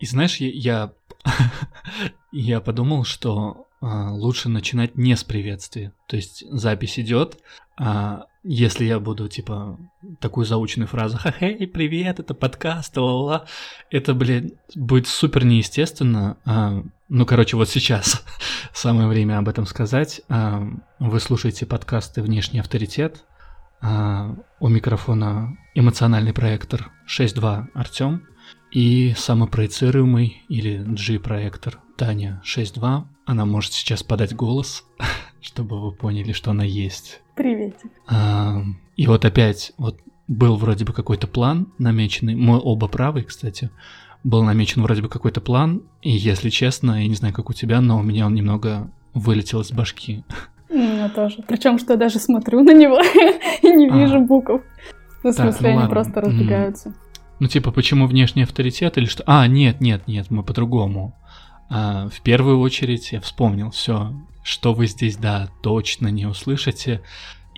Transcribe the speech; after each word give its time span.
И 0.00 0.06
знаешь, 0.06 0.38
я, 0.38 0.92
я, 2.32 2.60
подумал, 2.60 3.04
что 3.04 3.68
а, 3.82 4.12
лучше 4.12 4.48
начинать 4.48 4.96
не 4.96 5.14
с 5.14 5.24
приветствия. 5.24 5.92
То 6.08 6.16
есть 6.16 6.42
запись 6.50 6.98
идет, 6.98 7.38
а 7.78 8.24
если 8.42 8.86
я 8.86 8.98
буду, 8.98 9.28
типа, 9.28 9.78
такую 10.18 10.46
заученную 10.46 10.88
фразу 10.88 11.18
«Хей, 11.38 11.66
привет, 11.66 12.18
это 12.18 12.32
подкаст, 12.32 12.96
ла-ла-ла», 12.96 13.44
это, 13.90 14.14
блин, 14.14 14.52
будет 14.74 15.06
супер 15.06 15.44
неестественно. 15.44 16.38
А, 16.46 16.82
ну, 17.10 17.26
короче, 17.26 17.58
вот 17.58 17.68
сейчас 17.68 18.24
самое 18.72 19.06
время 19.06 19.36
об 19.38 19.48
этом 19.48 19.66
сказать. 19.66 20.22
А, 20.30 20.66
вы 20.98 21.20
слушаете 21.20 21.66
подкасты 21.66 22.22
«Внешний 22.22 22.60
авторитет». 22.60 23.24
А, 23.82 24.34
у 24.60 24.68
микрофона 24.68 25.58
эмоциональный 25.74 26.32
проектор 26.32 26.90
6.2 27.06 27.66
Артём 27.74 28.22
и 28.70 29.14
самопроецируемый 29.16 30.42
или 30.48 30.78
G-проектор 30.78 31.80
Таня 31.96 32.42
6.2. 32.44 33.04
Она 33.26 33.44
может 33.44 33.72
сейчас 33.72 34.02
подать 34.02 34.34
голос, 34.34 34.84
чтобы 35.40 35.80
вы 35.80 35.92
поняли, 35.92 36.32
что 36.32 36.50
она 36.50 36.64
есть. 36.64 37.20
Приветик. 37.36 37.90
А, 38.06 38.62
и 38.96 39.06
вот 39.06 39.24
опять, 39.24 39.72
вот 39.78 39.98
был 40.28 40.56
вроде 40.56 40.84
бы 40.84 40.92
какой-то 40.92 41.26
план 41.26 41.72
намеченный, 41.78 42.36
мы 42.36 42.60
оба 42.62 42.86
правы, 42.86 43.22
кстати, 43.22 43.70
был 44.22 44.44
намечен 44.44 44.82
вроде 44.82 45.02
бы 45.02 45.08
какой-то 45.08 45.40
план, 45.40 45.82
и 46.02 46.10
если 46.10 46.50
честно, 46.50 47.02
я 47.02 47.08
не 47.08 47.14
знаю, 47.14 47.34
как 47.34 47.50
у 47.50 47.52
тебя, 47.52 47.80
но 47.80 47.98
у 47.98 48.02
меня 48.02 48.26
он 48.26 48.34
немного 48.34 48.90
вылетел 49.14 49.60
из 49.62 49.72
башки. 49.72 50.24
У 50.68 50.74
меня 50.74 51.08
тоже. 51.08 51.42
Причем, 51.48 51.78
что 51.78 51.94
я 51.94 51.98
даже 51.98 52.20
смотрю 52.20 52.62
на 52.62 52.72
него 52.72 53.00
и 53.62 53.72
не 53.72 53.88
вижу 53.88 54.18
а. 54.18 54.20
букв. 54.20 54.62
Ну, 55.22 55.30
в 55.30 55.34
смысле, 55.34 55.60
ну, 55.60 55.68
они 55.68 55.78
ладно. 55.78 55.90
просто 55.90 56.20
разбегаются. 56.20 56.94
Ну, 57.40 57.48
типа, 57.48 57.72
почему 57.72 58.06
внешний 58.06 58.42
авторитет 58.42 58.98
или 58.98 59.06
что? 59.06 59.24
А, 59.26 59.46
нет, 59.46 59.80
нет, 59.80 60.06
нет, 60.06 60.30
мы 60.30 60.42
по-другому. 60.42 61.16
А, 61.70 62.08
в 62.08 62.20
первую 62.20 62.60
очередь 62.60 63.12
я 63.12 63.20
вспомнил 63.20 63.70
все, 63.70 64.12
что 64.42 64.74
вы 64.74 64.86
здесь, 64.86 65.16
да, 65.16 65.48
точно 65.62 66.08
не 66.08 66.26
услышите. 66.26 67.00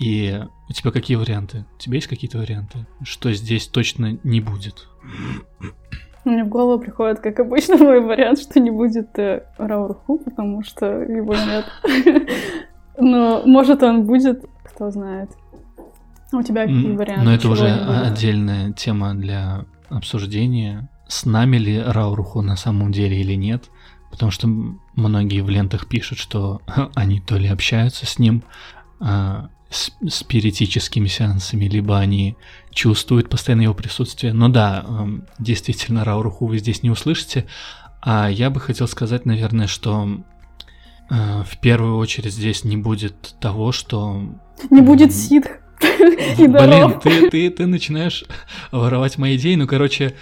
И 0.00 0.40
у 0.68 0.72
тебя 0.72 0.92
какие 0.92 1.16
варианты? 1.16 1.66
У 1.76 1.78
тебя 1.78 1.96
есть 1.96 2.06
какие-то 2.06 2.38
варианты? 2.38 2.86
Что 3.02 3.32
здесь 3.32 3.66
точно 3.66 4.18
не 4.22 4.40
будет? 4.40 4.88
Мне 6.24 6.44
в 6.44 6.48
голову 6.48 6.80
приходит, 6.80 7.18
как 7.18 7.40
обычно, 7.40 7.76
мой 7.78 8.00
вариант, 8.00 8.38
что 8.38 8.60
не 8.60 8.70
будет 8.70 9.18
э, 9.18 9.44
Раурху, 9.58 10.18
потому 10.18 10.62
что 10.62 10.86
его 10.86 11.34
нет. 11.34 11.66
Но 12.98 13.42
может 13.46 13.82
он 13.82 14.06
будет, 14.06 14.44
кто 14.62 14.90
знает. 14.90 15.30
У 16.32 16.42
тебя 16.42 16.62
какие 16.62 16.96
варианты? 16.96 17.24
Но 17.24 17.34
это 17.34 17.48
уже 17.48 17.66
отдельная 17.68 18.72
тема 18.72 19.14
для 19.14 19.64
обсуждения. 19.88 20.88
С 21.06 21.26
нами 21.26 21.58
ли 21.58 21.80
Рауруху 21.80 22.40
на 22.40 22.56
самом 22.56 22.92
деле 22.92 23.20
или 23.20 23.34
нет? 23.34 23.64
Потому 24.10 24.30
что 24.30 24.48
многие 24.94 25.42
в 25.42 25.50
лентах 25.50 25.86
пишут, 25.86 26.18
что 26.18 26.62
они 26.94 27.20
то 27.20 27.36
ли 27.36 27.48
общаются 27.48 28.06
с 28.06 28.18
ним 28.18 28.42
а, 29.00 29.48
с 29.70 29.90
спиритическими 30.08 31.06
сеансами, 31.06 31.64
либо 31.64 31.98
они 31.98 32.36
чувствуют 32.70 33.28
постоянно 33.28 33.62
его 33.62 33.74
присутствие. 33.74 34.32
Но 34.32 34.48
да, 34.48 34.84
эм, 34.86 35.26
действительно, 35.38 36.04
Рауруху 36.04 36.46
вы 36.46 36.58
здесь 36.58 36.82
не 36.82 36.90
услышите. 36.90 37.46
А 38.00 38.28
я 38.28 38.50
бы 38.50 38.60
хотел 38.60 38.88
сказать, 38.88 39.26
наверное, 39.26 39.66
что 39.66 40.22
э, 41.10 41.42
в 41.44 41.58
первую 41.60 41.96
очередь 41.96 42.34
здесь 42.34 42.64
не 42.64 42.76
будет 42.76 43.36
того, 43.40 43.72
что... 43.72 44.22
Не 44.70 44.82
будет 44.82 45.14
ситх. 45.14 45.61
Блин, 46.38 47.00
ты, 47.00 47.30
ты, 47.30 47.50
ты 47.50 47.66
начинаешь 47.66 48.24
воровать 48.72 49.18
мои 49.18 49.36
идеи. 49.36 49.54
Ну, 49.54 49.66
короче, 49.66 50.14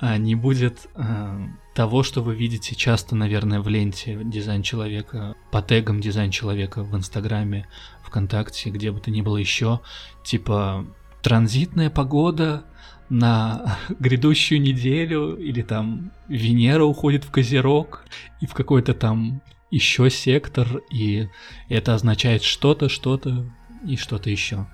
а, 0.00 0.16
не 0.16 0.34
будет 0.34 0.86
э, 0.94 1.46
того, 1.74 2.02
что 2.02 2.22
вы 2.22 2.34
видите 2.34 2.74
часто, 2.74 3.16
наверное, 3.16 3.60
в 3.60 3.68
ленте 3.68 4.18
дизайн 4.24 4.62
человека, 4.62 5.34
по 5.50 5.62
тегам 5.62 6.00
дизайн 6.00 6.30
человека 6.30 6.82
в 6.82 6.96
Инстаграме, 6.96 7.66
ВКонтакте, 8.04 8.70
где 8.70 8.90
бы 8.90 9.00
то 9.00 9.10
ни 9.10 9.22
было 9.22 9.36
еще, 9.36 9.80
типа 10.24 10.86
транзитная 11.22 11.90
погода 11.90 12.64
на 13.08 13.78
грядущую 13.98 14.60
неделю, 14.60 15.36
или 15.36 15.62
там 15.62 16.12
Венера 16.28 16.84
уходит 16.84 17.24
в 17.24 17.30
Козерог, 17.30 18.04
и 18.40 18.46
в 18.46 18.54
какой-то 18.54 18.94
там 18.94 19.42
еще 19.70 20.10
сектор, 20.10 20.80
и 20.90 21.28
это 21.68 21.94
означает 21.94 22.42
что-то, 22.42 22.88
что-то 22.88 23.46
и 23.86 23.96
что-то 23.96 24.30
еще. 24.30 24.66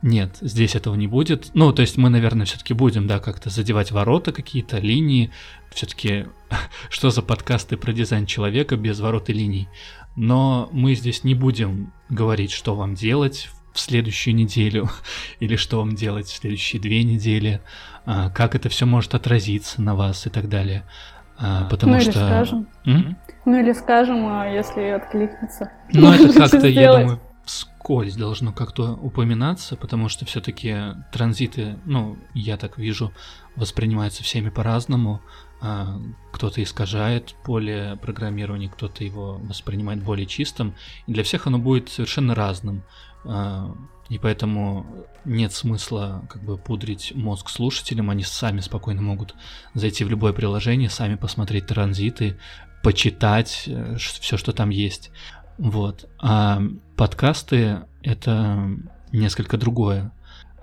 Нет, 0.00 0.38
здесь 0.40 0.76
этого 0.76 0.94
не 0.94 1.08
будет. 1.08 1.50
Ну, 1.54 1.72
то 1.72 1.82
есть 1.82 1.96
мы, 1.96 2.08
наверное, 2.08 2.46
все-таки 2.46 2.72
будем, 2.72 3.06
да, 3.08 3.18
как-то 3.18 3.50
задевать 3.50 3.90
ворота 3.90 4.32
какие-то, 4.32 4.78
линии. 4.78 5.32
Все-таки 5.70 6.26
что 6.88 7.10
за 7.10 7.22
подкасты 7.22 7.76
про 7.76 7.92
дизайн 7.92 8.26
человека 8.26 8.76
без 8.76 9.00
ворот 9.00 9.28
и 9.28 9.32
линий? 9.32 9.68
Но 10.14 10.68
мы 10.72 10.94
здесь 10.94 11.24
не 11.24 11.34
будем 11.34 11.92
говорить, 12.08 12.52
что 12.52 12.76
вам 12.76 12.94
делать 12.94 13.48
в 13.72 13.80
следующую 13.80 14.34
неделю 14.34 14.88
или 15.40 15.56
что 15.56 15.78
вам 15.78 15.94
делать 15.94 16.26
в 16.26 16.36
следующие 16.36 16.80
две 16.80 17.02
недели, 17.02 17.60
а, 18.06 18.30
как 18.30 18.54
это 18.54 18.68
все 18.68 18.86
может 18.86 19.14
отразиться 19.14 19.82
на 19.82 19.96
вас 19.96 20.26
и 20.26 20.30
так 20.30 20.48
далее. 20.48 20.84
А, 21.38 21.64
потому 21.68 21.94
ну, 21.94 22.00
что... 22.00 22.10
или 22.10 22.16
скажем. 22.18 22.68
М? 22.84 23.16
Ну 23.44 23.60
или 23.60 23.72
скажем, 23.72 24.26
а 24.26 24.46
если 24.46 24.82
откликнется. 24.82 25.70
Ну 25.92 26.12
это 26.12 26.32
как-то, 26.38 26.66
я 26.68 26.98
думаю, 26.98 27.20
вскользь 27.88 28.16
должно 28.16 28.52
как-то 28.52 28.92
упоминаться, 28.92 29.74
потому 29.74 30.10
что 30.10 30.26
все-таки 30.26 30.76
транзиты, 31.10 31.78
ну, 31.86 32.18
я 32.34 32.58
так 32.58 32.76
вижу, 32.76 33.14
воспринимаются 33.56 34.22
всеми 34.22 34.50
по-разному. 34.50 35.22
А, 35.62 35.98
кто-то 36.30 36.62
искажает 36.62 37.34
поле 37.44 37.98
программирования, 38.02 38.68
кто-то 38.68 39.04
его 39.04 39.38
воспринимает 39.38 40.02
более 40.04 40.26
чистым. 40.26 40.74
И 41.06 41.14
для 41.14 41.22
всех 41.22 41.46
оно 41.46 41.58
будет 41.58 41.88
совершенно 41.88 42.34
разным. 42.34 42.82
А, 43.24 43.74
и 44.10 44.18
поэтому 44.18 44.86
нет 45.24 45.54
смысла 45.54 46.26
как 46.28 46.44
бы 46.44 46.58
пудрить 46.58 47.12
мозг 47.14 47.48
слушателям, 47.48 48.10
они 48.10 48.22
сами 48.22 48.60
спокойно 48.60 49.00
могут 49.00 49.34
зайти 49.72 50.04
в 50.04 50.10
любое 50.10 50.34
приложение, 50.34 50.90
сами 50.90 51.14
посмотреть 51.14 51.68
транзиты, 51.68 52.38
почитать 52.82 53.64
э, 53.66 53.96
все, 53.98 54.36
что 54.36 54.52
там 54.52 54.70
есть. 54.70 55.10
Вот. 55.58 56.08
А 56.18 56.62
подкасты— 56.96 57.80
это 58.02 58.70
несколько 59.12 59.56
другое. 59.56 60.12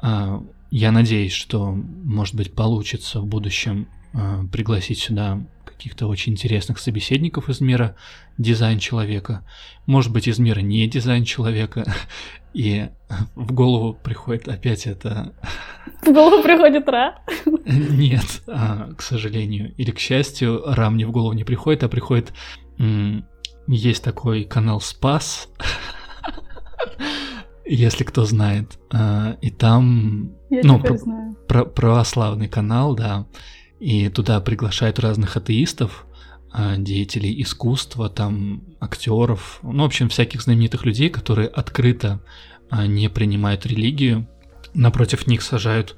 А, 0.02 0.42
я 0.72 0.92
надеюсь, 0.92 1.34
что, 1.34 1.72
может 1.72 2.36
быть, 2.36 2.54
получится 2.54 3.20
в 3.20 3.28
будущем 3.28 3.88
а, 4.14 4.44
пригласить 4.52 5.00
сюда 5.00 5.46
каких-то 5.66 6.08
очень 6.08 6.34
интересных 6.34 6.80
собеседников 6.80 7.50
из 7.50 7.60
мира 7.60 7.96
дизайн 8.38 8.80
человека, 8.80 9.46
может 9.86 10.12
быть, 10.14 10.28
из 10.28 10.40
мира 10.40 10.62
не 10.62 10.88
дизайн 10.88 11.26
человека, 11.26 11.86
и 12.54 12.88
в 13.36 13.52
голову 13.52 13.94
приходит 13.94 14.48
опять 14.48 14.88
это... 14.88 15.34
В 16.02 16.14
голову 16.14 16.42
приходит 16.42 16.88
Ра? 16.88 17.20
Нет, 17.66 18.42
а, 18.48 18.94
к 18.98 19.02
сожалению, 19.02 19.74
или 19.76 19.92
к 19.92 20.00
счастью, 20.00 20.64
Ра 20.66 20.90
мне 20.90 21.06
в 21.06 21.12
голову 21.12 21.34
не 21.34 21.44
приходит, 21.44 21.84
а 21.84 21.90
приходит 21.90 22.32
есть 23.68 24.04
такой 24.04 24.44
канал 24.44 24.82
Спас, 24.82 25.50
если 27.66 28.04
кто 28.04 28.26
знает. 28.26 28.78
А, 28.94 29.38
и 29.42 29.50
там, 29.50 30.32
Я 30.50 30.62
ну, 30.64 30.80
про, 30.80 30.98
знаю. 30.98 31.36
Про, 31.48 31.66
православный 31.66 32.48
канал, 32.48 32.96
да. 32.96 33.28
И 33.80 34.10
туда 34.10 34.40
приглашают 34.40 35.00
разных 35.00 35.36
атеистов, 35.36 36.06
а, 36.52 36.78
деятелей 36.78 37.42
искусства, 37.42 38.10
там 38.10 38.64
актеров, 38.80 39.60
ну, 39.62 39.84
в 39.84 39.86
общем, 39.88 40.10
всяких 40.10 40.42
знаменитых 40.42 40.86
людей, 40.86 41.10
которые 41.10 41.48
открыто 41.48 42.22
а, 42.70 42.88
не 42.88 43.10
принимают 43.10 43.66
религию. 43.66 44.28
Напротив 44.74 45.28
них 45.28 45.42
сажают 45.42 45.96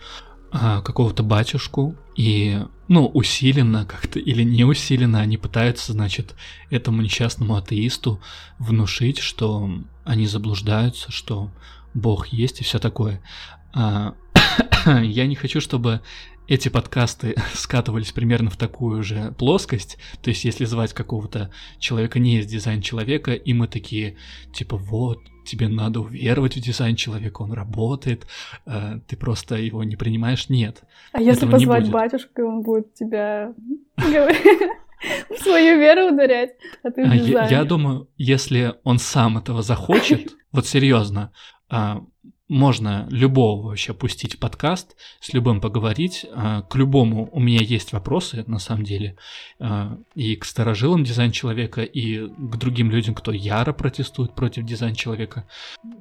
а, 0.51 0.81
какого-то 0.81 1.23
батюшку, 1.23 1.95
и, 2.15 2.59
ну, 2.87 3.07
усиленно 3.07 3.85
как-то 3.85 4.19
или 4.19 4.43
не 4.43 4.63
усиленно 4.63 5.19
они 5.19 5.37
пытаются, 5.37 5.91
значит, 5.91 6.35
этому 6.69 7.01
несчастному 7.01 7.55
атеисту 7.55 8.21
внушить, 8.57 9.19
что 9.19 9.69
они 10.03 10.25
заблуждаются, 10.25 11.11
что 11.11 11.51
Бог 11.93 12.27
есть 12.27 12.61
и 12.61 12.63
все 12.63 12.79
такое. 12.79 13.21
А, 13.73 14.15
я 14.85 15.27
не 15.27 15.35
хочу, 15.35 15.59
чтобы 15.59 16.01
эти 16.47 16.69
подкасты 16.69 17.35
скатывались 17.53 18.11
примерно 18.11 18.49
в 18.49 18.57
такую 18.57 19.03
же 19.03 19.33
плоскость. 19.37 19.97
То 20.21 20.29
есть, 20.29 20.45
если 20.45 20.65
звать 20.65 20.93
какого-то 20.93 21.51
человека 21.79 22.19
не 22.19 22.39
из 22.39 22.47
дизайн 22.47 22.81
человека, 22.81 23.33
и 23.33 23.53
мы 23.53 23.67
такие, 23.67 24.15
типа, 24.53 24.77
вот, 24.77 25.19
тебе 25.47 25.67
надо 25.67 26.01
уверовать 26.01 26.55
в 26.55 26.61
дизайн 26.61 26.95
человека, 26.95 27.41
он 27.41 27.53
работает, 27.53 28.27
э, 28.65 28.99
ты 29.07 29.17
просто 29.17 29.55
его 29.55 29.83
не 29.83 29.95
принимаешь, 29.95 30.49
нет. 30.49 30.83
А 31.11 31.21
если 31.21 31.49
позвать 31.49 31.89
батюшку, 31.89 32.43
он 32.43 32.61
будет 32.61 32.93
тебя 32.93 33.53
свою 35.41 35.79
веру 35.79 36.13
ударять, 36.13 36.51
а 36.83 36.91
ты 36.91 37.03
а 37.03 37.47
Я 37.49 37.63
думаю, 37.63 38.09
если 38.17 38.75
он 38.83 38.99
сам 38.99 39.37
этого 39.37 39.61
захочет, 39.61 40.35
вот 40.51 40.65
серьезно, 40.67 41.31
а, 41.69 42.03
можно 42.47 43.07
любого 43.09 43.67
вообще 43.67 43.93
пустить 43.93 44.39
подкаст, 44.39 44.95
с 45.19 45.33
любым 45.33 45.59
поговорить. 45.59 46.25
А, 46.33 46.61
к 46.61 46.75
любому 46.75 47.29
у 47.31 47.39
меня 47.39 47.61
есть 47.61 47.91
вопросы, 47.91 48.43
на 48.47 48.59
самом 48.59 48.83
деле. 48.83 49.17
А, 49.59 49.97
и 50.15 50.35
к 50.35 50.45
старожилам 50.45 51.03
дизайн 51.03 51.31
человека, 51.31 51.83
и 51.83 52.27
к 52.27 52.55
другим 52.57 52.89
людям, 52.89 53.15
кто 53.15 53.31
яро 53.31 53.73
протестует 53.73 54.33
против 54.33 54.63
дизайн 54.65 54.95
человека. 54.95 55.47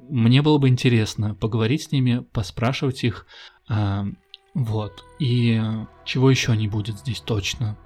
Мне 0.09 0.41
было 0.41 0.57
бы 0.57 0.69
интересно 0.69 1.35
поговорить 1.35 1.83
с 1.83 1.91
ними, 1.91 2.25
поспрашивать 2.31 3.03
их. 3.03 3.27
А, 3.67 4.05
вот. 4.53 5.03
И 5.19 5.61
чего 6.05 6.31
еще 6.31 6.55
не 6.55 6.67
будет 6.67 6.99
здесь 6.99 7.19
точно? 7.19 7.77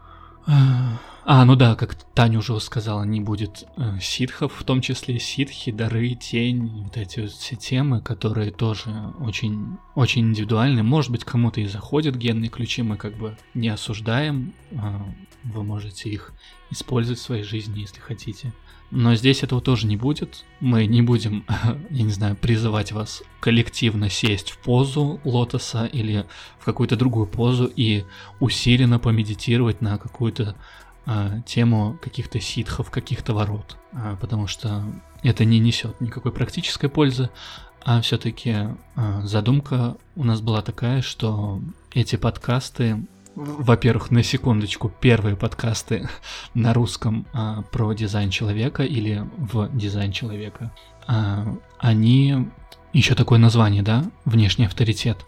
А, 0.46 1.46
ну 1.46 1.56
да, 1.56 1.76
как 1.76 1.94
Таня 1.94 2.40
уже 2.40 2.60
сказала, 2.60 3.04
не 3.04 3.22
будет 3.22 3.66
э, 3.78 4.00
ситхов, 4.02 4.54
в 4.60 4.64
том 4.64 4.82
числе 4.82 5.20
ситхи, 5.20 5.72
дары, 5.72 6.16
тень, 6.16 6.84
вот 6.84 6.98
эти 6.98 7.20
вот 7.20 7.32
все 7.32 7.56
темы, 7.56 8.02
которые 8.02 8.52
тоже 8.52 8.90
очень, 9.20 9.78
очень 9.94 10.30
индивидуальны. 10.30 10.82
Может 10.82 11.12
быть, 11.12 11.24
кому-то 11.24 11.62
и 11.62 11.68
заходят 11.68 12.16
генные 12.16 12.50
ключи, 12.50 12.82
мы 12.82 12.98
как 12.98 13.18
бы 13.18 13.38
не 13.54 13.70
осуждаем, 13.70 14.54
э, 14.72 14.78
вы 15.44 15.64
можете 15.64 16.10
их 16.10 16.34
использовать 16.70 17.20
в 17.20 17.24
своей 17.24 17.44
жизни, 17.44 17.80
если 17.80 18.00
хотите. 18.00 18.54
Но 18.92 19.16
здесь 19.16 19.42
этого 19.42 19.62
тоже 19.62 19.88
не 19.88 19.96
будет. 19.96 20.44
Мы 20.60 20.86
не 20.86 21.02
будем, 21.02 21.46
я 21.90 22.04
не 22.04 22.12
знаю, 22.12 22.36
призывать 22.36 22.92
вас 22.92 23.24
коллективно 23.40 24.10
сесть 24.10 24.52
в 24.52 24.58
позу 24.58 25.22
лотоса 25.24 25.86
или 25.86 26.26
в 26.60 26.66
какую-то 26.66 26.98
другую 26.98 27.26
позу 27.26 27.72
и 27.74 28.04
усиленно 28.40 29.00
помедитировать 29.00 29.82
на 29.82 29.98
какую-то 29.98 30.56
а, 31.06 31.40
тему 31.46 31.98
каких-то 32.02 32.42
ситхов, 32.42 32.92
каких-то 32.92 33.34
ворот. 33.34 33.78
А, 33.94 34.18
потому 34.18 34.48
что 34.48 34.84
это 35.24 35.46
не 35.46 35.60
несет 35.60 36.00
никакой 36.02 36.34
практической 36.34 36.90
пользы, 36.90 37.30
а 37.84 38.02
все-таки 38.02 38.56
а, 38.96 39.22
задумка 39.24 39.98
у 40.16 40.24
нас 40.26 40.42
была 40.42 40.62
такая, 40.62 41.02
что 41.02 41.62
эти 41.94 42.18
подкасты 42.18 43.06
во-первых, 43.36 44.12
на 44.12 44.24
секундочку, 44.24 44.90
первые 44.90 45.36
подкасты 45.36 46.10
на 46.54 46.74
русском 46.74 47.26
а, 47.34 47.62
про 47.64 47.94
дизайн 47.94 48.30
человека 48.30 48.84
или 48.84 49.26
в 49.38 49.70
дизайн 49.76 50.12
человека, 50.12 50.72
а, 51.08 51.56
они 51.80 52.48
еще 52.94 53.16
такое 53.16 53.40
название, 53.40 53.84
да, 53.84 54.06
внешний 54.26 54.66
авторитет. 54.66 55.26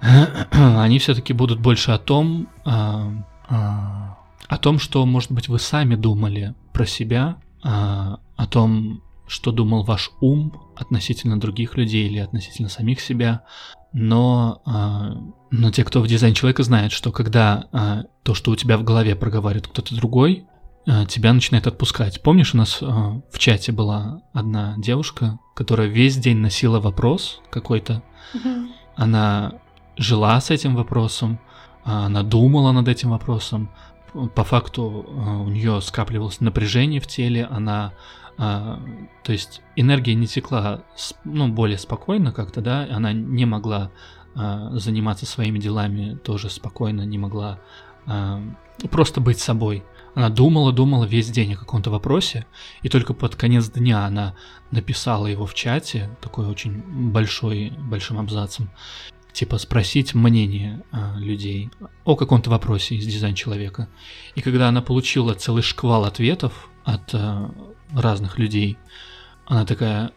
они 0.50 0.98
все-таки 0.98 1.32
будут 1.32 1.60
больше 1.60 1.90
о 1.90 1.98
том, 1.98 2.48
а, 2.64 3.12
а, 3.48 4.18
о 4.48 4.58
том, 4.58 4.78
что, 4.78 5.04
может 5.06 5.30
быть, 5.30 5.48
вы 5.48 5.58
сами 5.58 5.94
думали 5.94 6.54
про 6.72 6.86
себя, 6.86 7.36
а, 7.62 8.20
о 8.36 8.46
том, 8.46 9.02
что 9.26 9.52
думал 9.52 9.84
ваш 9.84 10.10
ум 10.20 10.52
относительно 10.76 11.38
других 11.38 11.76
людей 11.76 12.06
или 12.06 12.18
относительно 12.18 12.68
самих 12.68 13.00
себя, 13.00 13.42
но, 13.92 14.62
а, 14.64 15.16
но 15.50 15.70
те, 15.70 15.84
кто 15.84 16.00
в 16.00 16.06
дизайн 16.06 16.34
человека, 16.34 16.62
знают, 16.62 16.92
что 16.92 17.12
когда 17.12 17.66
а, 17.72 18.04
то, 18.22 18.34
что 18.34 18.52
у 18.52 18.56
тебя 18.56 18.78
в 18.78 18.84
голове 18.84 19.16
проговаривает 19.16 19.66
кто-то 19.66 19.94
другой, 19.94 20.46
а, 20.86 21.06
тебя 21.06 21.32
начинает 21.32 21.66
отпускать. 21.66 22.22
Помнишь, 22.22 22.54
у 22.54 22.58
нас 22.58 22.80
в 22.80 23.38
чате 23.38 23.72
была 23.72 24.22
одна 24.32 24.74
девушка, 24.78 25.38
которая 25.54 25.88
весь 25.88 26.16
день 26.16 26.38
носила 26.38 26.80
вопрос 26.80 27.40
какой-то. 27.50 28.02
Mm-hmm. 28.34 28.66
Она 28.96 29.54
жила 29.96 30.40
с 30.40 30.50
этим 30.50 30.76
вопросом, 30.76 31.40
она 31.84 32.22
думала 32.22 32.72
над 32.72 32.88
этим 32.88 33.10
вопросом. 33.10 33.70
По 34.34 34.44
факту 34.44 34.82
у 34.82 35.48
нее 35.48 35.80
скапливалось 35.80 36.40
напряжение 36.40 37.00
в 37.00 37.06
теле, 37.06 37.46
она 37.50 37.92
а, 38.42 38.80
то 39.22 39.32
есть 39.32 39.60
энергия 39.76 40.14
не 40.14 40.26
текла 40.26 40.82
ну, 41.24 41.48
более 41.48 41.76
спокойно 41.76 42.32
как-то, 42.32 42.62
да, 42.62 42.88
она 42.90 43.12
не 43.12 43.44
могла 43.44 43.90
а, 44.34 44.70
заниматься 44.78 45.26
своими 45.26 45.58
делами 45.58 46.18
тоже 46.24 46.48
спокойно, 46.48 47.02
не 47.02 47.18
могла 47.18 47.60
а, 48.06 48.42
просто 48.90 49.20
быть 49.20 49.40
собой. 49.40 49.84
Она 50.14 50.30
думала, 50.30 50.72
думала 50.72 51.04
весь 51.04 51.28
день 51.28 51.52
о 51.52 51.58
каком-то 51.58 51.90
вопросе, 51.90 52.46
и 52.80 52.88
только 52.88 53.12
под 53.12 53.36
конец 53.36 53.68
дня 53.68 54.06
она 54.06 54.34
написала 54.70 55.26
его 55.26 55.44
в 55.44 55.52
чате, 55.52 56.08
такой 56.22 56.46
очень 56.46 56.82
большой, 57.10 57.74
большим 57.76 58.18
абзацем, 58.18 58.70
типа 59.34 59.58
спросить 59.58 60.14
мнение 60.14 60.82
а, 60.92 61.14
людей 61.18 61.68
о 62.04 62.16
каком-то 62.16 62.48
вопросе 62.48 62.94
из 62.94 63.04
дизайн 63.04 63.34
человека. 63.34 63.90
И 64.34 64.40
когда 64.40 64.68
она 64.68 64.80
получила 64.80 65.34
целый 65.34 65.62
шквал 65.62 66.06
ответов 66.06 66.70
от 66.84 67.14
а, 67.14 67.50
разных 67.94 68.38
людей. 68.38 68.78
Она 69.46 69.64
такая... 69.64 70.12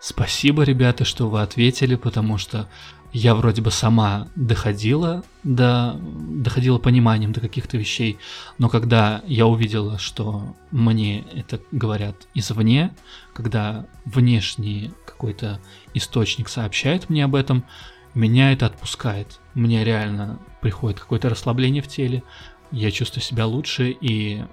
Спасибо, 0.00 0.62
ребята, 0.62 1.04
что 1.04 1.28
вы 1.28 1.42
ответили, 1.42 1.96
потому 1.96 2.38
что 2.38 2.68
я 3.12 3.34
вроде 3.34 3.62
бы 3.62 3.70
сама 3.70 4.28
доходила 4.34 5.24
до 5.42 5.98
доходила 5.98 6.78
пониманием 6.78 7.32
до 7.32 7.40
каких-то 7.40 7.78
вещей, 7.78 8.18
но 8.58 8.68
когда 8.68 9.22
я 9.26 9.46
увидела, 9.46 9.98
что 9.98 10.54
мне 10.70 11.24
это 11.32 11.60
говорят 11.72 12.28
извне, 12.34 12.94
когда 13.32 13.86
внешний 14.04 14.92
какой-то 15.06 15.60
источник 15.94 16.50
сообщает 16.50 17.08
мне 17.08 17.24
об 17.24 17.34
этом, 17.34 17.64
меня 18.12 18.52
это 18.52 18.66
отпускает. 18.66 19.40
Мне 19.54 19.82
реально 19.82 20.38
приходит 20.60 21.00
какое-то 21.00 21.30
расслабление 21.30 21.82
в 21.82 21.88
теле, 21.88 22.22
я 22.70 22.90
чувствую 22.90 23.22
себя 23.22 23.46
лучше, 23.46 23.96
и 23.98 24.44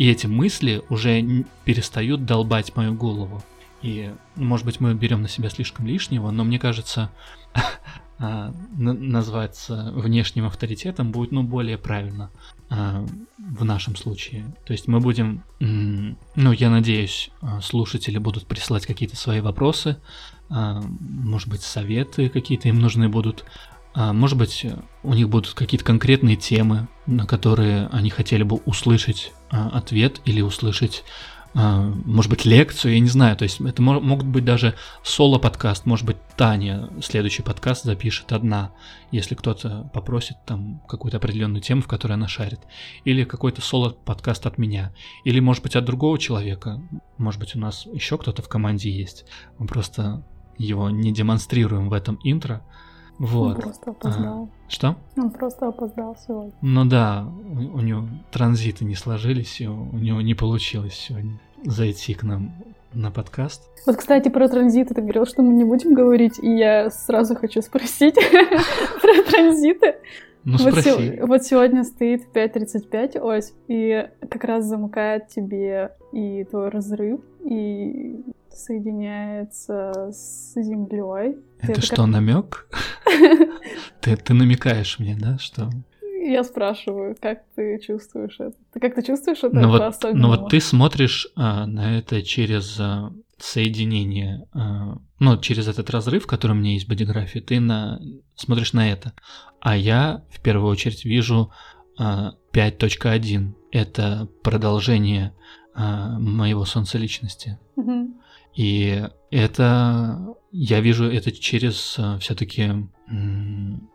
и 0.00 0.10
эти 0.10 0.26
мысли 0.26 0.82
уже 0.88 1.44
перестают 1.66 2.24
долбать 2.24 2.74
мою 2.74 2.94
голову. 2.94 3.42
И, 3.82 4.10
может 4.34 4.64
быть, 4.64 4.80
мы 4.80 4.94
берем 4.94 5.20
на 5.20 5.28
себя 5.28 5.50
слишком 5.50 5.86
лишнего, 5.86 6.30
но 6.30 6.42
мне 6.42 6.58
кажется, 6.58 7.10
а, 8.18 8.54
назваться 8.78 9.92
внешним 9.94 10.46
авторитетом 10.46 11.12
будет, 11.12 11.32
ну, 11.32 11.42
более 11.42 11.76
правильно 11.76 12.30
а, 12.70 13.04
в 13.36 13.62
нашем 13.62 13.94
случае. 13.94 14.46
То 14.64 14.72
есть 14.72 14.88
мы 14.88 15.00
будем, 15.00 15.44
ну, 15.58 16.52
я 16.52 16.70
надеюсь, 16.70 17.28
а, 17.42 17.60
слушатели 17.60 18.16
будут 18.16 18.46
присылать 18.46 18.86
какие-то 18.86 19.16
свои 19.16 19.42
вопросы, 19.42 19.98
может 20.48 21.48
быть, 21.48 21.60
советы 21.60 22.30
какие-то 22.30 22.70
им 22.70 22.80
нужны 22.80 23.10
будут. 23.10 23.44
Может 23.94 24.38
быть, 24.38 24.66
у 25.02 25.14
них 25.14 25.28
будут 25.28 25.52
какие-то 25.52 25.84
конкретные 25.84 26.36
темы, 26.36 26.88
на 27.06 27.26
которые 27.26 27.86
они 27.88 28.08
хотели 28.10 28.42
бы 28.42 28.56
услышать 28.64 29.32
ответ 29.50 30.20
или 30.24 30.40
услышать, 30.40 31.04
а, 31.52 31.82
может 32.04 32.30
быть, 32.30 32.44
лекцию, 32.44 32.94
я 32.94 33.00
не 33.00 33.08
знаю. 33.08 33.36
То 33.36 33.42
есть 33.42 33.60
это 33.60 33.82
могут 33.82 34.26
быть 34.26 34.44
даже 34.44 34.74
соло-подкаст, 35.02 35.86
может 35.86 36.06
быть, 36.06 36.16
Таня 36.36 36.90
следующий 37.02 37.42
подкаст 37.42 37.84
запишет 37.84 38.32
одна, 38.32 38.72
если 39.10 39.34
кто-то 39.34 39.90
попросит 39.92 40.36
там 40.46 40.80
какую-то 40.88 41.16
определенную 41.16 41.60
тему, 41.60 41.82
в 41.82 41.88
которой 41.88 42.12
она 42.12 42.28
шарит. 42.28 42.60
Или 43.04 43.24
какой-то 43.24 43.60
соло-подкаст 43.60 44.46
от 44.46 44.58
меня. 44.58 44.92
Или, 45.24 45.40
может 45.40 45.62
быть, 45.62 45.76
от 45.76 45.84
другого 45.84 46.18
человека. 46.18 46.80
Может 47.18 47.40
быть, 47.40 47.56
у 47.56 47.58
нас 47.58 47.86
еще 47.86 48.16
кто-то 48.16 48.42
в 48.42 48.48
команде 48.48 48.90
есть. 48.90 49.24
Мы 49.58 49.66
просто 49.66 50.24
его 50.56 50.90
не 50.90 51.12
демонстрируем 51.12 51.88
в 51.88 51.92
этом 51.92 52.20
интро. 52.22 52.62
Вот. 53.20 53.56
Он 53.56 53.62
просто 53.62 53.90
опоздал. 53.90 54.44
А, 54.44 54.70
что? 54.70 54.96
Он 55.18 55.30
просто 55.30 55.68
опоздал 55.68 56.16
сегодня. 56.26 56.52
Ну 56.62 56.86
да, 56.86 57.28
у, 57.50 57.76
у 57.76 57.80
него 57.80 58.08
транзиты 58.32 58.86
не 58.86 58.94
сложились, 58.94 59.60
и 59.60 59.68
у, 59.68 59.90
у 59.92 59.98
него 59.98 60.22
не 60.22 60.32
получилось 60.32 60.94
сегодня 60.94 61.38
зайти 61.62 62.14
к 62.14 62.22
нам 62.22 62.54
на 62.94 63.10
подкаст. 63.10 63.68
Вот, 63.84 63.96
кстати, 63.96 64.30
про 64.30 64.48
транзиты 64.48 64.94
ты 64.94 65.02
говорил, 65.02 65.26
что 65.26 65.42
мы 65.42 65.52
не 65.52 65.64
будем 65.64 65.92
говорить, 65.92 66.38
и 66.38 66.48
я 66.48 66.88
сразу 66.88 67.36
хочу 67.36 67.60
спросить 67.60 68.14
про 69.02 69.22
транзиты. 69.30 69.96
Ну, 70.44 70.56
спроси. 70.56 71.20
Вот 71.20 71.44
сегодня 71.44 71.84
стоит 71.84 72.22
5.35 72.34 73.20
ось, 73.20 73.52
и 73.68 74.08
как 74.30 74.44
раз 74.44 74.64
замыкает 74.64 75.28
тебе 75.28 75.90
и 76.12 76.44
твой 76.44 76.70
разрыв, 76.70 77.20
и 77.44 78.24
соединяется 78.54 80.10
с 80.12 80.54
землей. 80.54 81.36
Это, 81.60 81.72
это 81.72 81.82
что, 81.82 81.96
как... 81.96 82.06
намек? 82.06 82.68
ты, 84.00 84.16
ты 84.16 84.34
намекаешь 84.34 84.98
мне, 84.98 85.16
да, 85.18 85.38
что? 85.38 85.70
Я 86.22 86.44
спрашиваю, 86.44 87.16
как 87.20 87.44
ты 87.54 87.78
чувствуешь 87.78 88.36
это? 88.38 88.54
Ты 88.72 88.80
как 88.80 88.94
ты 88.94 89.02
чувствуешь 89.02 89.38
это? 89.38 89.54
Ну 89.56 89.68
вот, 89.68 89.94
ну 90.12 90.28
вот 90.28 90.50
ты 90.50 90.60
смотришь 90.60 91.28
а, 91.34 91.66
на 91.66 91.98
это 91.98 92.22
через 92.22 92.78
а, 92.78 93.12
соединение, 93.38 94.46
а, 94.52 94.98
ну, 95.18 95.38
через 95.38 95.66
этот 95.68 95.90
разрыв, 95.90 96.26
который 96.26 96.52
у 96.52 96.56
меня 96.56 96.72
есть 96.72 96.86
в 96.86 96.88
бодиграфии, 96.88 97.40
ты 97.40 97.58
на, 97.60 98.00
смотришь 98.34 98.72
на 98.72 98.90
это. 98.90 99.14
А 99.60 99.76
я 99.76 100.22
в 100.30 100.40
первую 100.40 100.70
очередь 100.70 101.04
вижу 101.04 101.50
а, 101.98 102.34
5.1. 102.52 103.54
Это 103.72 104.28
продолжение 104.42 105.34
а, 105.74 106.18
моего 106.18 106.64
солнца 106.64 106.98
личности. 106.98 107.58
Угу. 107.76 108.14
И 108.54 109.04
это 109.30 110.36
я 110.52 110.80
вижу 110.80 111.04
это 111.04 111.30
через 111.32 111.96
а, 111.98 112.18
все-таки, 112.18 112.70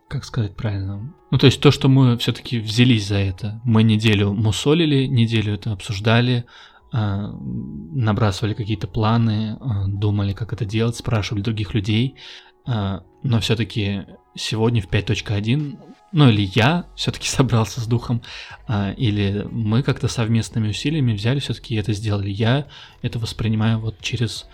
как 0.08 0.24
сказать 0.24 0.56
правильно, 0.56 1.14
ну 1.32 1.38
то 1.38 1.46
есть 1.46 1.60
то, 1.60 1.72
что 1.72 1.90
мы 1.90 2.18
все-таки 2.18 2.60
взялись 2.60 3.08
за 3.08 3.18
это. 3.18 3.62
Мы 3.66 3.84
неделю 3.84 4.34
мусолили, 4.34 5.06
неделю 5.06 5.54
это 5.54 5.74
обсуждали, 5.74 6.46
э, 6.94 6.98
набрасывали 6.98 8.54
какие-то 8.54 8.88
планы, 8.88 9.58
э, 9.60 9.88
думали, 9.88 10.34
как 10.34 10.54
это 10.54 10.66
делать, 10.66 10.96
спрашивали 10.96 11.42
других 11.42 11.74
людей, 11.74 12.16
э, 12.68 13.00
но 13.24 13.40
все-таки 13.42 14.06
сегодня 14.36 14.82
в 14.82 14.88
5.1 14.88 15.78
ну 16.12 16.30
или 16.30 16.50
я 16.54 16.86
все-таки 16.96 17.28
собрался 17.30 17.82
с 17.82 17.88
духом, 17.88 18.22
а, 18.68 18.92
или 18.92 19.48
мы 19.52 19.84
как-то 19.84 20.08
совместными 20.08 20.70
усилиями 20.70 21.14
взяли 21.14 21.40
все-таки 21.40 21.76
это 21.76 21.94
сделали. 21.94 22.30
Я 22.30 22.68
это 23.02 23.20
воспринимаю 23.20 23.80
вот 23.80 24.00
через 24.02 24.46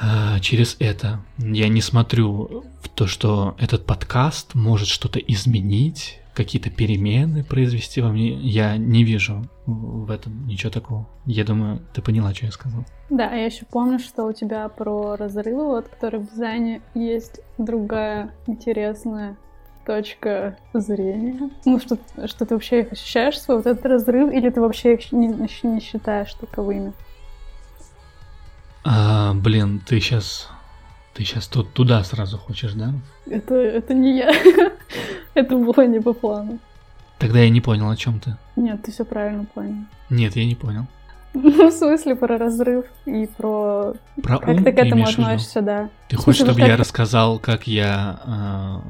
а, 0.00 0.40
через 0.40 0.76
это. 0.80 1.24
Я 1.38 1.68
не 1.68 1.80
смотрю 1.80 2.64
в 2.82 2.88
то, 2.88 3.06
что 3.06 3.56
этот 3.58 3.86
подкаст 3.86 4.54
может 4.54 4.88
что-то 4.88 5.18
изменить, 5.20 6.18
какие-то 6.34 6.68
перемены 6.68 7.44
произвести 7.44 8.00
во 8.00 8.08
мне. 8.08 8.34
Я 8.34 8.76
не 8.76 9.04
вижу 9.04 9.48
в 9.66 10.10
этом 10.10 10.46
ничего 10.46 10.70
такого. 10.70 11.08
Я 11.26 11.44
думаю, 11.44 11.80
ты 11.92 12.02
поняла, 12.02 12.34
что 12.34 12.46
я 12.46 12.52
сказал. 12.52 12.84
Да, 13.08 13.32
я 13.32 13.46
еще 13.46 13.64
помню, 13.70 13.98
что 14.00 14.24
у 14.24 14.32
тебя 14.32 14.68
про 14.68 15.16
разрывы, 15.16 15.64
вот, 15.64 15.88
которые 15.88 16.22
в 16.22 16.30
дизайне 16.30 16.82
есть 16.94 17.40
другая 17.56 18.34
интересная 18.46 19.36
точка 19.84 20.56
зрения? 20.72 21.50
Ну, 21.64 21.80
что, 21.80 21.98
что 22.26 22.46
ты 22.46 22.54
вообще 22.54 22.80
их 22.80 22.92
ощущаешь, 22.92 23.40
свой 23.40 23.58
вот 23.58 23.66
этот 23.66 23.84
разрыв, 23.86 24.32
или 24.32 24.50
ты 24.50 24.60
вообще 24.60 24.94
их 24.94 25.12
не, 25.12 25.28
не 25.28 25.80
считаешь 25.80 26.34
таковыми? 26.34 26.92
А, 28.84 29.34
блин, 29.34 29.80
ты 29.86 30.00
сейчас... 30.00 30.48
Ты 31.14 31.24
сейчас 31.24 31.46
тут 31.46 31.72
туда 31.72 32.02
сразу 32.02 32.38
хочешь, 32.38 32.72
да? 32.72 32.92
Это, 33.26 33.54
это 33.54 33.94
не 33.94 34.18
я. 34.18 34.32
это 35.34 35.56
было 35.56 35.86
не 35.86 36.00
по 36.00 36.12
плану. 36.12 36.58
Тогда 37.18 37.38
я 37.38 37.50
не 37.50 37.60
понял, 37.60 37.88
о 37.88 37.96
чем 37.96 38.18
ты. 38.18 38.36
Нет, 38.56 38.82
ты 38.82 38.90
все 38.90 39.04
правильно 39.04 39.44
понял. 39.44 39.84
Нет, 40.10 40.34
я 40.34 40.44
не 40.44 40.56
понял. 40.56 40.86
Ну, 41.42 41.68
в 41.68 41.72
смысле, 41.72 42.14
про 42.14 42.38
разрыв 42.38 42.86
и 43.06 43.26
про... 43.26 43.94
Про 44.22 44.38
как 44.38 44.48
ум 44.48 44.64
ты 44.64 44.72
к 44.72 44.78
этому 44.78 45.04
относишься, 45.04 45.62
да. 45.62 45.90
Ты 46.08 46.16
хочешь, 46.16 46.42
чтобы 46.42 46.60
я 46.60 46.76
рассказал, 46.76 47.40
как 47.40 47.66
я, 47.66 48.20
а, 48.24 48.82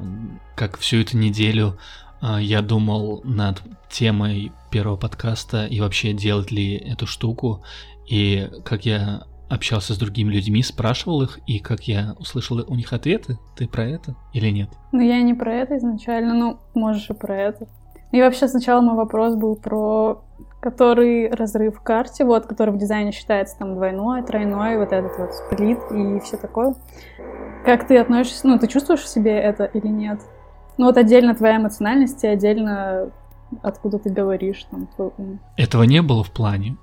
как 0.55 0.77
всю 0.77 0.97
эту 0.97 1.17
неделю 1.17 1.77
а, 2.21 2.39
я 2.39 2.61
думал 2.61 3.21
над 3.23 3.61
темой 3.89 4.51
первого 4.69 4.95
подкаста 4.95 5.65
и 5.65 5.79
вообще 5.81 6.13
делать 6.13 6.51
ли 6.51 6.75
эту 6.75 7.07
штуку, 7.07 7.63
и 8.07 8.47
как 8.63 8.85
я 8.85 9.23
общался 9.49 9.93
с 9.93 9.97
другими 9.97 10.31
людьми, 10.31 10.61
спрашивал 10.61 11.23
их, 11.23 11.39
и 11.47 11.59
как 11.59 11.87
я 11.87 12.15
услышал 12.19 12.63
у 12.67 12.75
них 12.75 12.93
ответы. 12.93 13.39
Ты 13.55 13.67
про 13.67 13.85
это 13.85 14.15
или 14.33 14.49
нет? 14.49 14.69
Ну, 14.91 15.01
я 15.01 15.21
не 15.21 15.33
про 15.33 15.53
это 15.53 15.77
изначально, 15.77 16.33
ну, 16.35 16.59
можешь 16.75 17.09
и 17.09 17.13
про 17.13 17.35
это. 17.35 17.67
И 18.11 18.21
вообще 18.21 18.47
сначала 18.47 18.81
мой 18.81 18.95
вопрос 18.95 19.35
был 19.35 19.55
про 19.55 20.24
который 20.65 21.29
разрыв 21.29 21.77
в 21.77 21.81
карте, 21.83 22.25
вот, 22.25 22.47
который 22.47 22.71
в 22.73 22.77
дизайне 22.79 23.11
считается 23.11 23.55
там 23.59 23.75
двойной, 23.75 24.23
тройной, 24.23 24.79
вот 24.79 24.91
этот 24.91 25.15
вот 25.19 25.31
сплит 25.31 25.77
и 25.91 26.19
все 26.21 26.37
такое. 26.37 26.73
Как 27.65 27.85
ты 27.87 27.99
относишься, 27.99 28.47
ну, 28.47 28.57
ты 28.57 28.65
чувствуешь 28.67 29.01
в 29.01 29.07
себе 29.07 29.37
это 29.37 29.65
или 29.65 29.85
нет? 29.87 30.21
Ну, 30.79 30.87
вот 30.87 30.97
отдельно 30.97 31.35
твоя 31.35 31.57
эмоциональность 31.57 32.23
и 32.23 32.27
отдельно 32.27 33.11
откуда 33.61 33.99
ты 33.99 34.09
говоришь, 34.09 34.63
там, 34.71 34.87
твой 34.95 35.11
ум. 35.19 35.39
Этого 35.55 35.83
не 35.83 36.01
было 36.01 36.23
в 36.23 36.31
плане, 36.31 36.77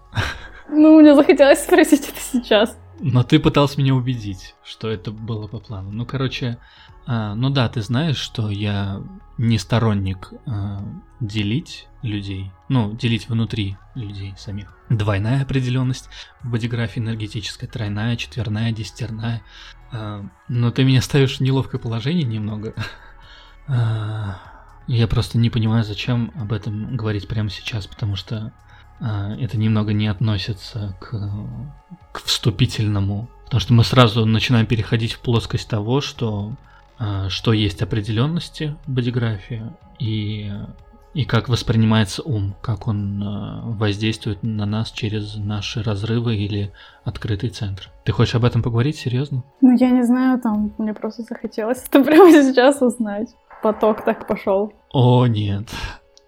Ну, 0.69 1.01
мне 1.01 1.17
захотелось 1.17 1.65
спросить 1.65 2.09
это 2.09 2.21
сейчас. 2.21 2.79
но 3.01 3.25
ты 3.25 3.41
пытался 3.41 3.81
меня 3.81 3.95
убедить, 3.97 4.55
что 4.63 4.89
это 4.89 5.11
было 5.11 5.49
по 5.49 5.59
плану. 5.59 5.91
Ну, 5.91 6.07
короче, 6.07 6.57
а, 7.07 7.35
ну 7.35 7.51
да, 7.51 7.69
ты 7.69 7.83
знаешь, 7.83 8.17
что 8.17 8.51
я 8.51 9.03
не 9.39 9.59
сторонник 9.59 10.33
а, 10.47 10.85
делить 11.21 11.89
людей, 12.03 12.51
ну, 12.69 12.93
делить 12.95 13.29
внутри 13.29 13.77
людей 13.95 14.35
самих. 14.37 14.77
Двойная 14.89 15.43
определенность 15.43 16.09
в 16.43 16.51
бодиграфии 16.51 17.01
энергетическая, 17.01 17.69
тройная, 17.69 18.17
четверная, 18.17 18.73
десятерная. 18.73 19.43
А, 19.91 20.25
но 20.49 20.71
ты 20.71 20.85
меня 20.85 21.03
ставишь 21.03 21.39
в 21.39 21.41
неловкое 21.41 21.81
положение 21.81 22.25
немного. 22.25 22.75
А, 23.69 24.39
Я 24.89 25.07
просто 25.07 25.39
не 25.39 25.49
понимаю, 25.49 25.85
зачем 25.85 26.33
об 26.35 26.53
этом 26.53 26.97
говорить 26.97 27.29
прямо 27.29 27.49
сейчас, 27.49 27.87
потому 27.87 28.17
что 28.17 28.53
а, 29.01 29.37
это 29.37 29.57
немного 29.57 29.93
не 29.93 30.09
относится 30.09 30.97
к, 31.01 31.15
к 32.13 32.25
вступительному. 32.25 33.31
Потому 33.45 33.61
что 33.61 33.73
мы 33.73 33.85
сразу 33.85 34.27
начинаем 34.27 34.67
переходить 34.67 35.13
в 35.13 35.21
плоскость 35.21 35.69
того, 35.69 36.01
что, 36.01 36.57
что 37.29 37.53
есть 37.53 37.83
определенности 37.83 38.77
в 38.87 38.93
бодиграфии 38.93 39.63
и, 40.03 40.51
и 41.15 41.25
как 41.25 41.49
воспринимается 41.49 42.23
ум, 42.23 42.55
как 42.61 42.89
он 42.89 43.23
а, 43.23 43.63
воздействует 43.65 44.43
на 44.43 44.67
нас 44.67 44.91
через 44.91 45.37
наши 45.37 45.83
разрывы 45.83 46.35
или 46.35 46.73
открытый 47.05 47.51
центр. 47.51 47.91
Ты 48.05 48.13
хочешь 48.13 48.35
об 48.35 48.45
этом 48.45 48.63
поговорить 48.63 48.97
серьезно? 48.97 49.45
Ну, 49.61 49.77
я 49.77 49.91
не 49.91 50.03
знаю, 50.03 50.41
там, 50.41 50.75
мне 50.79 50.93
просто 50.93 51.23
захотелось 51.23 51.85
это 51.89 52.03
прямо 52.05 52.31
сейчас 52.33 52.83
узнать. 52.83 53.29
Поток 53.63 54.05
так 54.05 54.27
пошел. 54.27 54.73
О 54.93 55.27
нет, 55.27 55.69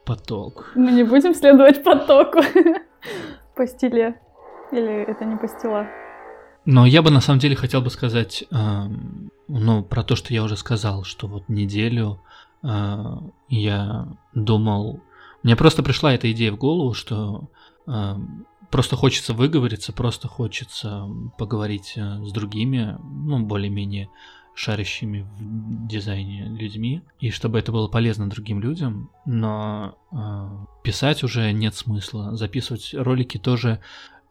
поток. 0.04 0.71
Мы 0.76 0.92
не 0.92 1.02
будем 1.02 1.35
следовать 1.35 1.83
потоку 1.83 2.40
по 3.56 3.66
стиле. 3.66 4.21
Или 4.71 5.02
это 5.02 5.25
не 5.25 5.37
по 5.37 5.49
стила? 5.49 5.87
Но 6.66 6.87
я 6.87 7.02
бы 7.02 7.11
на 7.11 7.21
самом 7.21 7.40
деле 7.40 7.56
хотел 7.56 7.83
бы 7.83 7.90
сказать, 7.90 8.44
эм, 8.50 9.30
ну, 9.49 9.83
про 9.83 10.02
то, 10.02 10.16
что 10.16 10.33
я 10.33 10.42
уже 10.42 10.56
сказал, 10.56 11.04
что 11.04 11.26
вот 11.26 11.49
неделю 11.49 12.21
э, 12.62 13.04
я 13.49 14.09
думал, 14.35 15.00
мне 15.42 15.56
просто 15.56 15.83
пришла 15.83 16.14
эта 16.14 16.33
идея 16.33 16.52
в 16.52 16.56
голову, 16.56 16.94
что 16.94 17.50
эм, 17.87 18.47
просто 18.71 18.97
хочется 18.97 19.35
выговориться, 19.35 19.92
просто 19.92 20.26
хочется 20.26 21.06
поговорить 21.38 21.94
э, 21.97 22.25
с 22.25 22.33
другими, 22.33 22.99
ну, 23.02 23.40
более-менее 23.40 24.09
шарящими 24.54 25.26
в 25.37 25.87
дизайне 25.87 26.47
людьми, 26.47 27.02
и 27.21 27.30
чтобы 27.30 27.59
это 27.59 27.73
было 27.73 27.88
полезно 27.88 28.30
другим 28.30 28.61
людям, 28.61 29.11
но 29.26 29.99
э, 30.12 30.49
писать 30.83 31.25
уже 31.25 31.52
нет 31.52 31.75
смысла, 31.75 32.37
записывать 32.37 32.94
ролики 32.94 33.37
тоже 33.37 33.80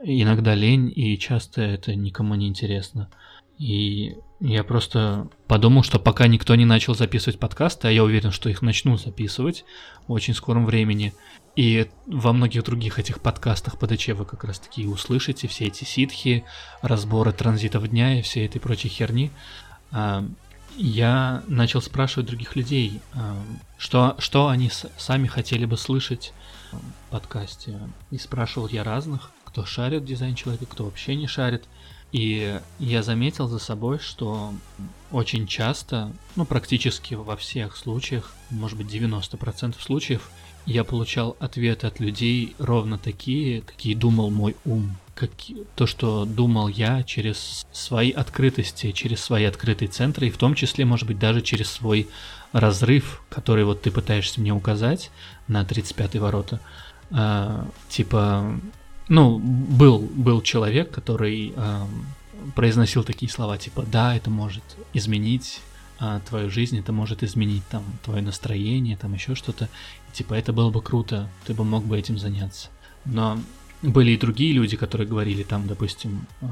иногда 0.01 0.55
лень, 0.55 0.91
и 0.95 1.17
часто 1.17 1.61
это 1.61 1.95
никому 1.95 2.35
не 2.35 2.47
интересно. 2.47 3.09
И 3.57 4.15
я 4.39 4.63
просто 4.63 5.29
подумал, 5.47 5.83
что 5.83 5.99
пока 5.99 6.27
никто 6.27 6.55
не 6.55 6.65
начал 6.65 6.95
записывать 6.95 7.39
подкасты, 7.39 7.87
а 7.87 7.91
я 7.91 8.03
уверен, 8.03 8.31
что 8.31 8.49
их 8.49 8.61
начну 8.61 8.97
записывать 8.97 9.63
в 10.07 10.11
очень 10.11 10.33
скором 10.33 10.65
времени, 10.65 11.13
и 11.55 11.87
во 12.07 12.33
многих 12.33 12.63
других 12.63 12.97
этих 12.97 13.21
подкастах 13.21 13.77
ПДЧ 13.77 14.09
вы 14.09 14.25
как 14.25 14.43
раз 14.43 14.59
таки 14.59 14.87
услышите 14.87 15.47
все 15.47 15.67
эти 15.67 15.83
ситхи, 15.83 16.43
разборы 16.81 17.31
транзитов 17.31 17.87
дня 17.87 18.19
и 18.19 18.21
все 18.23 18.45
этой 18.45 18.59
прочей 18.59 18.89
херни. 18.89 19.31
А, 19.91 20.25
Я 20.75 21.43
начал 21.47 21.81
спрашивать 21.81 22.27
других 22.27 22.55
людей, 22.55 22.99
а, 23.13 23.37
что, 23.77 24.15
что 24.17 24.47
они 24.47 24.71
сами 24.97 25.27
хотели 25.27 25.65
бы 25.65 25.77
слышать 25.77 26.33
в 26.71 27.11
подкасте. 27.11 27.79
И 28.09 28.17
спрашивал 28.17 28.67
я 28.67 28.83
разных, 28.83 29.29
кто 29.53 29.65
шарит 29.65 30.03
дизайн 30.03 30.33
человека, 30.33 30.65
кто 30.65 30.85
вообще 30.85 31.15
не 31.15 31.27
шарит. 31.27 31.65
И 32.11 32.59
я 32.79 33.03
заметил 33.03 33.47
за 33.47 33.59
собой, 33.59 33.99
что 33.99 34.53
очень 35.11 35.45
часто, 35.45 36.11
ну 36.35 36.45
практически 36.45 37.13
во 37.13 37.37
всех 37.37 37.77
случаях, 37.77 38.33
может 38.49 38.77
быть 38.77 38.87
90% 38.87 39.75
случаев, 39.79 40.31
я 40.65 40.83
получал 40.83 41.35
ответы 41.39 41.85
от 41.85 41.99
людей 41.99 42.55
ровно 42.57 42.97
такие, 42.97 43.61
какие 43.61 43.93
думал 43.93 44.31
мой 44.31 44.55
ум. 44.65 44.97
Как, 45.13 45.29
то, 45.75 45.85
что 45.85 46.25
думал 46.25 46.67
я 46.67 47.03
через 47.03 47.67
свои 47.71 48.09
открытости, 48.09 48.91
через 48.91 49.21
свои 49.21 49.43
открытые 49.43 49.87
центры, 49.89 50.27
и 50.27 50.31
в 50.31 50.37
том 50.37 50.55
числе, 50.55 50.85
может 50.85 51.05
быть, 51.05 51.19
даже 51.19 51.41
через 51.41 51.69
свой 51.69 52.07
разрыв, 52.53 53.23
который 53.29 53.65
вот 53.65 53.83
ты 53.83 53.91
пытаешься 53.91 54.41
мне 54.41 54.51
указать 54.51 55.11
на 55.47 55.61
35-й 55.61 56.17
ворота. 56.17 56.59
А, 57.11 57.67
типа, 57.89 58.59
ну, 59.13 59.37
был, 59.37 59.99
был 59.99 60.41
человек, 60.41 60.89
который 60.89 61.53
ам, 61.55 62.07
произносил 62.55 63.03
такие 63.03 63.31
слова, 63.31 63.59
типа, 63.59 63.83
да, 63.83 64.15
это 64.15 64.31
может 64.31 64.63
изменить 64.91 65.61
а, 65.99 66.19
твою 66.21 66.49
жизнь, 66.49 66.79
это 66.79 66.91
может 66.91 67.21
изменить 67.21 67.61
там 67.69 67.83
твое 68.03 68.23
настроение, 68.23 68.97
там 68.97 69.13
еще 69.13 69.35
что-то. 69.35 69.69
Типа, 70.13 70.33
это 70.33 70.51
было 70.51 70.71
бы 70.71 70.81
круто, 70.81 71.29
ты 71.45 71.53
бы 71.53 71.63
мог 71.63 71.85
бы 71.85 71.95
этим 71.95 72.17
заняться. 72.17 72.69
Но 73.05 73.37
были 73.83 74.13
и 74.13 74.17
другие 74.17 74.51
люди, 74.51 74.77
которые 74.77 75.07
говорили 75.07 75.43
там, 75.43 75.67
допустим, 75.67 76.25
а, 76.41 76.47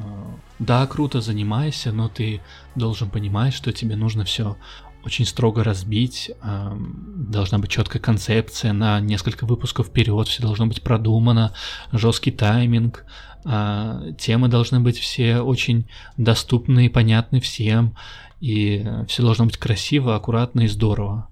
да, 0.60 0.86
круто, 0.86 1.20
занимайся, 1.20 1.92
но 1.92 2.10
ты 2.10 2.42
должен 2.76 3.10
понимать, 3.10 3.56
что 3.56 3.74
тебе 3.74 3.96
нужно 3.96 4.24
все 4.24 4.56
очень 5.04 5.26
строго 5.26 5.64
разбить, 5.64 6.32
должна 6.42 7.58
быть 7.60 7.72
четкая 7.72 8.02
концепция 8.02 8.74
на 8.74 9.00
несколько 9.00 9.46
выпусков 9.46 9.88
вперед, 9.88 10.28
все 10.28 10.42
должно 10.42 10.68
быть 10.68 10.82
продумано, 10.82 11.54
жесткий 11.92 12.32
тайминг, 12.32 13.06
а, 13.44 14.12
темы 14.20 14.48
должны 14.48 14.80
быть 14.80 15.00
все 15.00 15.40
очень 15.40 15.90
доступны 16.18 16.86
и 16.86 16.90
понятны 16.90 17.40
всем, 17.40 17.96
и 18.40 18.86
все 19.08 19.24
должно 19.24 19.46
быть 19.46 19.58
красиво, 19.58 20.16
аккуратно 20.16 20.62
и 20.62 20.68
здорово. 20.68 21.30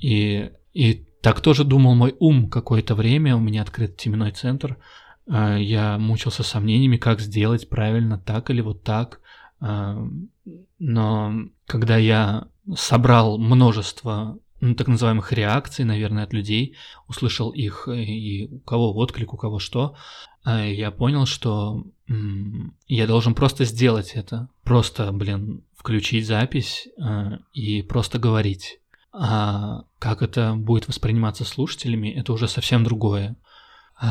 И, 0.00 0.50
и 0.72 1.06
так 1.22 1.40
тоже 1.40 1.64
думал 1.64 1.94
мой 1.94 2.14
ум 2.20 2.48
какое-то 2.48 2.94
время, 2.94 3.36
у 3.36 3.40
меня 3.40 3.62
открыт 3.62 3.96
теменной 3.96 4.30
центр, 4.30 4.78
я 5.26 5.98
мучился 5.98 6.42
сомнениями, 6.42 6.96
как 6.96 7.20
сделать 7.20 7.68
правильно, 7.68 8.18
так 8.18 8.50
или 8.50 8.60
вот 8.62 8.82
так. 8.82 9.20
Но 10.78 11.48
когда 11.66 11.96
я 11.96 12.48
собрал 12.76 13.38
множество 13.38 14.38
ну, 14.60 14.74
так 14.74 14.88
называемых 14.88 15.32
реакций, 15.32 15.84
наверное, 15.84 16.24
от 16.24 16.32
людей, 16.32 16.74
услышал 17.06 17.50
их 17.50 17.86
э, 17.86 18.02
и 18.02 18.48
у 18.52 18.58
кого 18.58 18.94
отклик, 18.96 19.32
у 19.32 19.36
кого 19.36 19.58
что, 19.58 19.94
я 20.44 20.90
понял, 20.90 21.26
что 21.26 21.84
я 22.86 23.06
должен 23.06 23.34
просто 23.34 23.64
сделать 23.64 24.12
это. 24.14 24.48
Просто, 24.64 25.12
блин, 25.12 25.62
включить 25.76 26.26
запись 26.26 26.88
э, 26.96 27.38
и 27.52 27.82
просто 27.82 28.18
говорить. 28.18 28.80
А 29.12 29.84
как 29.98 30.22
это 30.22 30.54
будет 30.54 30.88
восприниматься 30.88 31.44
слушателями, 31.44 32.08
это 32.08 32.32
уже 32.32 32.48
совсем 32.48 32.82
другое. 32.84 33.36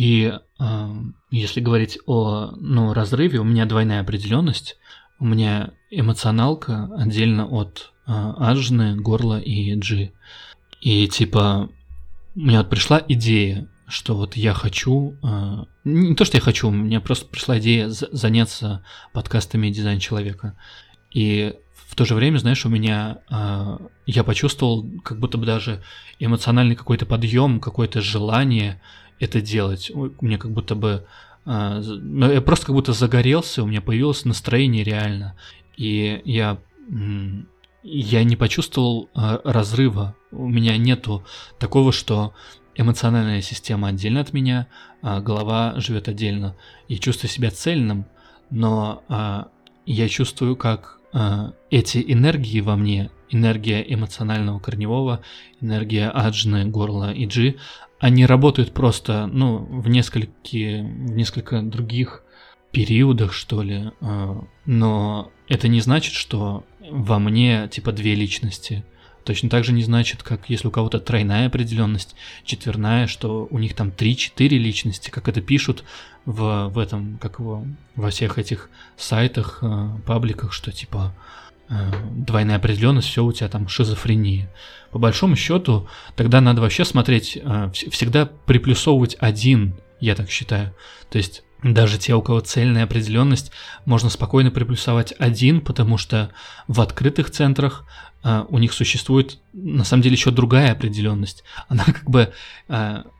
И 0.00 0.32
э, 0.58 0.94
если 1.30 1.60
говорить 1.60 1.98
о 2.06 2.52
ну, 2.56 2.94
разрыве, 2.94 3.38
у 3.38 3.44
меня 3.44 3.66
двойная 3.66 4.00
определенность. 4.00 4.78
У 5.18 5.26
меня 5.26 5.72
эмоционалка 5.90 6.88
отдельно 6.96 7.46
от 7.46 7.92
э, 8.06 8.12
ажны, 8.38 8.96
горла 8.96 9.38
и 9.38 9.78
джи. 9.78 10.12
И 10.80 11.06
типа, 11.06 11.68
у 12.34 12.40
меня 12.40 12.60
вот 12.60 12.70
пришла 12.70 13.02
идея, 13.08 13.68
что 13.88 14.16
вот 14.16 14.36
я 14.36 14.54
хочу, 14.54 15.18
э, 15.22 15.64
не 15.84 16.14
то, 16.14 16.24
что 16.24 16.38
я 16.38 16.40
хочу, 16.40 16.68
у 16.68 16.70
меня 16.70 17.02
просто 17.02 17.26
пришла 17.26 17.58
идея 17.58 17.90
заняться 17.90 18.82
подкастами 19.12 19.68
дизайн 19.68 19.98
человека. 19.98 20.56
И 21.10 21.56
в 21.74 21.94
то 21.94 22.06
же 22.06 22.14
время, 22.14 22.38
знаешь, 22.38 22.64
у 22.64 22.70
меня 22.70 23.18
э, 23.30 23.76
я 24.06 24.24
почувствовал 24.24 24.86
как 25.04 25.18
будто 25.18 25.36
бы 25.36 25.44
даже 25.44 25.82
эмоциональный 26.18 26.74
какой-то 26.74 27.04
подъем, 27.04 27.60
какое-то 27.60 28.00
желание 28.00 28.80
это 29.20 29.40
делать. 29.40 29.90
У 29.94 30.10
меня 30.20 30.38
как 30.38 30.50
будто 30.50 30.74
бы 30.74 31.06
а, 31.44 31.80
ну, 31.80 32.30
я 32.30 32.40
просто 32.40 32.66
как 32.66 32.74
будто 32.74 32.92
загорелся, 32.92 33.62
у 33.62 33.66
меня 33.66 33.80
появилось 33.80 34.24
настроение 34.24 34.84
реально. 34.84 35.34
И 35.76 36.20
я, 36.24 36.58
я 37.82 38.24
не 38.24 38.36
почувствовал 38.36 39.08
а, 39.14 39.40
разрыва. 39.44 40.14
У 40.30 40.48
меня 40.48 40.76
нету 40.76 41.24
такого, 41.58 41.92
что 41.92 42.34
эмоциональная 42.76 43.42
система 43.42 43.88
отдельно 43.88 44.20
от 44.20 44.32
меня, 44.32 44.66
а 45.02 45.20
голова 45.20 45.74
живет 45.76 46.08
отдельно. 46.08 46.56
Я 46.88 46.98
чувствую 46.98 47.30
себя 47.30 47.50
цельным, 47.50 48.06
но 48.50 49.02
я 49.86 50.08
чувствую, 50.08 50.56
как 50.56 50.98
эти 51.70 52.04
энергии 52.12 52.60
во 52.60 52.76
мне, 52.76 53.10
энергия 53.28 53.82
эмоционального 53.82 54.60
корневого, 54.60 55.20
энергия 55.60 56.08
аджны, 56.08 56.64
горла 56.66 57.12
и 57.12 57.26
джи, 57.26 57.56
они 58.00 58.24
работают 58.24 58.72
просто, 58.72 59.26
ну, 59.26 59.58
в 59.58 59.88
несколько, 59.88 60.30
в 60.42 61.12
несколько 61.12 61.62
других 61.62 62.24
периодах, 62.72 63.32
что 63.32 63.62
ли. 63.62 63.92
А, 64.00 64.42
но 64.64 65.30
это 65.48 65.68
не 65.68 65.82
значит, 65.82 66.14
что 66.14 66.64
во 66.80 67.18
мне, 67.18 67.68
типа, 67.70 67.92
две 67.92 68.14
личности. 68.14 68.84
Точно 69.24 69.50
так 69.50 69.64
же 69.64 69.72
не 69.72 69.82
значит, 69.82 70.22
как 70.22 70.48
если 70.48 70.68
у 70.68 70.70
кого-то 70.70 70.98
тройная 70.98 71.46
определенность, 71.46 72.16
четверная, 72.44 73.06
что 73.06 73.46
у 73.50 73.58
них 73.58 73.76
там 73.76 73.88
3-4 73.90 74.48
личности, 74.48 75.10
как 75.10 75.28
это 75.28 75.42
пишут 75.42 75.84
в, 76.24 76.68
в 76.68 76.78
этом, 76.78 77.18
как 77.20 77.38
его, 77.38 77.66
во 77.96 78.08
всех 78.08 78.38
этих 78.38 78.70
сайтах, 78.96 79.58
а, 79.60 79.94
пабликах, 80.06 80.54
что 80.54 80.72
типа 80.72 81.14
Э, 81.70 81.92
двойная 82.10 82.56
определенность, 82.56 83.06
все 83.08 83.24
у 83.24 83.32
тебя 83.32 83.48
там 83.48 83.68
шизофрения. 83.68 84.50
По 84.92 84.98
большому 84.98 85.36
счету, 85.36 85.88
тогда 86.16 86.40
надо 86.40 86.60
вообще 86.60 86.84
смотреть, 86.84 87.38
э, 87.40 87.70
всегда 87.72 88.26
приплюсовывать 88.26 89.16
один, 89.20 89.74
я 90.00 90.14
так 90.14 90.30
считаю. 90.30 90.74
То 91.10 91.18
есть 91.18 91.44
даже 91.62 91.98
те, 91.98 92.14
у 92.14 92.22
кого 92.22 92.40
цельная 92.40 92.84
определенность, 92.84 93.52
можно 93.84 94.08
спокойно 94.08 94.50
приплюсовать 94.50 95.14
один, 95.18 95.60
потому 95.60 95.98
что 95.98 96.30
в 96.66 96.80
открытых 96.80 97.30
центрах 97.30 97.86
э, 98.24 98.44
у 98.48 98.58
них 98.58 98.72
существует 98.72 99.38
на 99.52 99.84
самом 99.84 100.02
деле 100.02 100.14
еще 100.14 100.30
другая 100.30 100.72
определенность. 100.72 101.44
Она 101.68 101.84
как 101.84 102.10
бы 102.10 102.32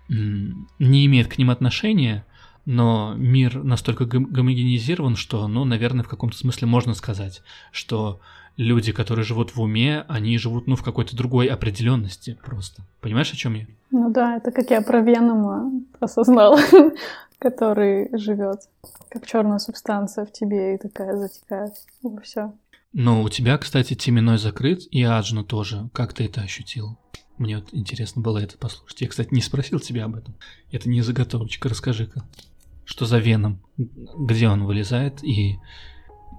не 0.09 1.07
имеет 1.07 1.29
к 1.29 1.39
ним 1.39 1.51
отношения, 1.51 2.27
но 2.67 3.15
мир 3.17 3.63
настолько 3.63 4.05
гомогенизирован, 4.05 5.17
что, 5.17 5.47
ну, 5.49 5.65
наверное, 5.65 6.05
в 6.05 6.09
каком-то 6.09 6.37
смысле 6.37 6.67
можно 6.67 6.95
сказать, 6.95 7.43
что 7.73 8.21
люди, 8.61 8.93
которые 8.93 9.25
живут 9.25 9.57
в 9.57 9.61
уме, 9.61 10.05
они 10.07 10.37
живут, 10.39 10.67
ну, 10.67 10.77
в 10.77 10.83
какой-то 10.83 11.17
другой 11.17 11.47
определенности 11.47 12.39
просто. 12.45 12.83
Понимаешь, 13.01 13.33
о 13.33 13.37
чем 13.37 13.55
я? 13.55 13.67
Ну 13.91 14.11
да, 14.13 14.37
это 14.37 14.53
как 14.53 14.71
я 14.71 14.83
про 14.83 15.01
Венома 15.01 15.73
осознала, 15.99 16.61
который 17.39 18.17
живет 18.17 18.61
как 19.09 19.27
черная 19.27 19.59
субстанция 19.59 20.27
в 20.27 20.33
тебе 20.33 20.75
и 20.75 20.79
такая 20.79 21.17
затекает. 21.17 21.73
Все. 22.23 22.53
Но 22.93 23.23
у 23.23 23.29
тебя, 23.31 23.57
кстати, 23.57 23.95
Тиминой 23.95 24.37
закрыт, 24.37 24.83
и 24.91 25.03
Аджну 25.03 25.43
тоже. 25.43 25.89
Как 25.95 26.13
ты 26.13 26.27
это 26.27 26.43
ощутил? 26.43 26.99
Мне 27.39 27.57
вот 27.57 27.69
интересно 27.73 28.21
было 28.21 28.39
это 28.39 28.59
послушать. 28.59 29.01
Я, 29.01 29.09
кстати, 29.09 29.33
не 29.33 29.41
спросил 29.41 29.81
тебя 29.81 30.05
об 30.05 30.17
этом. 30.17 30.35
Это 30.71 30.89
не 30.89 31.01
заготовочка, 31.01 31.71
расскажи-ка. 31.71 32.25
Что 32.85 33.07
за 33.07 33.19
Веном? 33.19 33.61
Где 33.79 34.49
он 34.49 34.65
вылезает 34.65 35.25
и 35.25 35.59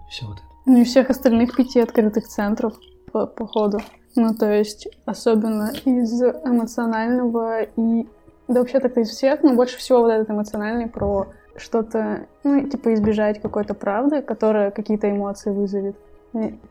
все 0.10 0.28
вот 0.28 0.38
это. 0.38 0.51
Ну 0.66 0.82
и 0.82 0.84
всех 0.84 1.10
остальных 1.10 1.56
пяти 1.56 1.80
открытых 1.80 2.28
центров 2.28 2.74
по, 3.12 3.26
по 3.26 3.48
ходу. 3.48 3.80
Ну, 4.16 4.34
то 4.34 4.52
есть, 4.52 4.88
особенно 5.06 5.72
из 5.86 6.22
эмоционального 6.22 7.64
и... 7.64 8.08
Да 8.48 8.60
вообще 8.60 8.80
так 8.80 8.98
из 8.98 9.10
всех, 9.10 9.44
но 9.44 9.54
больше 9.54 9.78
всего 9.78 10.02
вот 10.02 10.12
этот 10.12 10.30
эмоциональный 10.30 10.88
про 10.88 11.28
что-то, 11.56 12.26
ну, 12.44 12.68
типа 12.68 12.94
избежать 12.94 13.42
какой-то 13.42 13.74
правды, 13.74 14.22
которая 14.22 14.72
какие-то 14.72 15.10
эмоции 15.10 15.52
вызовет. 15.52 15.96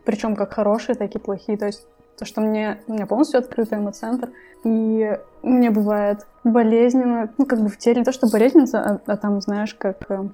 Причем 0.05 0.37
как 0.37 0.53
хорошие, 0.53 0.95
так 0.95 1.15
и 1.15 1.19
плохие. 1.19 1.57
То 1.57 1.67
есть 1.67 1.87
то, 2.19 2.27
что 2.27 2.43
мне, 2.43 2.81
у 2.87 2.93
меня 2.93 3.07
полностью 3.07 3.39
открытый 3.39 3.79
эмоцентр, 3.79 4.31
и 4.63 5.19
мне 5.43 5.71
бывает 5.71 6.27
болезненно, 6.45 7.31
ну, 7.39 7.47
как 7.47 7.61
бы 7.61 7.69
в 7.69 7.79
теле, 7.79 8.01
не 8.01 8.05
то, 8.05 8.13
что 8.13 8.29
болезненно, 8.29 8.67
а, 8.75 9.01
а 9.07 9.17
там, 9.17 9.41
знаешь, 9.41 9.75
как 9.75 10.11
э, 10.11 10.29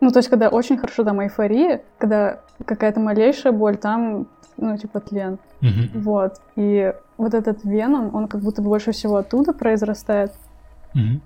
ну, 0.00 0.10
то 0.10 0.18
есть, 0.18 0.28
когда 0.28 0.48
очень 0.48 0.78
хорошо 0.78 1.04
там 1.04 1.22
эйфория, 1.22 1.82
когда 1.98 2.40
какая-то 2.64 3.00
малейшая 3.00 3.52
боль, 3.52 3.76
там, 3.76 4.26
ну, 4.56 4.76
типа, 4.76 5.00
тлен. 5.00 5.38
Mm-hmm. 5.60 6.00
Вот. 6.00 6.40
И 6.56 6.92
вот 7.18 7.34
этот 7.34 7.64
веном, 7.64 8.14
он 8.14 8.28
как 8.28 8.40
будто 8.40 8.62
больше 8.62 8.92
всего 8.92 9.16
оттуда 9.16 9.52
произрастает. 9.52 10.32
Mm-hmm. 10.94 11.20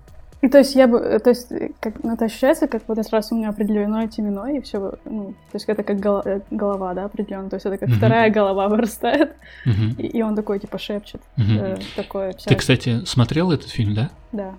И 0.45 0.49
то 0.49 0.59
есть 0.59 0.75
я 0.75 0.87
бы, 0.87 1.19
то 1.25 1.31
есть 1.31 1.49
как, 1.81 2.05
ну, 2.05 2.13
это 2.13 2.27
ощущается, 2.27 2.67
как 2.67 2.83
вот 2.87 2.99
раз 3.11 3.33
у 3.33 3.35
меня 3.35 3.49
определено 3.49 4.07
теменной, 4.07 4.59
и 4.59 4.61
все, 4.61 4.99
ну, 5.07 5.29
то 5.51 5.55
есть 5.55 5.65
это 5.67 5.83
как 5.83 5.99
голова, 5.99 6.43
голова 6.51 6.93
да, 6.93 7.07
определенно, 7.07 7.49
то 7.49 7.57
есть 7.57 7.65
это 7.65 7.79
как 7.79 7.89
mm-hmm. 7.89 7.97
вторая 7.97 8.31
голова 8.31 8.69
вырастает, 8.69 9.33
mm-hmm. 9.65 10.03
и, 10.03 10.19
и 10.19 10.23
он 10.23 10.37
такой, 10.37 10.61
типа, 10.61 10.77
шепчет, 10.77 11.23
mm-hmm. 11.39 11.79
э, 11.79 11.79
такое. 11.97 12.33
Вся... 12.33 12.51
Ты, 12.51 12.57
кстати, 12.57 13.07
смотрел 13.07 13.53
этот 13.53 13.71
фильм, 13.71 13.95
да? 13.95 14.11
Да. 14.33 14.55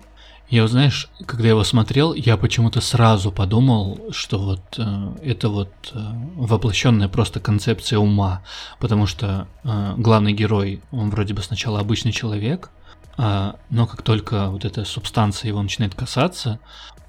Я, 0.48 0.68
знаешь, 0.68 1.08
когда 1.26 1.48
его 1.48 1.64
смотрел, 1.64 2.14
я 2.14 2.36
почему-то 2.36 2.80
сразу 2.80 3.32
подумал, 3.32 4.00
что 4.12 4.38
вот 4.38 4.60
э, 4.78 5.12
это 5.24 5.48
вот 5.48 5.72
э, 5.92 5.98
воплощенная 6.36 7.08
просто 7.08 7.40
концепция 7.40 7.98
ума, 7.98 8.42
потому 8.78 9.06
что 9.06 9.48
э, 9.64 9.94
главный 9.96 10.32
герой, 10.32 10.82
он 10.92 11.10
вроде 11.10 11.34
бы 11.34 11.42
сначала 11.42 11.80
обычный 11.80 12.12
человек, 12.12 12.70
э, 13.18 13.52
но 13.70 13.86
как 13.88 14.02
только 14.02 14.48
вот 14.48 14.64
эта 14.64 14.84
субстанция 14.84 15.48
его 15.48 15.60
начинает 15.60 15.96
касаться, 15.96 16.60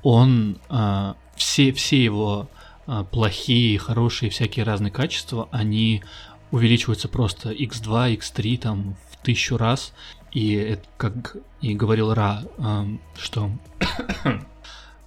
он 0.02 0.58
э, 0.70 1.14
все 1.36 1.72
все 1.74 2.04
его 2.04 2.50
э, 2.88 3.06
плохие, 3.12 3.78
хорошие, 3.78 4.32
всякие 4.32 4.66
разные 4.66 4.92
качества, 4.92 5.48
они 5.52 6.04
увеличиваются 6.50 7.08
просто 7.08 7.52
x2, 7.52 8.18
x3 8.18 8.58
там 8.58 8.96
в 9.12 9.24
тысячу 9.24 9.58
раз, 9.58 9.94
и 10.38 10.78
как 10.98 11.36
и 11.62 11.74
говорил 11.74 12.14
Ра, 12.14 12.44
что 13.18 13.50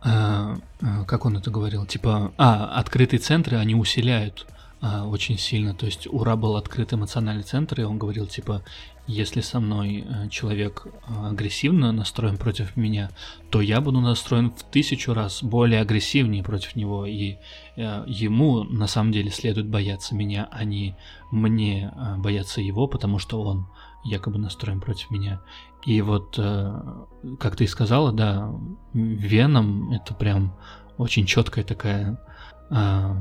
а, 0.02 0.56
а, 0.82 1.04
как 1.06 1.24
он 1.24 1.36
это 1.36 1.52
говорил, 1.52 1.86
типа, 1.86 2.32
а, 2.36 2.66
открытые 2.80 3.20
центры, 3.20 3.56
они 3.56 3.76
усиляют 3.76 4.48
а, 4.80 5.06
очень 5.06 5.38
сильно, 5.38 5.72
то 5.72 5.86
есть 5.86 6.08
у 6.08 6.24
Ра 6.24 6.34
был 6.34 6.56
открытый 6.56 6.98
эмоциональный 6.98 7.44
центр, 7.44 7.80
и 7.80 7.84
он 7.84 7.96
говорил, 7.96 8.26
типа, 8.26 8.64
если 9.06 9.40
со 9.40 9.60
мной 9.60 10.04
э, 10.06 10.28
человек 10.28 10.86
агрессивно 11.06 11.90
настроен 11.90 12.36
против 12.36 12.76
меня, 12.76 13.10
то 13.50 13.60
я 13.60 13.80
буду 13.80 14.00
настроен 14.00 14.50
в 14.50 14.62
тысячу 14.64 15.14
раз 15.14 15.42
более 15.42 15.80
агрессивнее 15.80 16.44
против 16.44 16.76
него, 16.76 17.06
и 17.06 17.36
э, 17.76 18.04
ему 18.06 18.64
на 18.64 18.86
самом 18.86 19.10
деле 19.10 19.30
следует 19.30 19.68
бояться 19.68 20.14
меня, 20.14 20.48
а 20.52 20.64
не 20.64 20.96
мне 21.32 21.92
бояться 22.18 22.60
его, 22.60 22.86
потому 22.86 23.18
что 23.18 23.42
он 23.42 23.66
якобы 24.04 24.38
настроен 24.38 24.80
против 24.80 25.10
меня. 25.10 25.40
И 25.84 26.00
вот, 26.02 26.38
э, 26.38 26.82
как 27.38 27.56
ты 27.56 27.64
и 27.64 27.68
сказала, 27.68 28.12
да, 28.12 28.52
Веном 28.92 29.92
это 29.92 30.14
прям 30.14 30.54
очень 30.98 31.26
четкая 31.26 31.64
такая 31.64 32.20
э, 32.70 33.14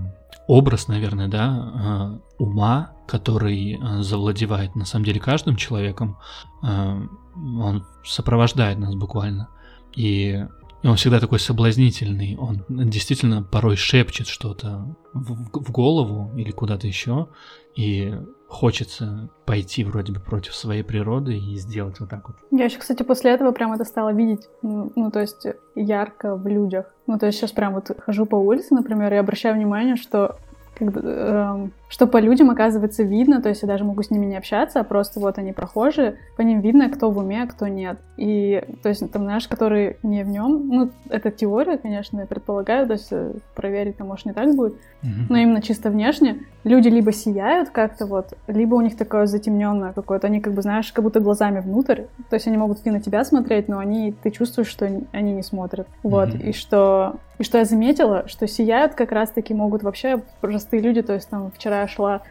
образ, 0.47 0.87
наверное, 0.87 1.27
да, 1.27 2.19
э, 2.39 2.43
ума, 2.43 2.93
который 3.07 3.79
завладевает 4.01 4.75
на 4.75 4.85
самом 4.85 5.05
деле 5.05 5.19
каждым 5.19 5.55
человеком. 5.55 6.17
Он 6.61 7.85
сопровождает 8.05 8.77
нас 8.77 8.93
буквально. 8.93 9.49
И 9.95 10.45
он 10.83 10.95
всегда 10.95 11.19
такой 11.19 11.39
соблазнительный. 11.39 12.37
Он 12.37 12.63
действительно 12.69 13.41
порой 13.41 13.75
шепчет 13.75 14.27
что-то 14.27 14.95
в, 15.13 15.59
в 15.59 15.71
голову 15.71 16.31
или 16.37 16.51
куда-то 16.51 16.87
еще. 16.87 17.29
И 17.75 18.13
хочется 18.49 19.29
пойти 19.45 19.83
вроде 19.83 20.11
бы 20.11 20.19
против 20.19 20.55
своей 20.55 20.83
природы 20.83 21.37
и 21.37 21.55
сделать 21.55 21.99
вот 21.99 22.09
так 22.09 22.27
вот. 22.27 22.37
Я 22.51 22.65
еще, 22.65 22.79
кстати, 22.79 23.03
после 23.03 23.31
этого 23.31 23.51
прям 23.51 23.71
это 23.73 23.85
стала 23.85 24.11
видеть, 24.11 24.49
ну, 24.63 25.11
то 25.11 25.21
есть 25.21 25.45
ярко 25.75 26.35
в 26.35 26.47
людях. 26.47 26.87
Ну, 27.05 27.19
то 27.19 27.27
есть 27.27 27.37
сейчас 27.37 27.51
прям 27.51 27.75
вот 27.75 27.91
хожу 28.03 28.25
по 28.25 28.35
улице, 28.35 28.73
например, 28.73 29.13
и 29.13 29.17
обращаю 29.17 29.55
внимание, 29.55 29.95
что 29.95 30.39
как 30.75 30.91
бы, 30.91 31.01
эм, 31.01 31.73
что 31.89 32.05
по 32.07 32.17
людям, 32.17 32.51
оказывается, 32.51 33.03
видно, 33.03 33.41
то 33.41 33.49
есть 33.49 33.63
я 33.63 33.67
даже 33.67 33.83
могу 33.83 34.03
с 34.03 34.11
ними 34.11 34.25
не 34.25 34.37
общаться, 34.37 34.79
а 34.79 34.83
просто 34.83 35.19
вот 35.19 35.39
они 35.39 35.51
прохожие, 35.53 36.17
по 36.37 36.41
ним 36.41 36.61
видно, 36.61 36.89
кто 36.89 37.09
в 37.09 37.17
уме, 37.17 37.43
а 37.43 37.47
кто 37.47 37.67
нет. 37.67 37.97
И, 38.15 38.63
то 38.83 38.89
есть, 38.89 39.11
там, 39.11 39.23
знаешь, 39.23 39.47
который 39.47 39.97
не 40.03 40.23
в 40.23 40.27
нем, 40.27 40.67
ну, 40.67 40.91
это 41.09 41.31
теория, 41.31 41.77
конечно, 41.77 42.19
я 42.19 42.25
предполагаю, 42.27 42.85
то 42.85 42.93
есть 42.93 43.07
э, 43.11 43.33
проверить 43.55 43.97
там, 43.97 44.07
может, 44.07 44.27
не 44.27 44.33
так 44.33 44.55
будет, 44.55 44.75
но 45.01 45.37
именно 45.37 45.61
чисто 45.61 45.89
внешне 45.89 46.41
люди 46.63 46.89
либо 46.89 47.11
сияют 47.11 47.69
как-то 47.69 48.05
вот, 48.05 48.33
либо 48.47 48.75
у 48.75 48.81
них 48.81 48.97
такое 48.97 49.25
затемненное 49.25 49.93
какое-то, 49.93 50.27
они 50.27 50.41
как 50.41 50.53
бы, 50.53 50.61
знаешь, 50.61 50.91
как 50.91 51.03
будто 51.03 51.19
глазами 51.19 51.61
внутрь, 51.61 52.03
то 52.29 52.35
есть 52.35 52.47
они 52.47 52.57
могут 52.57 52.85
и 52.85 52.91
на 52.91 53.01
тебя 53.01 53.23
смотреть, 53.23 53.67
но 53.67 53.79
они, 53.79 54.11
ты 54.11 54.29
чувствуешь, 54.29 54.67
что 54.67 54.85
они 55.11 55.33
не 55.33 55.43
смотрят, 55.43 55.87
вот, 56.03 56.35
и 56.35 56.51
что, 56.51 57.15
и 57.37 57.43
что 57.43 57.57
я 57.57 57.65
заметила, 57.65 58.27
что 58.27 58.47
сияют 58.47 58.93
как 58.93 59.11
раз-таки 59.11 59.53
могут 59.53 59.83
вообще 59.83 60.21
простые 60.41 60.81
люди, 60.81 61.01
то 61.01 61.13
есть 61.13 61.29
там 61.29 61.51
вчера 61.51 61.78
я 61.81 61.87
шла 61.87 62.21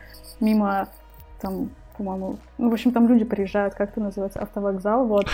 мимо, 0.41 0.89
там, 1.41 1.71
по-моему, 1.97 2.39
ну, 2.59 2.71
в 2.71 2.73
общем, 2.73 2.93
там 2.93 3.09
люди 3.09 3.25
приезжают, 3.25 3.75
как 3.75 3.91
это 3.91 4.01
называется, 4.01 4.41
автовокзал, 4.41 5.07
вот. 5.07 5.27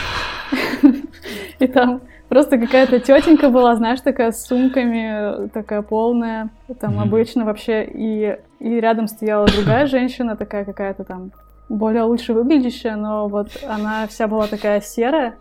И 1.58 1.66
там 1.66 2.02
просто 2.28 2.58
какая-то 2.58 3.00
тетенька 3.00 3.48
была, 3.48 3.76
знаешь, 3.76 4.00
такая 4.00 4.32
с 4.32 4.44
сумками, 4.46 5.48
такая 5.48 5.82
полная, 5.82 6.50
там 6.80 6.98
обычно 6.98 7.44
вообще, 7.44 7.84
и, 7.84 8.38
и 8.58 8.80
рядом 8.80 9.06
стояла 9.06 9.46
другая 9.46 9.86
женщина, 9.86 10.36
такая 10.36 10.64
какая-то 10.64 11.04
там 11.04 11.32
более 11.68 12.02
лучше 12.02 12.34
выглядящая, 12.34 12.96
но 12.96 13.28
вот 13.28 13.48
она 13.66 14.06
вся 14.06 14.26
была 14.26 14.46
такая 14.46 14.80
серая, 14.80 15.36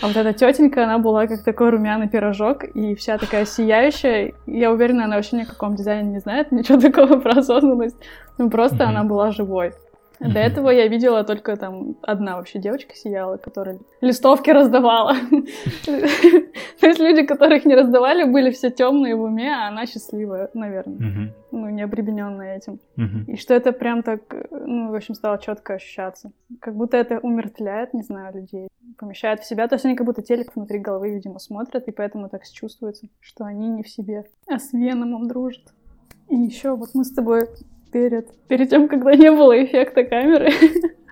а 0.00 0.08
вот 0.08 0.16
эта 0.16 0.32
тетенька, 0.32 0.84
она 0.84 0.98
была 0.98 1.26
как 1.26 1.42
такой 1.44 1.70
румяный 1.70 2.08
пирожок 2.08 2.64
и 2.64 2.94
вся 2.94 3.18
такая 3.18 3.44
сияющая. 3.44 4.32
Я 4.46 4.72
уверена, 4.72 5.04
она 5.04 5.16
вообще 5.16 5.36
ни 5.36 5.42
о 5.42 5.46
каком 5.46 5.74
дизайне 5.76 6.10
не 6.10 6.18
знает, 6.18 6.52
ничего 6.52 6.80
такого 6.80 7.18
про 7.18 7.38
осознанность. 7.38 7.96
Ну, 8.38 8.50
просто 8.50 8.76
mm-hmm. 8.76 8.88
она 8.88 9.04
была 9.04 9.30
живой. 9.30 9.72
До 10.20 10.38
этого 10.38 10.70
я 10.70 10.86
видела 10.88 11.24
только 11.24 11.56
там 11.56 11.96
одна 12.02 12.36
вообще 12.36 12.58
девочка 12.58 12.94
сияла, 12.94 13.36
которая 13.36 13.78
листовки 14.00 14.50
раздавала. 14.50 15.14
То 15.84 16.86
есть 16.86 17.00
люди, 17.00 17.26
которых 17.26 17.64
не 17.64 17.74
раздавали, 17.74 18.24
были 18.24 18.50
все 18.50 18.70
темные 18.70 19.16
в 19.16 19.22
уме, 19.22 19.52
а 19.52 19.68
она 19.68 19.86
счастливая, 19.86 20.50
наверное. 20.54 21.32
Ну, 21.50 21.68
не 21.68 21.82
обремененная 21.82 22.56
этим. 22.56 22.80
И 23.26 23.36
что 23.36 23.54
это 23.54 23.72
прям 23.72 24.02
так, 24.02 24.20
ну, 24.50 24.90
в 24.90 24.94
общем, 24.94 25.14
стало 25.14 25.38
четко 25.38 25.74
ощущаться. 25.74 26.32
Как 26.60 26.74
будто 26.74 26.96
это 26.96 27.18
умертвляет, 27.18 27.92
не 27.94 28.02
знаю, 28.02 28.34
людей, 28.34 28.68
помещает 28.96 29.40
в 29.40 29.46
себя. 29.46 29.68
То 29.68 29.74
есть 29.74 29.84
они 29.84 29.96
как 29.96 30.06
будто 30.06 30.22
телек 30.22 30.54
внутри 30.54 30.78
головы, 30.78 31.10
видимо, 31.10 31.38
смотрят, 31.38 31.86
и 31.88 31.92
поэтому 31.92 32.28
так 32.28 32.42
чувствуется, 32.44 33.06
что 33.20 33.44
они 33.44 33.68
не 33.68 33.82
в 33.82 33.88
себе, 33.88 34.24
а 34.46 34.58
с 34.58 34.72
Веномом 34.72 35.28
дружат. 35.28 35.62
И 36.28 36.36
еще 36.36 36.74
вот 36.74 36.90
мы 36.94 37.04
с 37.04 37.12
тобой 37.12 37.48
перед, 37.92 38.34
перед 38.48 38.70
тем, 38.70 38.88
когда 38.88 39.14
не 39.14 39.30
было 39.30 39.62
эффекта 39.62 40.04
камеры, 40.04 40.50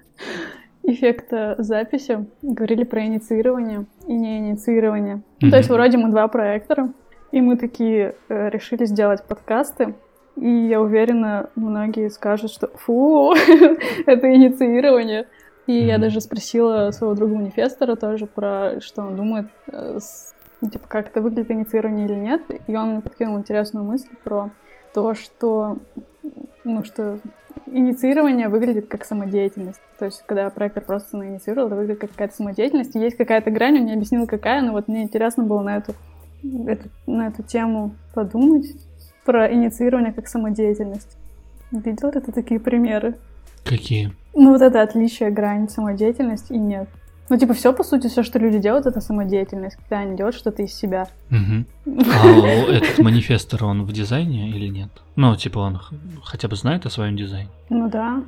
эффекта 0.83 1.57
записи, 1.59 2.27
говорили 2.43 2.85
про 2.85 3.05
инициирование 3.05 3.87
и 4.07 4.15
не 4.15 4.39
инициирование. 4.39 5.23
Mm-hmm. 5.41 5.51
То 5.51 5.57
есть 5.57 5.69
вроде 5.69 5.99
мы 5.99 6.11
два 6.11 6.29
проектора, 6.29 6.93
и 7.31 7.41
мы 7.41 7.57
такие 7.57 8.15
э, 8.29 8.51
решили 8.51 8.85
сделать 8.85 9.25
подкасты, 9.25 9.95
и 10.37 10.49
я 10.49 10.81
уверена, 10.81 11.51
многие 11.57 12.09
скажут, 12.09 12.51
что 12.51 12.69
фу, 12.69 13.35
это 14.07 14.35
инициирование. 14.35 15.29
И 15.67 15.73
mm-hmm. 15.73 15.87
я 15.87 15.99
даже 15.99 16.21
спросила 16.21 16.91
своего 16.91 17.15
друга 17.15 17.37
манифестора 17.37 17.97
тоже 17.97 18.27
про, 18.27 18.81
что 18.81 19.03
он 19.03 19.17
думает, 19.17 19.47
э, 19.69 19.99
с, 20.01 20.35
типа, 20.61 20.87
как 20.89 21.09
это 21.09 21.21
выглядит 21.21 21.51
инициирование 21.51 22.07
или 22.07 22.15
нет. 22.15 22.43
И 22.67 22.77
он 22.77 22.91
мне 22.91 23.01
подкинул 23.01 23.39
интересную 23.39 23.85
мысль 23.85 24.09
про 24.25 24.51
то, 24.93 25.15
что 25.15 25.79
ну, 26.65 26.85
что 26.85 27.19
инициирование 27.67 28.49
выглядит 28.49 28.89
как 28.89 29.05
самодеятельность. 29.05 29.81
То 29.99 30.07
есть, 30.07 30.23
когда 30.27 30.51
проектор 30.51 30.83
просто 30.85 31.19
инициировал, 31.19 31.69
это 31.69 31.77
выглядит 31.77 32.01
как 32.01 32.11
какая-то 32.11 32.35
самодеятельность. 32.35 32.95
И 32.97 32.99
есть 32.99 33.17
какая-то 33.17 33.51
грань, 33.51 33.79
он 33.79 33.87
не 33.87 33.95
объяснил, 33.95 34.27
какая, 34.27 34.63
но 34.63 34.73
вот 34.73 34.89
мне 34.89 35.03
интересно 35.03 35.45
было 35.45 35.63
на 35.63 35.77
эту, 35.77 35.95
эту, 36.43 36.89
на 37.07 37.29
эту 37.29 37.43
тему 37.43 37.95
подумать 38.15 38.67
про 39.25 39.53
инициирование 39.53 40.13
как 40.13 40.29
самодеятельность. 40.29 41.17
Видел 41.71 42.13
ли 42.13 42.21
ты 42.21 42.33
такие 42.33 42.61
примеры? 42.61 43.17
Какие? 43.65 44.13
Ну, 44.35 44.53
вот 44.53 44.63
это 44.63 44.83
отличие 44.83 45.31
грань 45.31 45.69
самодеятельность 45.69 46.51
и 46.51 46.59
нет. 46.59 46.89
Ну, 47.29 47.39
типа, 47.39 47.55
все, 47.55 47.73
по 47.73 47.83
сути, 47.83 48.09
все, 48.09 48.23
что 48.23 48.39
люди 48.39 48.59
делают, 48.59 48.87
это 48.87 49.01
самодеятельность, 49.01 49.77
когда 49.77 50.01
они 50.01 50.17
делают 50.17 50.37
что-то 50.37 50.63
из 50.63 50.75
себя. 50.75 51.09
Угу. 51.31 51.97
А 52.13 52.73
этот 52.73 52.99
манифестор, 52.99 53.65
он 53.65 53.85
в 53.85 53.93
дизайне 53.93 54.51
или 54.51 54.67
нет? 54.67 54.91
Ну, 55.17 55.35
типа, 55.37 55.61
он 55.61 55.81
хотя 56.23 56.49
бы 56.49 56.57
знает 56.57 56.85
о 56.85 56.91
своем 56.91 57.17
дизайне? 57.17 57.49
Ну 57.71 57.89
да, 57.89 58.23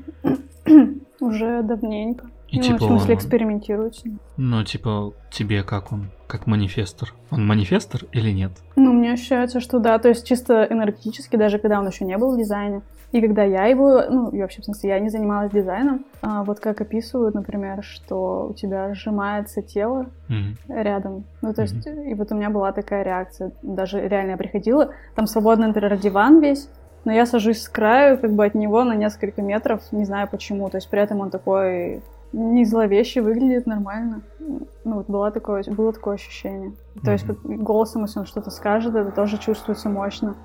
уже 1.21 1.63
давненько. 1.63 2.31
И, 2.55 2.59
ну, 2.59 2.63
типа, 2.63 2.77
в 2.77 2.87
смысле, 2.87 3.15
он... 3.15 3.19
экспериментирует 3.19 3.97
с 3.97 4.05
ним. 4.05 4.21
Ну, 4.37 4.63
типа, 4.63 5.13
тебе 5.31 5.65
как 5.65 5.93
он? 5.93 6.11
Как 6.29 6.47
манифестор? 6.47 7.13
Он 7.31 7.45
манифестор 7.47 8.03
или 8.13 8.31
нет? 8.31 8.53
Ну, 8.77 8.93
мне 8.93 9.13
ощущается, 9.13 9.61
что 9.61 9.81
да. 9.81 9.99
То 9.99 10.09
есть 10.09 10.27
чисто 10.27 10.65
энергетически, 10.71 11.37
даже 11.37 11.59
когда 11.59 11.81
он 11.81 11.89
еще 11.89 12.05
не 12.05 12.17
был 12.17 12.35
в 12.35 12.39
дизайне. 12.39 12.83
И 13.11 13.21
когда 13.21 13.45
я 13.45 13.67
его, 13.67 14.03
ну, 14.09 14.31
и 14.31 14.41
вообще, 14.41 14.61
в 14.61 14.65
смысле, 14.65 14.91
я 14.91 14.99
не 14.99 15.09
занималась 15.09 15.53
дизайном, 15.53 16.05
а 16.21 16.43
вот 16.43 16.59
как 16.59 16.81
описывают, 16.81 17.35
например, 17.35 17.83
что 17.85 18.49
у 18.51 18.55
тебя 18.55 18.93
сжимается 18.95 19.63
тело 19.63 20.07
mm-hmm. 20.29 20.83
рядом. 20.83 21.25
Ну, 21.41 21.55
то 21.55 21.63
есть, 21.63 21.87
mm-hmm. 21.87 22.11
и 22.11 22.15
вот 22.15 22.33
у 22.33 22.35
меня 22.35 22.51
была 22.51 22.73
такая 22.73 23.05
реакция. 23.05 23.53
Даже 23.63 24.01
реально 24.01 24.33
я 24.33 24.37
приходила, 24.37 24.91
там 25.15 25.29
свободный, 25.29 25.69
например, 25.69 25.97
диван 25.97 26.41
весь, 26.41 26.69
но 27.05 27.13
я 27.13 27.27
сажусь 27.27 27.63
с 27.63 27.69
краю, 27.69 28.19
как 28.19 28.33
бы 28.33 28.45
от 28.45 28.55
него 28.55 28.83
на 28.83 28.95
несколько 28.95 29.43
метров, 29.43 29.81
не 29.93 30.05
знаю 30.05 30.27
почему. 30.29 30.69
То 30.69 30.79
есть 30.79 30.89
при 30.89 31.01
этом 31.01 31.21
он 31.21 31.31
такой 31.31 32.03
не 32.35 32.65
зловеще 32.65 33.23
выглядит 33.23 33.67
нормально. 33.67 34.23
Ну, 34.39 34.67
вот 34.85 35.07
было 35.09 35.31
такое, 35.31 35.63
было 35.65 35.93
такое 35.93 36.17
ощущение. 36.17 36.73
То 37.03 37.13
mm-hmm. 37.13 37.13
есть 37.13 37.27
голосом, 37.63 38.03
если 38.03 38.21
он 38.21 38.27
что-то 38.27 38.51
скажет, 38.51 38.95
это 38.95 39.13
тоже 39.13 39.39
чувствуется 39.39 39.89
мощно. 39.89 40.37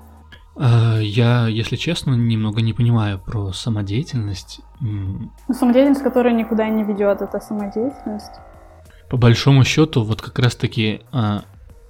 Э, 0.56 1.00
я, 1.02 1.48
если 1.48 1.76
честно, 1.76 2.12
немного 2.12 2.62
не 2.62 2.72
понимаю 2.72 3.18
про 3.18 3.52
самодеятельность. 3.52 4.60
Ну, 4.80 5.30
самодеятельность, 5.52 6.02
которая 6.02 6.32
никуда 6.32 6.68
не 6.68 6.84
ведет, 6.84 7.22
это 7.22 7.40
самодеятельность. 7.40 8.38
По 9.08 9.16
большому 9.16 9.64
счету, 9.64 10.04
вот 10.04 10.22
как 10.22 10.38
раз-таки, 10.38 11.02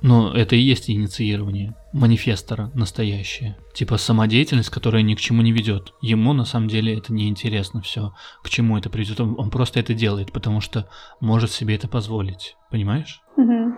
ну, 0.02 0.32
это 0.32 0.56
и 0.56 0.60
есть 0.60 0.88
инициирование 0.90 1.74
манифестора 1.92 2.70
настоящее. 2.74 3.56
Типа 3.74 3.98
самодеятельность, 3.98 4.70
которая 4.70 5.02
ни 5.02 5.14
к 5.14 5.20
чему 5.20 5.42
не 5.42 5.52
ведет. 5.52 5.92
Ему 6.00 6.32
на 6.32 6.44
самом 6.44 6.68
деле 6.68 6.96
это 6.96 7.12
не 7.12 7.28
интересно 7.28 7.82
все, 7.82 8.14
к 8.42 8.48
чему 8.48 8.78
это 8.78 8.88
приведет. 8.88 9.20
Он, 9.20 9.34
он 9.38 9.50
просто 9.50 9.80
это 9.80 9.92
делает, 9.92 10.32
потому 10.32 10.60
что 10.60 10.88
может 11.20 11.50
себе 11.50 11.74
это 11.74 11.88
позволить. 11.88 12.56
Понимаешь? 12.70 13.20
Угу. 13.36 13.74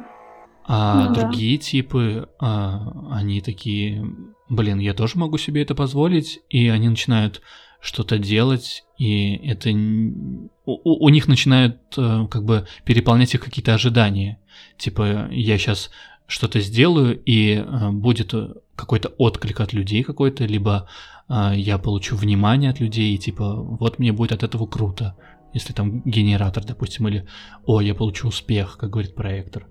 А 0.65 1.09
ну, 1.09 1.15
да. 1.15 1.33
типы, 1.33 2.29
а, 2.39 2.93
они 3.11 3.41
такие, 3.41 4.07
блин, 4.49 4.79
я 4.79 4.95
тоже 4.95 5.19
могу 5.19 5.39
себе 5.39 5.63
это 5.63 5.75
позволить, 5.75 6.41
и 6.51 6.69
они 6.69 6.89
начинают 6.89 7.43
что-то 7.81 8.17
делать, 8.19 8.85
и 8.97 9.35
это 9.45 9.71
у, 9.71 11.05
у 11.05 11.09
них 11.09 11.27
начинают 11.27 11.79
а, 11.97 12.29
как 12.29 12.45
бы 12.45 12.67
переполнять 12.85 13.35
их 13.35 13.43
какие-то 13.43 13.75
ожидания. 13.75 14.39
Типа, 14.79 15.29
я 15.33 15.59
сейчас 15.59 15.91
что-то 16.33 16.61
сделаю, 16.61 17.23
и 17.25 17.57
а, 17.57 17.93
будет 17.93 18.35
какой-то 18.75 19.11
отклик 19.19 19.61
от 19.61 19.75
людей 19.75 20.03
какой-то, 20.03 20.47
либо 20.47 20.89
а, 21.29 21.55
я 21.55 21.79
получу 21.79 22.17
внимание 22.17 22.71
от 22.71 22.81
людей, 22.81 23.15
и 23.15 23.19
типа, 23.19 23.55
вот 23.55 23.99
мне 23.99 24.13
будет 24.13 24.33
от 24.33 24.43
этого 24.43 24.67
круто. 24.67 25.15
Если 25.53 25.75
там 25.75 26.01
генератор, 26.01 26.65
допустим, 26.65 27.09
или 27.09 27.27
«О, 27.67 27.83
я 27.83 27.95
получу 27.95 28.29
успех», 28.29 28.79
как 28.79 28.91
говорит 28.91 29.15
проектор. 29.15 29.67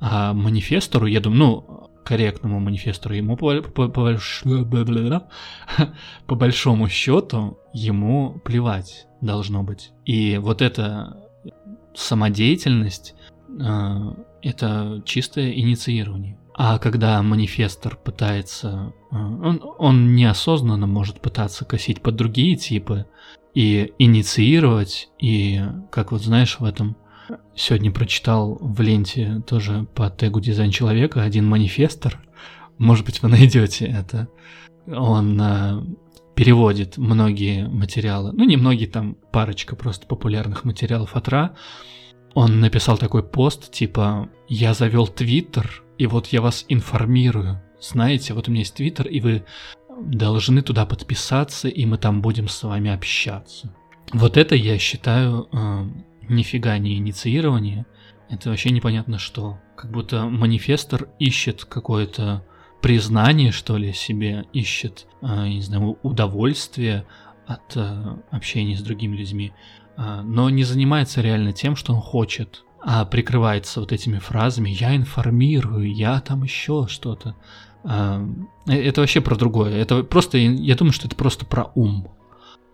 А 0.00 0.32
манифестору, 0.32 1.06
я 1.06 1.20
думаю, 1.20 1.38
ну, 1.38 1.90
корректному 2.02 2.60
манифестору, 2.60 3.14
ему 3.14 3.36
по, 3.36 3.60
по, 3.60 3.88
по, 3.88 4.18
по 6.26 6.34
большому 6.34 6.88
счету 6.88 7.58
ему 7.74 8.40
плевать 8.42 9.06
должно 9.20 9.62
быть. 9.62 9.90
И 10.06 10.38
вот 10.38 10.62
эта 10.62 11.28
самодеятельность 11.94 13.14
э, 13.48 14.14
это 14.42 15.02
чистое 15.04 15.52
инициирование. 15.52 16.38
А 16.54 16.78
когда 16.78 17.22
манифестор 17.22 17.96
пытается, 17.96 18.94
э, 19.10 19.16
он, 19.16 19.62
он 19.78 20.14
неосознанно 20.14 20.86
может 20.86 21.20
пытаться 21.20 21.64
косить 21.64 22.00
под 22.00 22.16
другие 22.16 22.56
типы 22.56 23.06
и 23.54 23.92
инициировать, 23.98 25.10
и, 25.18 25.62
как 25.90 26.12
вот 26.12 26.22
знаешь, 26.22 26.58
в 26.58 26.64
этом 26.64 26.96
сегодня 27.54 27.90
прочитал 27.90 28.56
в 28.60 28.80
ленте 28.80 29.42
тоже 29.46 29.86
по 29.94 30.08
тегу 30.10 30.40
дизайн 30.40 30.70
человека 30.70 31.22
один 31.22 31.46
манифестор. 31.46 32.20
Может 32.78 33.04
быть, 33.04 33.22
вы 33.22 33.28
найдете 33.30 33.86
это. 33.86 34.28
Он 34.86 35.40
э, 35.40 35.82
переводит 36.34 36.96
многие 36.96 37.66
материалы, 37.66 38.32
ну 38.32 38.44
не 38.44 38.56
многие, 38.56 38.86
там 38.86 39.16
парочка 39.32 39.74
просто 39.74 40.06
популярных 40.06 40.64
материалов 40.64 41.16
от 41.16 41.28
РА. 41.28 41.56
Он 42.36 42.60
написал 42.60 42.98
такой 42.98 43.22
пост, 43.22 43.72
типа 43.72 44.28
«Я 44.46 44.74
завел 44.74 45.08
Твиттер, 45.08 45.82
и 45.96 46.06
вот 46.06 46.26
я 46.26 46.42
вас 46.42 46.66
информирую. 46.68 47.62
Знаете, 47.80 48.34
вот 48.34 48.46
у 48.46 48.50
меня 48.50 48.60
есть 48.60 48.74
Твиттер, 48.74 49.06
и 49.06 49.20
вы 49.20 49.46
должны 50.02 50.60
туда 50.60 50.84
подписаться, 50.84 51.68
и 51.68 51.86
мы 51.86 51.96
там 51.96 52.20
будем 52.20 52.48
с 52.48 52.62
вами 52.62 52.90
общаться». 52.90 53.74
Вот 54.12 54.36
это 54.36 54.54
я 54.54 54.78
считаю 54.78 55.48
э, 55.50 55.88
нифига 56.28 56.76
не 56.76 56.96
инициирование. 56.96 57.86
Это 58.28 58.50
вообще 58.50 58.68
непонятно 58.68 59.18
что. 59.18 59.58
Как 59.74 59.90
будто 59.90 60.26
манифестор 60.26 61.08
ищет 61.18 61.64
какое-то 61.64 62.44
признание, 62.82 63.50
что 63.50 63.78
ли, 63.78 63.94
себе, 63.94 64.44
ищет, 64.52 65.06
э, 65.22 65.48
не 65.48 65.62
знаю, 65.62 65.98
удовольствие 66.02 67.06
от 67.46 67.76
э, 67.76 68.18
общения 68.30 68.76
с 68.76 68.82
другими 68.82 69.16
людьми, 69.16 69.54
но 69.96 70.50
не 70.50 70.64
занимается 70.64 71.20
реально 71.20 71.52
тем, 71.52 71.76
что 71.76 71.94
он 71.94 72.00
хочет, 72.00 72.64
а 72.82 73.04
прикрывается 73.04 73.80
вот 73.80 73.92
этими 73.92 74.18
фразами 74.18 74.70
«я 74.70 74.94
информирую», 74.94 75.92
«я 75.92 76.20
там 76.20 76.42
еще 76.42 76.86
что-то». 76.88 77.34
Э, 77.84 78.24
это 78.66 79.00
вообще 79.00 79.20
про 79.20 79.36
другое. 79.36 79.76
Это 79.76 80.02
просто, 80.02 80.38
я 80.38 80.74
думаю, 80.74 80.92
что 80.92 81.06
это 81.06 81.16
просто 81.16 81.46
про 81.46 81.70
ум. 81.74 82.08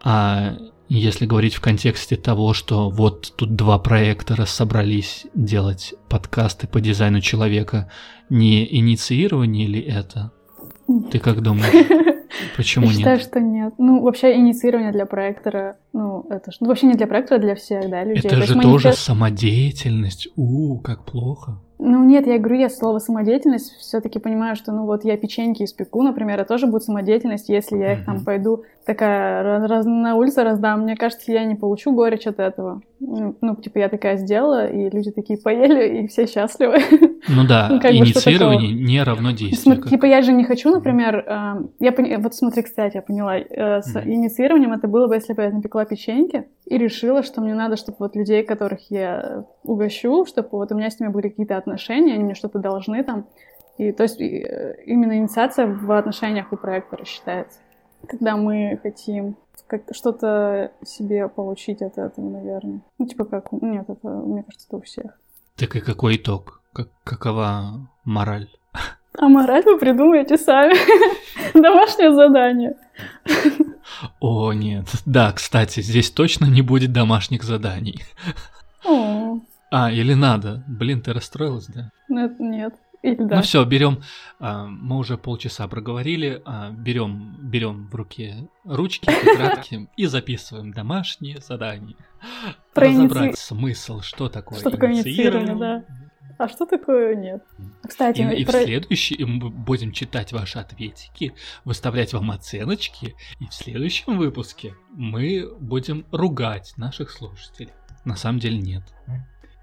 А 0.04 0.56
если 0.88 1.26
говорить 1.26 1.54
в 1.54 1.60
контексте 1.60 2.16
того, 2.16 2.52
что 2.52 2.90
вот 2.90 3.32
тут 3.36 3.54
два 3.54 3.78
проектора 3.78 4.44
собрались 4.44 5.26
делать 5.34 5.94
подкасты 6.08 6.66
по 6.66 6.80
дизайну 6.80 7.20
человека, 7.20 7.90
не 8.28 8.76
инициирование 8.76 9.66
ли 9.66 9.80
это? 9.80 10.32
Ты 11.10 11.18
как 11.18 11.40
думаешь? 11.40 11.72
Почему 12.56 12.86
Я 12.86 12.90
нет? 12.90 12.98
считаю, 12.98 13.20
что 13.20 13.40
нет. 13.40 13.74
Ну, 13.78 14.00
вообще 14.02 14.34
инициирование 14.36 14.90
для 14.92 15.06
проектора, 15.06 15.76
ну, 15.92 16.26
это 16.30 16.50
ж- 16.50 16.56
ну, 16.60 16.68
вообще 16.68 16.86
не 16.86 16.94
для 16.94 17.06
проектора, 17.06 17.38
а 17.38 17.42
для 17.42 17.54
всех, 17.54 17.88
да, 17.90 18.04
людей. 18.04 18.22
Это 18.24 18.36
То 18.36 18.42
же 18.42 18.54
манифест- 18.54 18.62
тоже 18.62 18.92
самодеятельность. 18.94 20.28
У, 20.36 20.78
как 20.78 21.04
плохо. 21.04 21.58
Ну 21.84 22.04
нет, 22.04 22.26
я 22.28 22.38
говорю, 22.38 22.60
я 22.60 22.68
слово 22.70 22.98
самодеятельность 23.00 23.72
все-таки 23.78 24.18
понимаю, 24.20 24.54
что 24.54 24.70
ну 24.72 24.86
вот 24.86 25.04
я 25.04 25.16
печеньки 25.16 25.64
испеку, 25.64 26.02
например, 26.02 26.38
это 26.38 26.48
тоже 26.48 26.66
будет 26.68 26.84
самодеятельность, 26.84 27.48
если 27.48 27.76
я 27.76 27.94
их 27.94 28.04
там 28.04 28.22
пойду 28.24 28.62
такая 28.86 29.42
раз- 29.42 29.68
раз- 29.70 29.86
на 29.86 30.14
улице 30.14 30.42
раздам. 30.44 30.82
Мне 30.82 30.96
кажется, 30.96 31.32
я 31.32 31.44
не 31.44 31.54
получу 31.56 31.92
горечь 31.92 32.26
от 32.26 32.38
этого. 32.38 32.82
Ну, 33.00 33.34
ну, 33.40 33.56
типа 33.56 33.78
я 33.78 33.88
такая 33.88 34.16
сделала, 34.16 34.66
и 34.68 34.88
люди 34.90 35.10
такие 35.10 35.38
поели, 35.40 36.02
и 36.02 36.06
все 36.06 36.26
счастливы. 36.26 36.78
Ну 37.28 37.46
да, 37.48 37.68
Ну, 37.70 37.80
как 37.80 37.90
бы, 37.90 37.96
инициирование 37.98 38.72
не 38.72 39.02
равно 39.02 39.30
действию. 39.30 39.56
Смотри, 39.76 39.90
Типа 39.90 40.06
я 40.06 40.22
же 40.22 40.32
не 40.32 40.44
хочу, 40.44 40.70
например, 40.70 41.16
э, 41.26 41.54
я 41.80 41.92
пони- 41.92 42.16
вот 42.16 42.34
смотри, 42.34 42.62
кстати, 42.62 42.96
я 42.96 43.02
поняла, 43.02 43.38
э, 43.38 43.82
с 43.82 43.94
Мгм. 43.94 44.10
инициированием 44.10 44.72
это 44.72 44.86
было 44.88 45.06
бы, 45.08 45.14
если 45.16 45.32
бы 45.32 45.42
я 45.42 45.50
напекла 45.50 45.84
печеньки 45.84 46.44
и 46.72 46.78
решила, 46.78 47.22
что 47.22 47.42
мне 47.42 47.54
надо, 47.54 47.76
чтобы 47.76 47.96
вот 47.98 48.16
людей, 48.16 48.42
которых 48.42 48.90
я 48.90 49.44
угощу, 49.62 50.24
чтобы 50.24 50.48
вот 50.52 50.72
у 50.72 50.74
меня 50.74 50.90
с 50.90 50.98
ними 50.98 51.10
были 51.10 51.28
какие-то 51.28 51.58
отношения, 51.58 52.14
они 52.14 52.24
мне 52.24 52.34
что-то 52.34 52.60
должны 52.60 53.04
там. 53.04 53.26
И 53.76 53.92
то 53.92 54.04
есть 54.04 54.18
и, 54.18 54.38
э, 54.38 54.82
именно 54.86 55.18
инициация 55.18 55.66
в 55.66 55.92
отношениях 55.92 56.50
у 56.50 56.56
проекта 56.56 57.04
считается. 57.04 57.58
Когда 58.08 58.38
мы 58.38 58.80
хотим 58.82 59.36
как 59.66 59.82
что-то 59.92 60.72
себе 60.82 61.28
получить 61.28 61.82
от 61.82 61.98
этого, 61.98 62.30
наверное. 62.30 62.80
Ну, 62.98 63.06
типа 63.06 63.26
как... 63.26 63.52
Нет, 63.52 63.84
это, 63.88 64.08
мне 64.08 64.42
кажется, 64.42 64.66
это 64.66 64.76
у 64.78 64.80
всех. 64.80 65.20
Так 65.56 65.76
и 65.76 65.80
какой 65.80 66.16
итог? 66.16 66.62
Как, 66.72 66.88
какова 67.04 67.86
мораль? 68.04 68.48
А 69.18 69.28
мораль 69.28 69.62
вы 69.64 69.78
придумаете 69.78 70.38
сами. 70.38 70.74
Домашнее 71.54 72.14
задание. 72.14 72.76
О, 74.20 74.52
нет. 74.52 74.86
Да, 75.06 75.32
кстати, 75.32 75.80
здесь 75.80 76.10
точно 76.10 76.46
не 76.46 76.62
будет 76.62 76.92
домашних 76.92 77.42
заданий. 77.42 78.02
О, 78.84 79.38
А, 79.70 79.90
или 79.90 80.14
надо? 80.14 80.64
Блин, 80.66 81.00
ты 81.00 81.12
расстроилась, 81.12 81.66
да? 81.66 81.90
ну 82.08 82.24
это 82.26 82.42
нет. 82.42 82.74
Или 83.02 83.16
да. 83.16 83.36
Ну 83.36 83.42
все, 83.42 83.64
берем. 83.64 84.02
а, 84.38 84.66
Мы 84.66 84.96
уже 84.96 85.16
полчаса 85.18 85.66
проговорили. 85.66 86.40
а, 86.44 86.70
Берем, 86.70 87.36
берем 87.40 87.88
в 87.88 87.94
руки 87.96 88.48
ручки, 88.64 89.06
тетрадки 89.24 89.88
и 89.96 90.06
записываем 90.06 90.72
домашние 90.72 91.40
задания. 91.40 91.96
Про 92.74 92.86
иници- 92.88 93.04
Разобрать 93.08 93.38
смысл, 93.38 94.00
что 94.02 94.28
такое 94.28 94.60
Что 94.60 94.70
такое 94.70 94.92
инициирование, 94.92 95.56
да. 95.56 95.84
А 96.42 96.48
что 96.48 96.66
такое 96.66 97.14
нет? 97.14 97.40
Кстати, 97.86 98.20
И, 98.20 98.40
и 98.40 98.44
в 98.44 98.50
следующий 98.50 99.24
мы 99.24 99.48
будем 99.48 99.92
читать 99.92 100.32
ваши 100.32 100.58
ответики, 100.58 101.34
выставлять 101.64 102.12
вам 102.14 102.32
оценочки, 102.32 103.14
и 103.38 103.46
в 103.46 103.54
следующем 103.54 104.18
выпуске 104.18 104.74
мы 104.90 105.48
будем 105.60 106.04
ругать 106.10 106.72
наших 106.76 107.12
слушателей. 107.12 107.70
На 108.04 108.16
самом 108.16 108.40
деле 108.40 108.58
нет. 108.58 108.82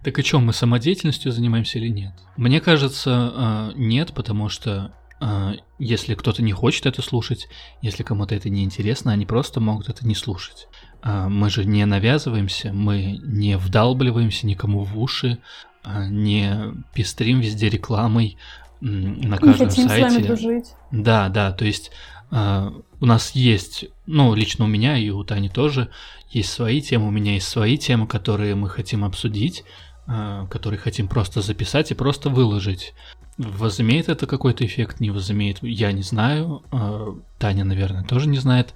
Так 0.06 0.20
и 0.20 0.22
что, 0.22 0.40
мы 0.40 0.54
самодеятельностью 0.54 1.34
занимаемся 1.34 1.80
или 1.80 1.90
нет? 1.90 2.14
Мне 2.38 2.62
кажется, 2.62 3.34
э, 3.36 3.72
нет, 3.76 4.14
потому 4.14 4.48
что 4.48 4.94
э, 5.20 5.56
если 5.80 6.16
кто-то 6.16 6.42
не 6.42 6.54
хочет 6.54 6.86
это 6.86 7.02
слушать, 7.02 7.50
если 7.82 8.04
кому-то 8.04 8.36
это 8.36 8.50
не 8.50 8.64
интересно, 8.64 9.12
они 9.12 9.26
просто 9.26 9.60
могут 9.60 9.90
это 9.90 10.08
не 10.08 10.16
слушать. 10.16 10.70
А, 11.02 11.30
Мы 11.30 11.50
же 11.50 11.66
не 11.66 11.86
навязываемся, 11.86 12.74
мы 12.74 13.20
не 13.24 13.58
вдалбливаемся 13.58 14.46
никому 14.46 14.84
в 14.84 15.00
уши, 15.00 15.38
а, 15.38 15.69
не 15.86 16.74
пестрим 16.94 17.40
везде 17.40 17.70
рекламой 17.70 18.38
на 18.82 19.36
не 19.36 19.38
каждом 19.38 19.70
хотим 19.70 19.88
с 19.88 19.92
вами 19.92 20.10
сайте. 20.10 20.28
дружить. 20.28 20.74
Да, 20.92 21.30
да, 21.30 21.52
то 21.52 21.66
есть 21.66 21.92
а, 22.32 22.74
у 23.00 23.06
нас 23.06 23.32
есть, 23.32 23.86
ну, 24.06 24.34
лично 24.34 24.66
у 24.66 24.68
меня 24.68 24.98
и 24.98 25.10
у 25.10 25.24
Тани 25.24 25.50
тоже 25.50 25.90
есть 26.30 26.52
свои 26.52 26.82
темы, 26.82 27.08
у 27.08 27.12
меня 27.12 27.34
есть 27.34 27.48
свои 27.48 27.78
темы, 27.78 28.08
которые 28.08 28.56
мы 28.56 28.70
хотим 28.70 29.04
обсудить, 29.04 29.64
а, 30.06 30.46
которые 30.48 30.80
хотим 30.80 31.08
просто 31.08 31.42
записать 31.42 31.92
и 31.92 31.96
просто 31.96 32.30
выложить. 32.30 32.94
Возымеет 33.38 34.10
это 34.10 34.28
какой-то 34.28 34.66
эффект, 34.66 35.00
не 35.00 35.12
возымеет, 35.12 35.60
я 35.62 35.92
не 35.92 36.04
знаю, 36.04 36.64
а, 36.72 37.18
Таня, 37.38 37.64
наверное, 37.64 38.04
тоже 38.04 38.28
не 38.28 38.38
знает. 38.38 38.74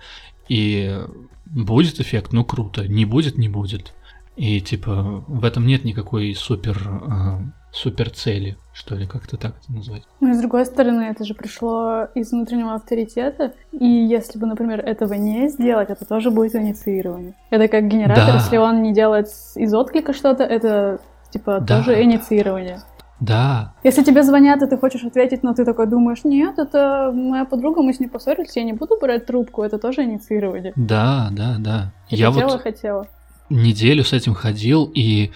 И 0.49 0.99
будет 1.45 1.99
эффект, 1.99 2.33
ну 2.33 2.43
круто, 2.43 2.87
не 2.87 3.05
будет, 3.05 3.37
не 3.37 3.49
будет. 3.49 3.93
И 4.35 4.59
типа 4.61 5.23
в 5.27 5.45
этом 5.45 5.65
нет 5.67 5.83
никакой 5.83 6.33
супер, 6.35 6.77
а, 6.87 7.39
супер 7.71 8.09
цели, 8.09 8.57
что 8.73 8.95
ли, 8.95 9.05
как-то 9.05 9.37
так 9.37 9.53
это 9.63 9.71
назвать. 9.73 10.03
Но 10.19 10.27
Ну, 10.29 10.33
с 10.33 10.39
другой 10.39 10.65
стороны, 10.65 11.03
это 11.03 11.23
же 11.23 11.33
пришло 11.35 12.05
из 12.15 12.31
внутреннего 12.31 12.73
авторитета. 12.73 13.53
И 13.71 13.85
если 13.85 14.39
бы, 14.39 14.47
например, 14.47 14.79
этого 14.79 15.13
не 15.13 15.49
сделать, 15.49 15.89
это 15.89 16.05
тоже 16.05 16.31
будет 16.31 16.55
инициирование. 16.55 17.35
Это 17.51 17.67
как 17.67 17.87
генератор, 17.87 18.25
Да. 18.27 18.33
если 18.35 18.57
он 18.57 18.81
не 18.81 18.93
делает 18.93 19.27
из 19.55 19.73
отклика 19.73 20.13
что-то, 20.13 20.43
это 20.43 20.99
типа 21.31 21.59
Да. 21.61 21.77
тоже 21.77 22.01
инициирование. 22.03 22.79
Да, 23.19 23.73
Если 23.83 24.03
тебе 24.03 24.21
звонят, 24.23 24.61
и 24.63 24.67
ты 24.67 24.77
хочешь 24.77 25.03
ответить, 25.05 25.43
но 25.43 25.53
ты 25.53 25.63
такой 25.63 25.87
думаешь, 25.87 26.25
нет, 26.25 26.59
это 26.59 27.09
моя 27.13 27.45
подруга, 27.45 27.81
мы 27.81 27.93
с 27.93 27.99
ней 28.01 28.07
поссорились, 28.09 28.55
я 28.57 28.63
не 28.63 28.73
буду 28.73 28.97
брать 28.99 29.25
трубку, 29.27 29.61
это 29.63 29.77
тоже 29.77 30.03
инициирование. 30.03 30.73
да, 30.75 31.29
да, 31.31 31.55
да. 31.57 31.93
Я, 32.09 32.27
Я 32.27 32.31
хотела, 32.33 32.49
вот 32.49 32.61
хотела. 32.61 33.07
Неделю 33.53 34.03
с 34.03 34.13
этим 34.13 34.33
ходил, 34.33 34.91
и 34.93 35.31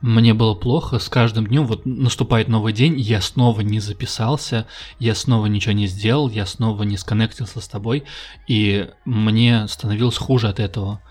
мне 0.00 0.32
было 0.32 0.54
плохо 0.54 0.98
с 0.98 1.08
каждым 1.08 1.46
днем. 1.46 1.66
Вот 1.66 1.84
наступает 1.84 2.48
новый 2.48 2.72
день, 2.72 2.98
я 2.98 3.20
снова 3.20 3.60
не 3.60 3.80
записался, 3.80 4.66
я 4.98 5.14
снова 5.14 5.46
ничего 5.46 5.72
не 5.72 5.86
сделал, 5.86 6.28
я 6.30 6.46
снова 6.46 6.84
не 6.84 6.96
сконнектился 6.96 7.60
с 7.60 7.68
тобой, 7.68 8.04
и 8.48 8.88
мне 9.04 9.68
становилось 9.68 10.16
хуже 10.16 10.48
от 10.48 10.58
этого. 10.58 11.02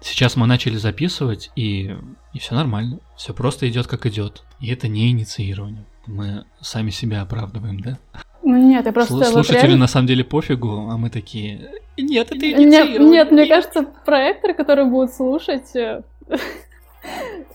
Сейчас 0.00 0.36
мы 0.36 0.46
начали 0.46 0.76
записывать, 0.76 1.50
и, 1.56 1.96
и 2.32 2.38
все 2.38 2.54
нормально. 2.54 3.00
Все 3.16 3.34
просто 3.34 3.68
идет 3.68 3.86
как 3.86 4.06
идет. 4.06 4.44
И 4.60 4.68
это 4.68 4.88
не 4.88 5.10
инициирование. 5.10 5.86
Мы 6.06 6.44
сами 6.60 6.90
себя 6.90 7.22
оправдываем, 7.22 7.80
да? 7.80 7.98
Ну 8.46 8.56
нет, 8.56 8.86
я 8.86 8.92
просто... 8.92 9.12
Слу- 9.14 9.34
вот 9.34 9.50
реально- 9.50 9.76
на 9.76 9.86
самом 9.88 10.06
деле 10.06 10.22
пофигу, 10.22 10.88
а 10.88 10.96
мы 10.96 11.10
такие. 11.10 11.68
Нет, 11.98 12.28
это 12.30 12.36
Нет, 12.46 12.60
инициирование. 12.60 13.10
нет, 13.10 13.32
мне 13.32 13.46
кажется, 13.46 13.82
проекторы, 14.04 14.54
которые 14.54 14.86
будут 14.86 15.12
слушать... 15.12 15.74
э, 15.74 16.02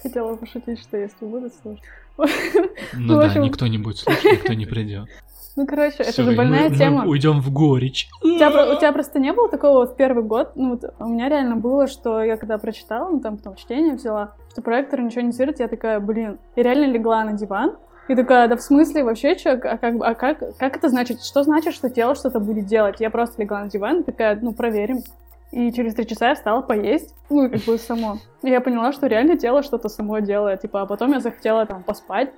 Хотела 0.04 0.36
пошутить, 0.36 0.82
что 0.82 0.98
если 0.98 1.26
будут 1.26 1.54
слушать. 1.62 1.84
Ну 2.94 3.22
да, 3.22 3.34
никто 3.36 3.68
не 3.68 3.78
будет 3.78 4.00
слушать, 4.00 4.24
никто 4.26 4.54
не 4.54 4.66
придет. 4.66 5.08
Ну, 5.56 5.66
короче, 5.66 5.98
это 6.00 6.12
Всё, 6.12 6.24
же 6.24 6.34
и 6.34 6.36
больная 6.36 6.70
мы, 6.70 6.76
тема. 6.76 7.04
Мы 7.04 7.10
уйдем 7.12 7.40
в 7.42 7.52
горечь. 7.52 8.10
У 8.22 8.28
тебя, 8.28 8.74
у 8.74 8.78
тебя 8.78 8.92
просто 8.92 9.20
не 9.20 9.32
было 9.32 9.50
такого 9.50 9.80
вот 9.80 9.92
в 9.94 9.96
первый 9.96 10.24
год? 10.24 10.52
Ну, 10.56 10.72
вот 10.72 10.94
у 11.00 11.06
меня 11.06 11.30
реально 11.30 11.56
было, 11.56 11.88
что 11.88 12.22
я 12.22 12.36
когда 12.36 12.58
прочитала, 12.58 13.10
ну, 13.10 13.20
там, 13.22 13.38
потом 13.38 13.56
чтение 13.56 13.96
взяла, 13.96 14.34
что 14.52 14.62
проектор 14.62 15.02
ничего 15.02 15.22
не 15.22 15.28
инициирует, 15.28 15.60
я 15.60 15.68
такая, 15.68 16.00
блин, 16.00 16.38
я 16.56 16.64
реально 16.64 16.92
легла 16.92 17.24
на 17.24 17.34
диван, 17.34 17.76
и 18.12 18.16
такая, 18.16 18.50
да 18.50 18.58
в 18.58 18.62
смысле 18.62 19.06
вообще, 19.06 19.38
что, 19.38 19.54
а, 19.54 19.78
как, 19.78 19.96
а 20.02 20.16
как, 20.16 20.58
как 20.58 20.76
это 20.76 20.90
значит? 20.90 21.24
Что 21.24 21.44
значит, 21.44 21.74
что 21.74 21.90
тело 21.90 22.14
что-то 22.14 22.42
будет 22.42 22.66
делать? 22.66 22.98
Я 23.00 23.10
просто 23.10 23.42
легла 23.42 23.64
на 23.64 23.70
диван 23.70 24.04
такая, 24.04 24.38
ну, 24.42 24.52
проверим. 24.52 25.02
И 25.52 25.72
через 25.72 25.96
три 25.96 26.06
часа 26.06 26.30
я 26.30 26.36
встала 26.36 26.62
поесть, 26.62 27.16
ну, 27.30 27.50
как 27.50 27.62
бы 27.62 27.78
само. 27.78 28.18
И 28.44 28.50
я 28.50 28.60
поняла, 28.60 28.92
что 28.92 29.08
реально 29.08 29.38
тело 29.38 29.64
что-то 29.64 29.88
само 29.88 30.20
делает, 30.20 30.62
типа, 30.62 30.82
а 30.82 30.86
потом 30.86 31.14
я 31.14 31.22
захотела 31.22 31.66
там 31.66 31.84
поспать, 31.84 32.32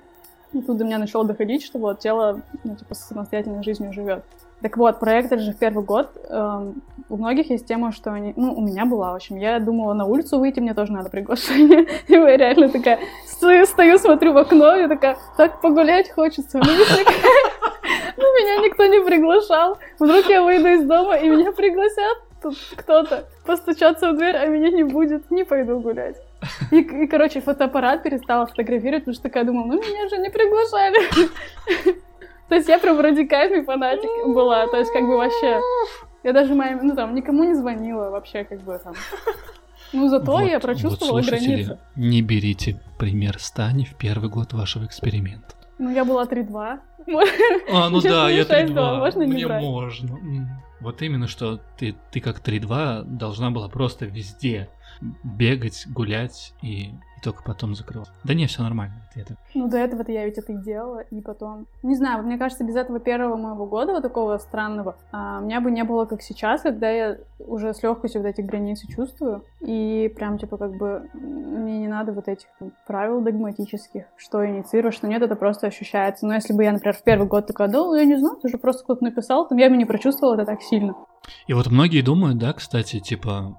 и 0.52 0.60
тут 0.60 0.78
до 0.78 0.84
меня 0.84 0.98
начало 0.98 1.24
доходить, 1.24 1.64
что 1.64 1.80
вот 1.80 1.98
тело, 1.98 2.40
ну, 2.62 2.76
типа, 2.76 2.94
самостоятельной 2.94 3.64
жизнью 3.64 3.92
живет. 3.92 4.24
Так 4.64 4.78
вот, 4.78 4.98
проект 4.98 5.38
же 5.38 5.52
в 5.52 5.58
первый 5.58 5.84
год. 5.84 6.08
Эм, 6.30 6.82
у 7.10 7.18
многих 7.18 7.50
есть 7.50 7.66
тема, 7.66 7.92
что 7.92 8.14
они... 8.14 8.32
Ну, 8.34 8.54
у 8.54 8.62
меня 8.62 8.86
была, 8.86 9.12
в 9.12 9.16
общем. 9.16 9.36
Я 9.36 9.60
думала 9.60 9.92
на 9.92 10.06
улицу 10.06 10.38
выйти, 10.38 10.58
мне 10.60 10.72
тоже 10.72 10.90
надо 10.90 11.10
приглашение. 11.10 11.86
И 12.08 12.14
я 12.14 12.34
реально 12.34 12.70
такая 12.70 12.98
стою, 13.26 13.66
стою, 13.66 13.98
смотрю 13.98 14.32
в 14.32 14.38
окно, 14.38 14.74
и 14.74 14.88
такая, 14.88 15.18
так 15.36 15.60
погулять 15.60 16.10
хочется. 16.10 16.62
Ну, 18.16 18.22
меня 18.22 18.66
никто 18.66 18.86
не 18.86 19.04
приглашал. 19.04 19.76
Вдруг 19.98 20.24
я 20.30 20.42
выйду 20.42 20.68
из 20.68 20.84
дома, 20.86 21.16
и 21.16 21.28
меня 21.28 21.52
пригласят 21.52 22.18
тут 22.42 22.56
кто-то 22.76 23.24
постучаться 23.44 24.12
в 24.12 24.16
дверь, 24.16 24.36
а 24.36 24.46
меня 24.46 24.70
не 24.70 24.84
будет. 24.84 25.30
Не 25.30 25.44
пойду 25.44 25.80
гулять. 25.80 26.16
И, 26.70 26.78
и, 26.78 27.06
короче, 27.06 27.40
фотоаппарат 27.40 28.02
перестала 28.02 28.46
фотографировать, 28.46 29.02
потому 29.02 29.14
что 29.14 29.24
такая 29.24 29.44
думала, 29.44 29.66
ну, 29.66 29.74
меня 29.74 30.08
же 30.08 30.16
не 30.18 30.30
приглашали. 30.30 30.96
То 32.48 32.54
есть 32.56 32.68
я 32.68 32.78
прям 32.78 33.00
радикальный 33.00 33.64
фанатик 33.64 34.10
была, 34.26 34.66
то 34.66 34.76
есть 34.76 34.92
как 34.92 35.02
бы 35.06 35.16
вообще... 35.16 35.60
Я 36.22 36.32
даже 36.32 36.54
моим, 36.54 36.78
ну 36.82 36.94
там, 36.94 37.14
никому 37.14 37.44
не 37.44 37.54
звонила 37.54 38.08
вообще, 38.10 38.44
как 38.44 38.60
бы 38.62 38.80
там. 38.82 38.94
Ну, 39.92 40.08
зато 40.08 40.32
вот, 40.32 40.40
я 40.40 40.58
прочувствовала 40.58 41.18
вот, 41.18 41.26
границы. 41.26 41.78
не 41.94 42.20
берите 42.20 42.80
пример 42.98 43.38
Стани 43.38 43.84
в 43.84 43.94
первый 43.94 44.28
год 44.28 44.52
вашего 44.52 44.86
эксперимента. 44.86 45.54
Ну, 45.78 45.90
я 45.90 46.04
была 46.04 46.24
3-2. 46.24 46.78
А, 47.70 47.90
ну 47.90 48.00
да, 48.00 48.30
я 48.30 48.42
3-2. 48.42 48.98
Можно 48.98 49.22
не 49.22 49.34
Мне 49.34 49.46
брать? 49.46 49.62
можно. 49.62 50.18
Вот 50.80 51.02
именно, 51.02 51.28
что 51.28 51.60
ты, 51.78 51.94
ты 52.10 52.20
как 52.20 52.40
3-2 52.40 53.04
должна 53.04 53.50
была 53.50 53.68
просто 53.68 54.06
везде 54.06 54.68
бегать, 55.22 55.84
гулять 55.86 56.54
и 56.62 56.92
только 57.24 57.42
потом 57.42 57.74
закрыл. 57.74 58.04
Да 58.22 58.34
не, 58.34 58.46
все 58.46 58.62
нормально. 58.62 58.94
Это... 59.14 59.36
Ну, 59.54 59.68
до 59.68 59.78
этого-то 59.78 60.12
я 60.12 60.24
ведь 60.24 60.38
это 60.38 60.52
и 60.52 60.56
делала, 60.56 61.00
и 61.00 61.20
потом... 61.20 61.66
Не 61.82 61.94
знаю, 61.96 62.22
мне 62.22 62.36
кажется, 62.36 62.64
без 62.64 62.76
этого 62.76 63.00
первого 63.00 63.36
моего 63.36 63.66
года, 63.66 63.92
вот 63.92 64.02
такого 64.02 64.36
странного, 64.38 64.96
а, 65.12 65.38
у 65.40 65.44
меня 65.44 65.60
бы 65.60 65.70
не 65.70 65.84
было 65.84 66.04
как 66.04 66.22
сейчас, 66.22 66.62
когда 66.62 66.90
я 66.90 67.18
уже 67.38 67.72
с 67.72 67.82
легкостью 67.82 68.22
вот 68.22 68.28
эти 68.28 68.40
границы 68.40 68.86
чувствую, 68.86 69.42
и 69.60 70.12
прям, 70.14 70.38
типа, 70.38 70.56
как 70.56 70.76
бы 70.76 71.08
мне 71.14 71.78
не 71.78 71.88
надо 71.88 72.12
вот 72.12 72.28
этих 72.28 72.46
там, 72.58 72.72
правил 72.86 73.20
догматических, 73.20 74.04
что 74.16 74.46
инициировать, 74.46 74.94
что 74.94 75.08
нет, 75.08 75.22
это 75.22 75.36
просто 75.36 75.66
ощущается. 75.66 76.26
Но 76.26 76.34
если 76.34 76.52
бы 76.52 76.64
я, 76.64 76.72
например, 76.72 76.94
в 76.94 77.02
первый 77.02 77.26
год 77.26 77.46
такая, 77.46 77.68
да, 77.68 77.78
я 77.96 78.04
не 78.04 78.18
знаю, 78.18 78.36
ты 78.42 78.48
же 78.48 78.58
просто 78.58 78.84
кто-то 78.84 79.04
написал, 79.04 79.48
то 79.48 79.54
я 79.54 79.70
бы 79.70 79.76
не 79.76 79.84
прочувствовала 79.84 80.34
это 80.34 80.44
так 80.44 80.62
сильно. 80.62 80.94
И 81.46 81.54
вот 81.54 81.68
многие 81.68 82.02
думают, 82.02 82.38
да, 82.38 82.52
кстати, 82.52 83.00
типа, 83.00 83.58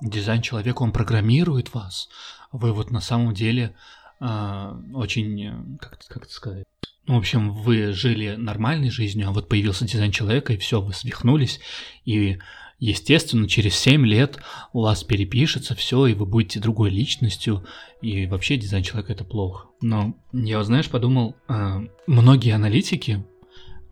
дизайн 0.00 0.40
человека, 0.42 0.82
он 0.82 0.92
программирует 0.92 1.74
вас, 1.74 2.08
вы 2.52 2.72
вот 2.72 2.90
на 2.90 3.00
самом 3.00 3.34
деле 3.34 3.74
э, 4.20 4.72
очень, 4.94 5.78
как, 5.78 5.98
как 6.08 6.24
это 6.24 6.32
сказать, 6.32 6.66
ну, 7.06 7.14
в 7.14 7.18
общем, 7.18 7.52
вы 7.52 7.92
жили 7.92 8.34
нормальной 8.36 8.90
жизнью, 8.90 9.28
а 9.28 9.32
вот 9.32 9.48
появился 9.48 9.84
дизайн 9.84 10.10
человека, 10.10 10.52
и 10.52 10.56
все, 10.56 10.80
вы 10.80 10.92
свихнулись, 10.92 11.60
и, 12.04 12.38
естественно, 12.80 13.48
через 13.48 13.76
7 13.76 14.04
лет 14.04 14.38
у 14.72 14.82
вас 14.82 15.04
перепишется 15.04 15.76
все, 15.76 16.06
и 16.06 16.14
вы 16.14 16.26
будете 16.26 16.58
другой 16.58 16.90
личностью, 16.90 17.64
и 18.02 18.26
вообще 18.26 18.56
дизайн 18.56 18.82
человека 18.82 19.12
это 19.12 19.24
плохо. 19.24 19.68
Но 19.80 20.16
я, 20.32 20.62
знаешь, 20.64 20.90
подумал, 20.90 21.36
э, 21.48 21.86
многие 22.08 22.52
аналитики, 22.52 23.24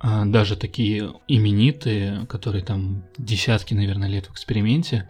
э, 0.03 0.25
даже 0.27 0.57
такие 0.57 1.13
именитые, 1.29 2.27
которые 2.27 2.65
там 2.65 3.05
десятки, 3.17 3.75
наверное, 3.75 4.09
лет 4.09 4.27
в 4.27 4.33
эксперименте, 4.33 5.09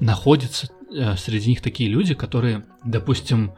находятся 0.00 0.68
среди 1.16 1.50
них 1.50 1.62
такие 1.62 1.88
люди, 1.88 2.14
которые, 2.14 2.64
допустим, 2.84 3.52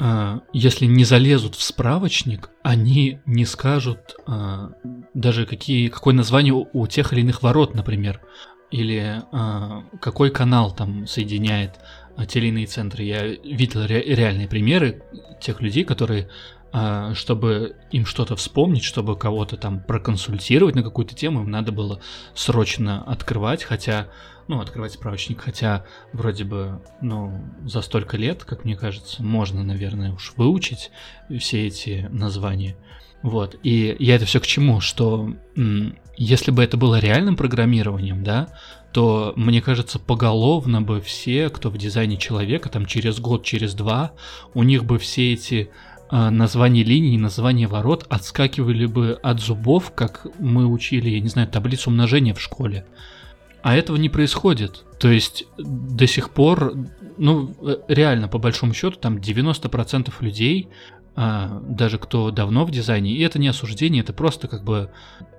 э, 0.00 0.40
если 0.52 0.86
не 0.86 1.04
залезут 1.04 1.54
в 1.54 1.62
справочник, 1.62 2.50
они 2.62 3.20
не 3.26 3.44
скажут 3.44 4.16
э, 4.26 4.68
даже 5.14 5.46
какие, 5.46 5.88
какое 5.88 6.14
название 6.14 6.54
у 6.54 6.86
тех 6.86 7.12
или 7.12 7.20
иных 7.20 7.42
ворот, 7.42 7.74
например, 7.74 8.20
или 8.70 9.22
какой 10.00 10.30
канал 10.30 10.74
там 10.74 11.06
соединяет 11.06 11.78
те 12.26 12.38
или 12.38 12.48
иные 12.48 12.66
центры. 12.66 13.04
Я 13.04 13.26
видел 13.26 13.84
реальные 13.84 14.48
примеры 14.48 15.02
тех 15.42 15.60
людей, 15.60 15.84
которые 15.84 16.30
чтобы 17.14 17.76
им 17.90 18.06
что-то 18.06 18.34
вспомнить, 18.36 18.82
чтобы 18.82 19.16
кого-то 19.16 19.56
там 19.56 19.80
проконсультировать 19.80 20.74
на 20.74 20.82
какую-то 20.82 21.14
тему, 21.14 21.42
им 21.42 21.50
надо 21.50 21.70
было 21.72 22.00
срочно 22.34 23.02
открывать, 23.04 23.62
хотя 23.62 24.08
ну, 24.48 24.60
открывать 24.60 24.92
справочник, 24.92 25.40
хотя 25.40 25.84
вроде 26.12 26.44
бы, 26.44 26.80
ну, 27.00 27.44
за 27.64 27.80
столько 27.80 28.16
лет, 28.16 28.44
как 28.44 28.64
мне 28.64 28.76
кажется, 28.76 29.22
можно, 29.22 29.62
наверное, 29.62 30.12
уж 30.12 30.32
выучить 30.36 30.90
все 31.38 31.66
эти 31.66 32.08
названия. 32.10 32.76
Вот, 33.22 33.56
и 33.62 33.96
я 34.00 34.16
это 34.16 34.24
все 34.24 34.40
к 34.40 34.46
чему, 34.46 34.80
что 34.80 35.32
если 36.16 36.50
бы 36.50 36.62
это 36.64 36.76
было 36.76 36.98
реальным 36.98 37.36
программированием, 37.36 38.24
да, 38.24 38.48
то, 38.92 39.32
мне 39.36 39.62
кажется, 39.62 39.98
поголовно 39.98 40.82
бы 40.82 41.00
все, 41.00 41.48
кто 41.48 41.70
в 41.70 41.78
дизайне 41.78 42.16
человека, 42.16 42.68
там 42.68 42.84
через 42.84 43.20
год, 43.20 43.44
через 43.44 43.74
два, 43.74 44.12
у 44.54 44.64
них 44.64 44.84
бы 44.84 44.98
все 44.98 45.32
эти 45.32 45.70
э, 46.12 46.30
названия 46.30 46.84
линий, 46.84 47.18
названия 47.18 47.66
ворот 47.66 48.06
отскакивали 48.08 48.86
бы 48.86 49.18
от 49.22 49.40
зубов, 49.40 49.92
как 49.94 50.26
мы 50.38 50.66
учили, 50.66 51.10
я 51.10 51.20
не 51.20 51.28
знаю, 51.28 51.48
таблицу 51.48 51.90
умножения 51.90 52.34
в 52.34 52.40
школе. 52.40 52.86
А 53.62 53.74
этого 53.74 53.96
не 53.96 54.08
происходит. 54.08 54.84
То 54.98 55.08
есть 55.08 55.46
до 55.58 56.06
сих 56.06 56.30
пор, 56.30 56.74
ну, 57.16 57.54
реально, 57.88 58.28
по 58.28 58.38
большому 58.38 58.74
счету, 58.74 58.98
там 58.98 59.18
90% 59.18 60.12
людей, 60.20 60.68
а, 61.14 61.60
даже 61.68 61.98
кто 61.98 62.30
давно 62.30 62.64
в 62.64 62.70
дизайне, 62.70 63.12
и 63.12 63.20
это 63.22 63.38
не 63.38 63.48
осуждение, 63.48 64.02
это 64.02 64.12
просто 64.12 64.48
как 64.48 64.64
бы 64.64 64.90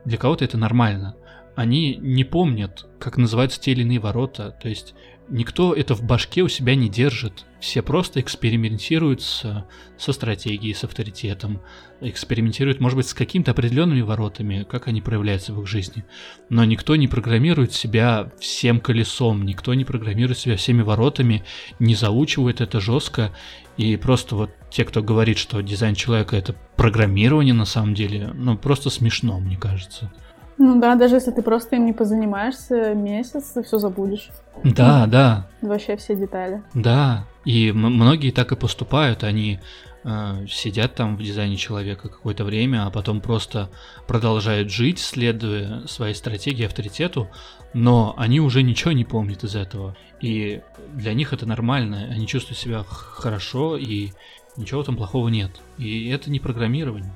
для 0.06 0.18
кого-то 0.18 0.46
это 0.46 0.58
нормально. 0.58 1.16
Они 1.56 1.96
не 1.96 2.24
помнят, 2.24 2.86
как 3.00 3.18
называются 3.18 3.60
те 3.60 3.72
или 3.72 3.82
иные 3.82 4.00
ворота. 4.00 4.58
То 4.62 4.70
есть 4.70 4.96
никто 5.30 5.74
это 5.74 5.96
в 5.96 6.04
башке 6.04 6.42
у 6.42 6.48
себя 6.48 6.76
не 6.76 6.90
держит. 6.90 7.46
Все 7.60 7.82
просто 7.82 8.20
экспериментируют 8.20 9.22
с, 9.22 9.66
со 9.98 10.14
стратегией, 10.14 10.74
с 10.74 10.84
авторитетом, 10.84 11.62
экспериментируют, 12.02 12.80
может 12.80 12.98
быть, 12.98 13.08
с 13.08 13.14
какими-то 13.14 13.52
определенными 13.52 14.02
воротами, 14.02 14.66
как 14.70 14.88
они 14.88 15.02
проявляются 15.02 15.54
в 15.54 15.62
их 15.62 15.68
жизни. 15.68 16.04
Но 16.50 16.66
никто 16.66 16.96
не 16.96 17.08
программирует 17.08 17.72
себя 17.74 18.32
всем 18.40 18.80
колесом, 18.80 19.46
никто 19.46 19.74
не 19.74 19.86
программирует 19.86 20.38
себя 20.38 20.58
всеми 20.58 20.82
воротами, 20.82 21.44
не 21.80 21.96
заучивает 21.96 22.60
это 22.60 22.80
жестко. 22.80 23.32
И 23.78 23.96
просто 23.96 24.36
вот 24.36 24.52
те, 24.70 24.84
кто 24.84 25.02
говорит, 25.02 25.38
что 25.38 25.62
дизайн 25.62 25.96
человека 25.96 26.36
это 26.36 26.54
программирование 26.76 27.54
на 27.54 27.66
самом 27.66 27.94
деле, 27.94 28.32
ну 28.34 28.58
просто 28.58 28.90
смешно, 28.90 29.40
мне 29.40 29.58
кажется. 29.58 30.12
Ну 30.58 30.80
да, 30.80 30.96
даже 30.96 31.16
если 31.16 31.32
ты 31.32 31.42
просто 31.42 31.76
им 31.76 31.86
не 31.86 31.94
позанимаешься 31.94 32.94
месяц, 32.94 33.52
ты 33.54 33.64
все 33.64 33.78
забудешь. 33.78 34.30
Да, 34.64 35.08
да. 35.08 35.48
Вообще 35.62 35.98
все 35.98 36.16
детали. 36.16 36.62
Да, 36.74 37.26
и 37.46 37.72
многие 37.72 38.32
так 38.32 38.52
и 38.52 38.56
поступают, 38.56 39.24
они 39.24 39.60
э, 40.04 40.46
сидят 40.48 40.96
там 40.96 41.18
в 41.18 41.24
дизайне 41.24 41.58
человека 41.58 42.10
какое-то 42.10 42.44
время, 42.44 42.86
а 42.86 42.92
потом 42.92 43.20
просто 43.20 43.70
продолжают 44.08 44.70
жить, 44.70 45.00
следуя 45.00 45.86
своей 45.88 46.14
стратегии, 46.14 46.66
авторитету, 46.66 47.30
но 47.74 48.14
они 48.18 48.40
уже 48.40 48.62
ничего 48.62 48.92
не 48.92 49.06
помнят 49.06 49.44
из 49.44 49.56
этого. 49.56 49.96
И 50.22 50.62
для 50.94 51.14
них 51.14 51.34
это 51.34 51.46
нормально, 51.46 52.08
они 52.10 52.28
чувствуют 52.28 52.60
себя 52.60 52.84
хорошо, 52.88 53.76
и 53.78 54.12
ничего 54.56 54.84
там 54.84 54.96
плохого 54.96 55.28
нет. 55.28 55.52
И 55.78 56.10
это 56.10 56.30
не 56.30 56.40
программирование. 56.40 57.12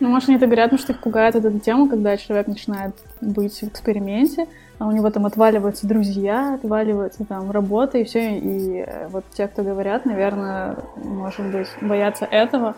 Ну, 0.00 0.08
может, 0.08 0.28
они 0.28 0.36
это 0.36 0.46
говорят, 0.46 0.70
потому 0.70 0.82
что 0.82 0.92
их 0.92 1.00
пугает 1.00 1.34
эта 1.36 1.58
тема, 1.60 1.88
когда 1.88 2.16
человек 2.16 2.46
начинает 2.48 2.94
быть 3.20 3.60
в 3.60 3.68
эксперименте, 3.68 4.46
а 4.78 4.86
у 4.86 4.92
него 4.92 5.10
там 5.10 5.26
отваливаются 5.26 5.86
друзья, 5.86 6.54
отваливается 6.54 7.24
там 7.24 7.50
работа 7.50 7.98
и 7.98 8.04
все. 8.04 8.36
И 8.38 8.84
э, 8.84 9.08
вот 9.08 9.24
те, 9.32 9.46
кто 9.46 9.62
говорят, 9.62 10.04
наверное, 10.04 10.76
может 10.96 11.46
быть, 11.52 11.68
боятся 11.80 12.24
этого. 12.24 12.74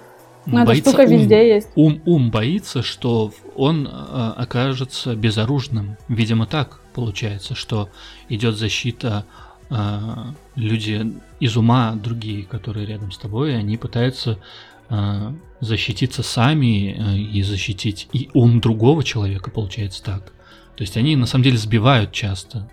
Но 0.46 0.64
боится 0.64 0.90
эта 0.90 0.90
штука 0.90 1.10
ум, 1.10 1.18
везде 1.18 1.48
есть. 1.48 1.68
Ум, 1.76 2.02
ум 2.04 2.30
боится, 2.30 2.82
что 2.82 3.32
он 3.56 3.86
э, 3.86 3.90
окажется 4.36 5.16
безоружным. 5.16 5.96
Видимо, 6.08 6.46
так 6.46 6.80
получается, 6.92 7.54
что 7.54 7.88
идет 8.28 8.56
защита 8.56 9.24
э, 9.70 9.74
люди 10.56 11.14
из 11.40 11.56
ума 11.56 11.94
другие, 11.94 12.44
которые 12.44 12.86
рядом 12.86 13.12
с 13.12 13.18
тобой, 13.18 13.56
они 13.56 13.76
пытаются 13.76 14.38
э, 14.90 15.32
защититься 15.64 16.22
сами 16.22 16.94
э, 16.96 17.18
и 17.18 17.42
защитить 17.42 18.08
и 18.12 18.30
ум 18.34 18.60
другого 18.60 19.02
человека, 19.02 19.50
получается 19.50 20.02
так. 20.02 20.32
То 20.76 20.82
есть 20.82 20.96
они 20.96 21.16
на 21.16 21.26
самом 21.26 21.44
деле 21.44 21.56
сбивают 21.56 22.12
часто. 22.12 22.70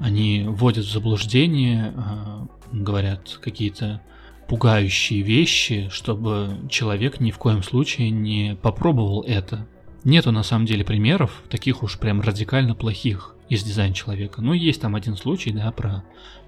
Они 0.00 0.44
вводят 0.46 0.84
в 0.84 0.90
заблуждение, 0.90 1.92
э, 1.94 2.46
говорят 2.72 3.38
какие-то 3.42 4.00
пугающие 4.48 5.22
вещи, 5.22 5.88
чтобы 5.90 6.58
человек 6.68 7.20
ни 7.20 7.30
в 7.30 7.38
коем 7.38 7.62
случае 7.62 8.10
не 8.10 8.56
попробовал 8.60 9.22
это. 9.22 9.66
нету 10.04 10.32
на 10.32 10.42
самом 10.42 10.66
деле 10.66 10.84
примеров 10.84 11.42
таких 11.48 11.82
уж 11.82 11.98
прям 11.98 12.20
радикально 12.20 12.74
плохих 12.74 13.36
из 13.48 13.62
дизайн 13.62 13.92
человека. 13.92 14.42
Ну, 14.42 14.52
есть 14.52 14.80
там 14.80 14.94
один 14.94 15.16
случай, 15.16 15.52
да, 15.52 15.70
про 15.70 16.02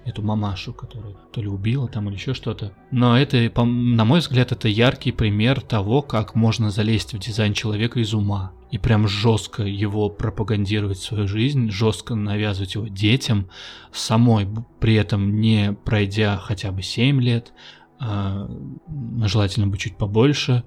эту 0.05 0.21
мамашу, 0.21 0.73
которую 0.73 1.17
то 1.31 1.41
ли 1.41 1.47
убила 1.47 1.87
там 1.87 2.07
или 2.07 2.15
еще 2.15 2.33
что-то. 2.33 2.71
Но 2.91 3.17
это, 3.17 3.37
на 3.65 4.05
мой 4.05 4.19
взгляд, 4.19 4.51
это 4.51 4.67
яркий 4.67 5.11
пример 5.11 5.61
того, 5.61 6.03
как 6.03 6.35
можно 6.35 6.69
залезть 6.69 7.13
в 7.13 7.19
дизайн 7.19 7.53
человека 7.53 7.99
из 7.99 8.13
ума. 8.13 8.53
И 8.71 8.77
прям 8.77 9.07
жестко 9.07 9.63
его 9.63 10.09
пропагандировать 10.09 10.99
в 10.99 11.03
свою 11.03 11.27
жизнь, 11.27 11.71
жестко 11.71 12.13
навязывать 12.13 12.75
его 12.75 12.87
детям, 12.87 13.49
самой 13.91 14.47
при 14.79 14.95
этом 14.95 15.39
не 15.39 15.73
пройдя 15.73 16.37
хотя 16.37 16.71
бы 16.71 16.83
7 16.83 17.19
лет, 17.21 17.53
а, 17.99 18.47
желательно 19.23 19.67
бы 19.67 19.77
чуть 19.77 19.97
побольше, 19.97 20.63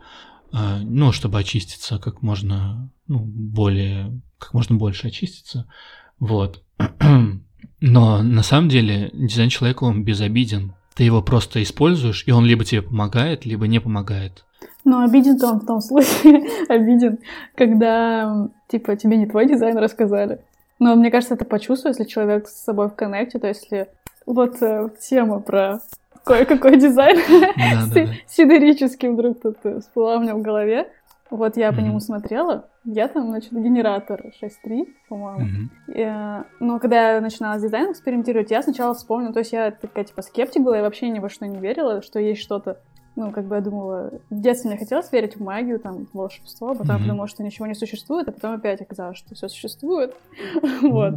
а, 0.51 0.81
ну, 0.81 1.13
чтобы 1.13 1.39
очиститься 1.39 1.99
как 1.99 2.23
можно, 2.23 2.91
ну, 3.07 3.21
более, 3.21 4.21
как 4.39 4.55
можно 4.55 4.77
больше 4.77 5.09
очиститься, 5.09 5.71
вот. 6.19 6.65
Но 7.81 8.23
на 8.23 8.43
самом 8.43 8.69
деле 8.69 9.11
дизайн 9.13 9.49
человека, 9.49 9.85
он 9.85 10.05
безобиден. 10.05 10.75
Ты 10.95 11.05
его 11.05 11.23
просто 11.23 11.63
используешь, 11.63 12.25
и 12.27 12.33
он 12.33 12.45
либо 12.45 12.65
тебе 12.65 12.83
помогает, 12.83 13.47
либо 13.47 13.67
не 13.69 13.81
помогает. 13.81 14.45
Но 14.85 15.03
обиден-то 15.03 15.49
он 15.49 15.61
в 15.61 15.67
том 15.67 15.81
случае, 15.81 16.49
обиден, 16.69 17.19
когда, 17.55 18.49
типа, 18.69 18.97
тебе 18.97 19.17
не 19.17 19.27
твой 19.27 19.47
дизайн 19.47 19.77
рассказали. 19.79 20.41
Но 20.79 20.97
мне 20.97 21.11
кажется, 21.11 21.35
это 21.35 21.45
почувствую, 21.45 21.93
если 21.93 22.05
человек 22.05 22.49
с 22.49 22.65
собой 22.65 22.89
в 22.89 22.95
коннекте, 22.95 23.39
то 23.39 23.47
если 23.47 23.89
вот 24.27 24.63
э, 24.63 24.91
тема 25.01 25.41
про 25.41 25.81
кое-какой 26.25 26.79
дизайн 26.79 27.19
да, 27.29 27.87
да, 27.95 28.07
да. 28.07 28.13
сидерический 28.29 29.09
вдруг 29.09 29.41
тут 29.41 29.57
э, 29.65 29.81
всплыла 29.81 30.17
у 30.17 30.21
меня 30.21 30.35
в 30.35 30.43
голове. 30.43 30.89
Вот 31.31 31.57
я 31.57 31.69
mm-hmm. 31.69 31.75
по 31.75 31.81
нему 31.81 32.01
смотрела, 32.01 32.69
я 32.91 33.09
там, 33.09 33.29
значит, 33.29 33.53
генератор 33.53 34.33
6.3, 34.43 34.89
по-моему. 35.09 35.69
Mm-hmm. 35.89 36.47
Но 36.61 36.79
когда 36.79 37.15
я 37.15 37.21
начинала 37.21 37.59
с 37.59 37.63
дизайном 37.63 37.93
экспериментировать, 37.93 38.51
я 38.51 38.63
сначала 38.63 38.95
вспомнила, 38.95 39.33
то 39.33 39.41
есть 39.41 39.53
я 39.53 39.71
такая, 39.71 40.05
типа, 40.05 40.23
скептик 40.23 40.63
была, 40.63 40.79
я 40.79 40.83
вообще 40.83 41.11
ни 41.11 41.19
во 41.19 41.29
что 41.29 41.47
не 41.47 41.59
верила, 41.59 42.01
что 42.01 42.19
есть 42.19 42.41
что-то, 42.41 42.81
ну, 43.15 43.31
как 43.31 43.45
бы 43.45 43.57
я 43.57 43.61
думала, 43.61 44.13
в 44.31 44.41
детстве 44.41 44.71
мне 44.71 44.79
хотелось 44.79 45.13
верить 45.13 45.37
в 45.37 45.43
магию, 45.43 45.79
там, 45.81 46.07
в 46.07 46.15
волшебство, 46.15 46.71
а 46.71 46.75
потом 46.75 46.97
mm-hmm. 46.97 47.01
подумала, 47.01 47.29
что 47.29 47.43
ничего 47.43 47.67
не 47.67 47.75
существует, 47.75 48.29
а 48.29 48.33
потом 48.33 48.55
опять 48.55 48.81
оказалось, 48.81 49.19
что 49.19 49.35
все 49.35 49.49
существует. 49.49 50.17
вот. 50.83 51.15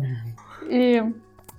И, 0.67 1.01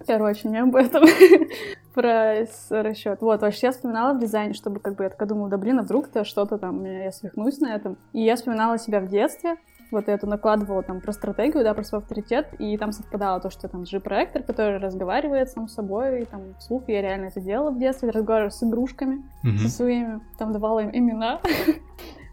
короче, 0.07 0.49
не 0.49 0.59
об 0.59 0.77
этом. 0.77 1.05
про 1.95 2.47
расчет. 2.71 3.21
Вот, 3.21 3.43
вообще 3.43 3.67
я 3.67 3.73
вспоминала 3.73 4.15
в 4.15 4.19
дизайне, 4.19 4.55
чтобы 4.55 4.81
как 4.81 4.97
бы 4.97 5.05
я 5.05 5.11
такая 5.11 5.29
думала, 5.29 5.49
да 5.49 5.59
блин, 5.59 5.79
а 5.79 5.83
вдруг-то 5.83 6.25
что-то 6.25 6.59
там, 6.59 6.85
я 6.85 7.13
свихнусь 7.13 7.61
на 7.61 7.75
этом. 7.75 7.97
И 8.13 8.23
я 8.23 8.37
вспоминала 8.37 8.79
себя 8.79 9.01
в 9.01 9.09
детстве, 9.09 9.57
вот 9.93 10.09
эту 10.09 10.27
накладывала 10.27 10.83
там 10.83 11.01
про 11.01 11.13
стратегию, 11.13 11.63
да, 11.63 11.75
про 11.75 11.85
свой 11.85 12.01
авторитет, 12.01 12.49
и 12.59 12.77
там 12.77 12.93
совпадало 12.93 13.41
то, 13.41 13.51
что 13.51 13.69
там 13.69 13.85
G-проектор, 13.85 14.43
который 14.43 14.79
разговаривает 14.79 15.51
сам 15.51 15.69
с 15.69 15.75
собой, 15.75 16.23
и 16.23 16.25
там 16.25 16.55
вслух 16.59 16.85
я 16.89 17.03
реально 17.03 17.27
это 17.27 17.41
делала 17.41 17.71
в 17.71 17.79
детстве, 17.79 18.11
разговаривала 18.11 18.51
с 18.51 18.63
игрушками, 18.63 19.23
mm-hmm. 19.45 19.59
со 19.59 19.69
своими, 19.69 20.21
там 20.39 20.53
давала 20.53 20.81
им 20.81 20.91
имена. 20.93 21.41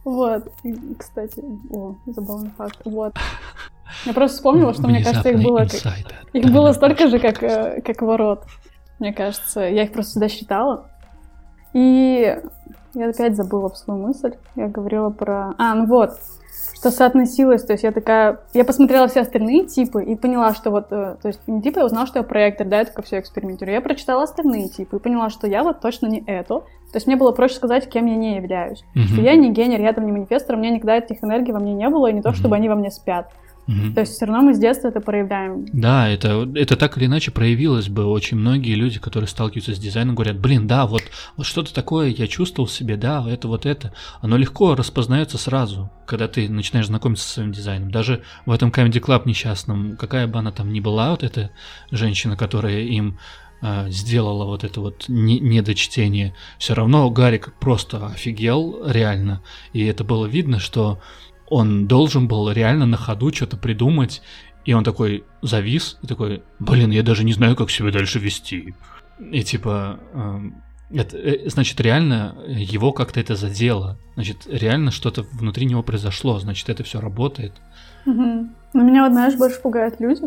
Вот. 0.05 0.49
Кстати, 0.97 1.43
о, 1.69 1.95
забавный 2.07 2.49
факт. 2.51 2.79
Вот. 2.85 3.13
Я 4.05 4.13
просто 4.13 4.37
вспомнила, 4.37 4.73
что, 4.73 4.87
мне 4.87 5.03
кажется, 5.03 5.29
их 5.29 5.43
было, 5.43 5.67
их 6.33 6.51
было 6.51 6.71
столько 6.71 7.09
же, 7.09 7.19
как, 7.19 7.43
э, 7.43 7.81
как 7.81 8.01
ворот 8.01 8.45
мне 8.99 9.13
кажется. 9.13 9.61
Я 9.61 9.83
их 9.83 9.91
просто 9.91 10.11
всегда 10.11 10.29
считала. 10.29 10.89
И 11.73 12.37
я 12.93 13.09
опять 13.09 13.35
забыла 13.35 13.69
свою 13.69 14.07
мысль. 14.07 14.33
Я 14.55 14.67
говорила 14.67 15.09
про... 15.09 15.53
А, 15.57 15.75
ну 15.75 15.85
вот, 15.85 16.11
что 16.79 16.91
соотносилось, 16.91 17.63
то 17.63 17.73
есть 17.73 17.83
я 17.83 17.91
такая, 17.91 18.39
я 18.53 18.63
посмотрела 18.63 19.09
все 19.09 19.19
остальные 19.19 19.65
типы 19.65 20.01
и 20.01 20.15
поняла, 20.15 20.53
что 20.53 20.71
вот, 20.71 20.87
э, 20.91 21.17
то 21.21 21.27
есть 21.27 21.41
не 21.45 21.61
типа 21.61 21.79
я 21.79 21.85
узнала, 21.85 22.07
что 22.07 22.19
я 22.19 22.23
проектор, 22.23 22.65
да, 22.65 22.79
я 22.79 22.85
только 22.85 23.01
все 23.01 23.19
экспериментирую. 23.19 23.75
Я 23.75 23.81
прочитала 23.81 24.23
остальные 24.23 24.69
типы 24.69 24.95
и 24.95 24.99
поняла, 24.99 25.29
что 25.29 25.45
я 25.45 25.63
вот 25.63 25.81
точно 25.81 26.07
не 26.07 26.23
это. 26.25 26.59
То 26.59 26.95
есть 26.95 27.05
мне 27.05 27.17
было 27.17 27.33
проще 27.33 27.55
сказать, 27.55 27.89
кем 27.89 28.05
я 28.05 28.15
не 28.15 28.37
являюсь. 28.37 28.85
Mm-hmm. 28.95 29.01
Что 29.01 29.21
я 29.21 29.35
не 29.35 29.51
генер, 29.51 29.81
я 29.81 29.91
там 29.91 30.05
не 30.05 30.13
манифестор, 30.13 30.55
у 30.55 30.59
меня 30.59 30.69
никогда 30.71 30.97
этих 30.97 31.21
энергий 31.21 31.51
во 31.51 31.59
мне 31.59 31.73
не 31.73 31.89
было, 31.89 32.07
и 32.07 32.13
не 32.13 32.21
то, 32.21 32.31
чтобы 32.31 32.55
mm-hmm. 32.55 32.59
они 32.59 32.69
во 32.69 32.75
мне 32.75 32.91
спят. 32.91 33.29
Угу. 33.69 33.93
То 33.93 34.01
есть 34.01 34.13
все 34.13 34.25
равно 34.25 34.41
мы 34.41 34.55
с 34.55 34.59
детства 34.59 34.87
это 34.87 34.99
проявляем. 34.99 35.63
Да, 35.71 36.09
это, 36.09 36.49
это 36.55 36.75
так 36.75 36.97
или 36.97 37.05
иначе 37.05 37.29
проявилось 37.29 37.87
бы. 37.87 38.05
Очень 38.05 38.37
многие 38.37 38.73
люди, 38.73 38.99
которые 38.99 39.27
сталкиваются 39.27 39.75
с 39.75 39.77
дизайном, 39.77 40.15
говорят, 40.15 40.39
блин, 40.39 40.65
да, 40.65 40.87
вот, 40.87 41.03
вот 41.37 41.45
что-то 41.45 41.71
такое 41.71 42.07
я 42.07 42.25
чувствовал 42.27 42.67
в 42.67 42.71
себе, 42.71 42.97
да, 42.97 43.23
это 43.29 43.47
вот 43.47 43.67
это. 43.67 43.93
Оно 44.21 44.37
легко 44.37 44.73
распознается 44.73 45.37
сразу, 45.37 45.91
когда 46.07 46.27
ты 46.27 46.49
начинаешь 46.49 46.87
знакомиться 46.87 47.27
со 47.27 47.33
своим 47.35 47.51
дизайном. 47.51 47.91
Даже 47.91 48.23
в 48.47 48.51
этом 48.51 48.71
Comedy 48.71 48.99
Club 48.99 49.23
несчастном, 49.25 49.97
какая 49.97 50.25
бы 50.25 50.39
она 50.39 50.51
там 50.51 50.73
ни 50.73 50.79
была, 50.79 51.11
вот 51.11 51.21
эта 51.21 51.51
женщина, 51.91 52.35
которая 52.35 52.79
им 52.79 53.19
э, 53.61 53.91
сделала 53.91 54.45
вот 54.45 54.63
это 54.63 54.81
вот 54.81 55.05
не, 55.07 55.39
недочтение, 55.39 56.33
все 56.57 56.73
равно 56.73 57.07
Гарик 57.11 57.53
просто 57.59 58.07
офигел 58.07 58.81
реально. 58.87 59.43
И 59.73 59.85
это 59.85 60.03
было 60.03 60.25
видно, 60.25 60.57
что 60.57 60.99
он 61.49 61.87
должен 61.87 62.27
был 62.27 62.51
реально 62.51 62.85
на 62.85 62.97
ходу 62.97 63.33
что-то 63.33 63.57
придумать, 63.57 64.21
и 64.65 64.73
он 64.73 64.83
такой 64.83 65.23
завис, 65.41 65.97
и 66.01 66.07
такой, 66.07 66.43
блин, 66.59 66.91
я 66.91 67.03
даже 67.03 67.23
не 67.23 67.33
знаю, 67.33 67.55
как 67.55 67.71
себя 67.71 67.91
дальше 67.91 68.19
вести. 68.19 68.75
И 69.19 69.43
типа, 69.43 69.99
эм, 70.13 70.61
это, 70.91 71.17
э, 71.17 71.49
значит, 71.49 71.79
реально 71.81 72.35
его 72.47 72.91
как-то 72.91 73.19
это 73.19 73.35
задело. 73.35 73.97
Значит, 74.15 74.47
реально 74.47 74.91
что-то 74.91 75.23
внутри 75.33 75.65
него 75.65 75.83
произошло, 75.83 76.39
значит, 76.39 76.69
это 76.69 76.83
все 76.83 76.99
работает. 76.99 77.53
Угу. 78.05 78.49
Но 78.73 78.83
меня, 78.83 79.03
вот, 79.03 79.13
знаешь, 79.13 79.35
больше 79.35 79.59
пугают 79.61 79.99
люди. 79.99 80.21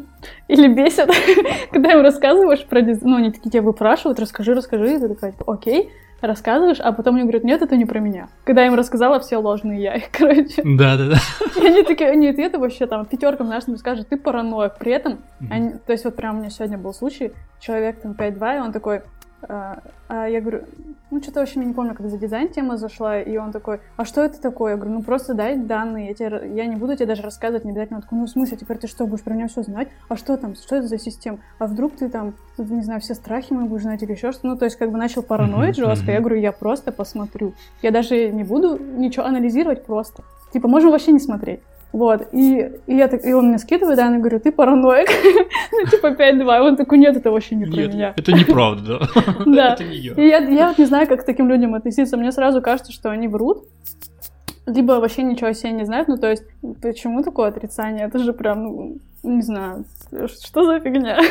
Или 0.49 0.69
бесят, 0.69 1.11
когда 1.73 1.93
им 1.93 2.03
рассказываешь 2.03 2.65
про 2.65 2.83
дизайн. 2.83 3.11
Ну, 3.11 3.17
они 3.17 3.31
такие 3.31 3.51
тебя 3.51 3.63
выпрашивают, 3.63 4.19
расскажи, 4.19 4.55
расскажи. 4.55 4.97
И 4.97 4.99
ты 4.99 5.09
такая, 5.09 5.35
окей 5.47 5.91
рассказываешь, 6.23 6.81
а 6.81 6.93
потом 6.93 7.15
мне 7.15 7.25
говорят, 7.25 7.45
нет, 7.45 7.61
это 7.63 7.77
не 7.77 7.85
про 7.85 7.99
меня. 7.99 8.29
Когда 8.45 8.63
я 8.63 8.69
им 8.69 8.75
рассказала 8.75 9.21
все 9.21 9.37
ложные 9.37 9.83
я, 9.83 10.01
короче. 10.13 10.63
Да-да-да. 10.65 11.19
И 11.61 11.67
они 11.67 11.83
такие, 11.83 12.17
нет, 12.17 12.39
это 12.39 12.59
вообще 12.59 12.87
там 12.87 13.05
пятеркам, 13.05 13.49
знаешь, 13.49 13.67
мне 13.67 13.77
скажут, 13.77 14.09
ты 14.09 14.17
параноик. 14.17 14.77
При 14.79 14.93
этом, 14.93 15.15
mm-hmm. 15.41 15.47
они, 15.51 15.71
то 15.85 15.93
есть 15.93 16.05
вот 16.05 16.17
прям 16.17 16.37
у 16.37 16.41
меня 16.41 16.51
сегодня 16.51 16.79
был 16.79 16.95
случай, 16.95 17.33
человек 17.61 18.01
там 18.01 18.13
5-2, 18.13 18.57
и 18.57 18.61
он 18.61 18.73
такой, 18.73 19.03
а, 19.49 19.83
а 20.09 20.27
я 20.29 20.41
говорю, 20.41 20.63
ну 21.11 21.23
что-то 21.23 21.41
вообще 21.41 21.61
не 21.61 21.73
помню, 21.73 21.95
как 21.95 22.09
за 22.09 22.19
дизайн 22.19 22.49
тема 22.49 22.77
зашла, 22.77 23.21
и 23.21 23.37
он 23.37 23.53
такой, 23.53 23.81
а 23.97 24.05
что 24.05 24.23
это 24.23 24.41
такое? 24.41 24.73
Я 24.73 24.77
говорю, 24.77 24.95
ну 24.95 25.03
просто 25.03 25.35
дай 25.35 25.57
данные, 25.57 26.09
я, 26.09 26.15
тебе, 26.15 26.55
я 26.55 26.67
не 26.67 26.77
буду 26.77 26.95
тебе 26.95 27.07
даже 27.07 27.23
рассказывать, 27.23 27.65
не 27.65 27.71
обязательно. 27.71 27.99
Он 27.99 28.03
такой, 28.03 28.19
ну 28.19 28.27
в 28.27 28.31
смысле, 28.31 28.57
теперь 28.57 28.79
ты 28.79 28.87
что, 28.87 29.07
будешь 29.07 29.23
про 29.23 29.35
меня 29.35 29.49
все 29.49 29.63
знать? 29.63 29.89
А 30.09 30.17
что 30.17 30.37
там, 30.37 30.55
что 30.55 30.77
это 30.77 30.87
за 30.87 30.99
система? 30.99 31.39
А 31.59 31.67
вдруг 31.67 31.97
ты 31.97 32.09
там, 32.09 32.35
не 32.59 32.83
знаю, 32.83 33.01
все 33.01 33.15
страхи 33.15 33.53
мои 33.53 33.67
будешь 33.67 33.83
знать 33.83 34.03
или 34.03 34.13
еще 34.13 34.33
что-то? 34.33 34.49
Ну 34.49 34.57
то 34.57 34.65
есть 34.65 34.77
как 34.77 34.91
бы 34.91 34.99
начал 34.99 35.23
параноить 35.23 35.77
жестко, 35.77 36.13
я 36.13 36.21
говорю, 36.21 36.37
я 36.37 36.53
просто 36.53 36.93
посмотрю. 36.93 37.55
Я 37.83 37.91
даже 37.91 38.31
не 38.31 38.45
буду 38.45 38.79
ничего 38.79 39.27
анализировать 39.27 39.85
просто. 39.85 40.23
Типа, 40.53 40.69
можем 40.69 40.91
вообще 40.91 41.13
не 41.13 41.19
смотреть. 41.19 41.61
Вот, 41.93 42.29
и, 42.33 42.73
и, 42.87 42.97
я 42.97 43.07
так, 43.09 43.25
и 43.25 43.35
он 43.35 43.49
мне 43.49 43.59
скидывает, 43.59 43.99
да, 43.99 44.09
я 44.09 44.19
говорю, 44.19 44.41
ты 44.41 44.51
параноик, 44.51 45.09
ну, 45.73 45.91
типа 45.91 46.07
5-2, 46.07 46.57
и 46.57 46.61
он 46.61 46.77
такой, 46.77 46.97
нет, 46.97 47.17
это 47.17 47.31
вообще 47.31 47.55
не 47.55 47.67
про 47.67 47.83
меня. 47.83 48.15
это 48.17 48.33
неправда, 48.33 48.99
да, 48.99 49.45
да. 49.47 49.75
это 49.75 49.85
не 49.85 49.97
я. 49.97 50.13
И 50.15 50.27
я, 50.27 50.39
я 50.39 50.69
вот 50.69 50.79
не 50.79 50.87
знаю, 50.87 51.07
как 51.07 51.21
к 51.21 51.27
таким 51.27 51.51
людям 51.51 51.75
относиться, 51.75 52.17
мне 52.17 52.33
сразу 52.33 52.63
кажется, 52.63 52.93
что 52.93 53.11
они 53.11 53.29
врут, 53.29 53.65
либо 54.65 54.93
вообще 54.93 55.23
ничего 55.23 55.51
о 55.51 55.55
себе 55.55 55.73
не 55.73 55.85
знают, 55.85 56.09
ну, 56.09 56.17
то 56.17 56.31
есть, 56.31 56.45
почему 56.81 57.23
такое 57.23 57.49
отрицание, 57.49 58.07
это 58.07 58.19
же 58.19 58.33
прям, 58.33 58.63
ну, 58.63 58.97
не 59.23 59.43
знаю, 59.43 59.85
что 60.11 60.65
за 60.65 60.81
фигня? 60.81 61.21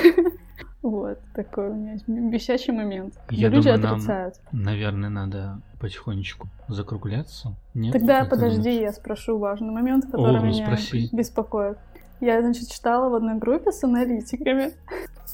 Вот, 0.83 1.19
такой 1.35 1.69
у 1.69 1.73
меня 1.75 1.97
висячий 2.07 2.73
момент. 2.73 3.13
Я 3.29 3.49
люди 3.49 3.71
думаю, 3.71 3.93
отрицают. 3.93 4.33
Нам, 4.51 4.63
наверное, 4.63 5.09
надо 5.09 5.61
потихонечку 5.81 6.47
закругляться. 6.67 7.55
Нет? 7.73 7.91
Тогда 7.91 8.23
подожди, 8.25 8.79
я 8.79 8.93
спрошу 8.93 9.39
важный 9.39 9.71
момент, 9.71 10.05
который 10.05 10.39
О, 10.39 10.43
меня 10.43 10.65
спроси. 10.65 11.09
беспокоит. 11.11 11.77
Я, 12.21 12.41
значит, 12.41 12.69
читала 12.69 13.09
в 13.09 13.15
одной 13.15 13.39
группе 13.39 13.71
с 13.71 13.83
аналитиками. 13.83 14.73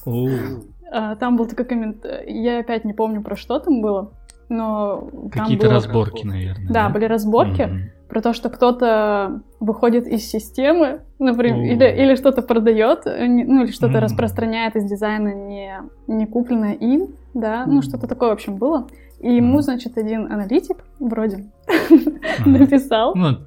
О. 0.06 0.30
А, 0.90 1.16
там 1.18 1.36
был 1.36 1.48
такой 1.48 1.66
коммент... 1.66 2.06
Я 2.26 2.60
опять 2.60 2.86
не 2.86 2.94
помню, 2.94 3.22
про 3.22 3.36
что 3.36 3.60
там 3.60 3.82
было, 3.82 4.12
но... 4.48 5.10
Какие-то 5.34 5.66
было... 5.66 5.74
разборки, 5.76 6.26
наверное. 6.26 6.68
Да, 6.68 6.88
да? 6.88 6.90
были 6.90 7.06
разборки. 7.06 7.92
Про 8.08 8.22
то, 8.22 8.32
что 8.32 8.50
кто-то 8.50 9.42
выходит 9.60 10.08
из 10.08 10.24
системы, 10.24 11.02
например, 11.20 11.58
mm. 11.58 11.74
или, 11.74 12.04
или 12.04 12.16
что-то 12.16 12.42
продает, 12.42 13.04
ну 13.04 13.64
или 13.66 13.72
что-то 13.74 13.98
mm. 13.98 14.00
распространяет 14.00 14.78
из 14.78 14.90
дизайна 14.90 15.34
не, 15.34 15.74
не 16.08 16.26
купленное 16.26 16.72
им, 16.72 17.10
да, 17.34 17.64
mm. 17.64 17.68
ну 17.68 17.82
что-то 17.82 18.08
такое, 18.08 18.30
в 18.30 18.32
общем, 18.32 18.56
было. 18.56 18.88
И 19.20 19.36
ему, 19.36 19.62
значит, 19.62 19.98
один 19.98 20.32
аналитик 20.32 20.78
вроде 21.00 21.46
написал, 22.46 23.16
ну, 23.16 23.38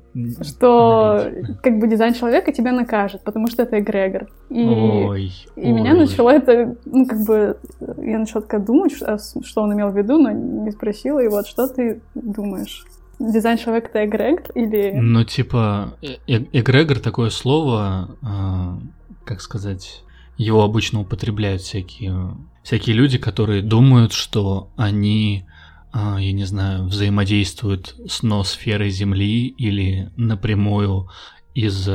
что 0.42 1.30
как 1.62 1.78
бы 1.78 1.86
дизайн 1.86 2.14
человека 2.14 2.52
тебя 2.52 2.72
накажет, 2.72 3.22
потому 3.22 3.46
что 3.46 3.62
это 3.62 3.78
эгрегор. 3.78 4.28
И, 4.48 5.30
и 5.56 5.72
меня 5.72 5.94
начало 5.94 6.30
это, 6.30 6.76
ну 6.84 7.06
как 7.06 7.24
бы, 7.24 7.56
я 7.98 8.18
начала 8.18 8.42
такая 8.42 8.60
думать, 8.60 8.92
что, 8.92 9.62
он 9.62 9.74
имел 9.74 9.90
в 9.90 9.96
виду, 9.96 10.18
но 10.18 10.32
не 10.32 10.72
спросила, 10.72 11.20
и 11.20 11.28
вот 11.28 11.46
что 11.46 11.68
ты 11.68 12.00
думаешь? 12.14 12.84
дизайн 13.20 13.58
человека 13.58 13.88
это 13.90 14.06
эгрегор 14.06 14.50
или... 14.54 14.92
Ну, 14.94 15.24
типа, 15.24 15.94
э 16.00 16.16
эгрегор 16.26 16.98
такое 17.00 17.28
слово, 17.30 18.16
э, 18.22 19.26
как 19.26 19.42
сказать, 19.42 20.02
его 20.38 20.64
обычно 20.64 21.00
употребляют 21.00 21.60
всякие, 21.60 22.34
всякие 22.62 22.96
люди, 22.96 23.18
которые 23.18 23.62
думают, 23.62 24.12
что 24.12 24.70
они, 24.76 25.44
э, 25.44 25.49
я 25.92 26.32
не 26.32 26.44
знаю, 26.44 26.84
взаимодействуют 26.84 27.96
с 28.08 28.22
ноосферой 28.22 28.90
Земли 28.90 29.48
или 29.48 30.12
напрямую 30.16 31.10
из 31.54 31.88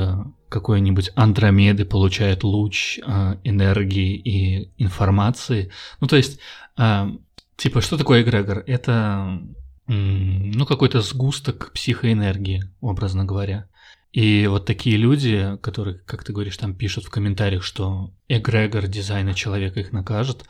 какой-нибудь 0.50 1.12
Андромеды 1.16 1.86
получают 1.86 2.44
луч 2.44 3.00
э, 3.00 3.36
энергии 3.44 4.16
и 4.16 4.72
информации. 4.78 5.72
Ну, 6.00 6.08
то 6.08 6.16
есть, 6.16 6.40
э, 6.78 7.10
типа, 7.58 7.82
что 7.82 7.98
такое 7.98 8.22
эгрегор? 8.22 8.64
Это 8.68 9.42
ну, 9.88 10.66
какой-то 10.66 11.02
сгусток 11.02 11.72
психоэнергии, 11.74 12.64
образно 12.82 13.24
говоря. 13.24 13.68
И 14.14 14.48
вот 14.48 14.66
такие 14.66 14.98
люди, 14.98 15.58
которые, 15.62 16.00
как 16.06 16.24
ты 16.24 16.32
говоришь, 16.32 16.58
там 16.58 16.74
пишут 16.74 17.06
в 17.06 17.10
комментариях, 17.10 17.64
что 17.64 18.12
эгрегор 18.30 18.88
дизайна 18.88 19.34
человека 19.34 19.82
их 19.82 19.92
накажет, 19.92 20.46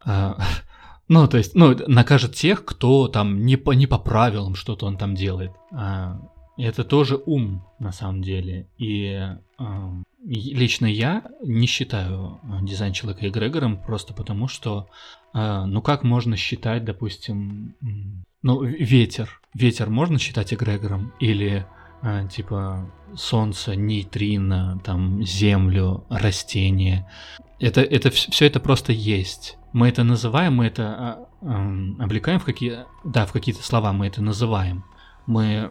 а, 0.00 0.42
ну, 1.10 1.26
то 1.26 1.38
есть, 1.38 1.56
ну, 1.56 1.76
накажет 1.88 2.36
тех, 2.36 2.64
кто 2.64 3.08
там 3.08 3.44
не 3.44 3.56
по, 3.56 3.72
не 3.72 3.88
по 3.88 3.98
правилам 3.98 4.54
что-то 4.54 4.86
он 4.86 4.96
там 4.96 5.16
делает. 5.16 5.50
А, 5.72 6.20
это 6.56 6.84
тоже 6.84 7.20
ум, 7.26 7.66
на 7.80 7.90
самом 7.90 8.22
деле. 8.22 8.68
И 8.78 9.20
а, 9.58 9.92
лично 10.24 10.86
я 10.86 11.24
не 11.42 11.66
считаю 11.66 12.38
дизайн 12.62 12.92
человека 12.92 13.28
эгрегором, 13.28 13.82
просто 13.82 14.14
потому 14.14 14.46
что, 14.46 14.86
а, 15.32 15.66
ну, 15.66 15.82
как 15.82 16.04
можно 16.04 16.36
считать, 16.36 16.84
допустим, 16.84 17.74
ну, 18.42 18.62
ветер. 18.62 19.40
Ветер 19.52 19.90
можно 19.90 20.16
считать 20.16 20.54
эгрегором? 20.54 21.12
Или 21.18 21.66
э, 22.02 22.28
типа 22.30 22.88
солнце, 23.16 23.74
нейтрино, 23.74 24.80
там 24.84 25.24
землю, 25.24 26.04
растения. 26.08 27.10
Это, 27.58 27.80
это 27.80 28.10
все 28.10 28.46
это 28.46 28.60
просто 28.60 28.92
есть. 28.92 29.56
Мы 29.72 29.88
это 29.88 30.02
называем, 30.02 30.56
мы 30.56 30.66
это 30.66 31.26
э, 31.42 31.46
э, 31.46 32.02
облекаем 32.02 32.40
в 32.40 32.44
какие, 32.44 32.86
да, 33.04 33.24
в 33.26 33.32
какие-то 33.32 33.62
слова 33.62 33.92
мы 33.92 34.06
это 34.06 34.20
называем. 34.20 34.84
Мы 35.26 35.70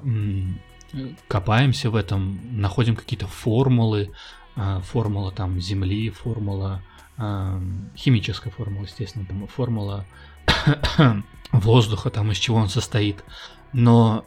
копаемся 1.27 1.89
в 1.89 1.95
этом, 1.95 2.39
находим 2.51 2.95
какие-то 2.95 3.27
формулы, 3.27 4.11
э, 4.55 4.79
формула 4.83 5.31
там 5.31 5.59
земли, 5.59 6.09
формула 6.11 6.81
э, 7.17 7.61
химическая 7.97 8.53
формула, 8.53 8.83
естественно, 8.83 9.25
там 9.25 9.47
формула 9.47 10.05
воздуха, 11.51 12.09
там 12.09 12.31
из 12.31 12.37
чего 12.37 12.57
он 12.57 12.69
состоит. 12.69 13.23
Но 13.73 14.25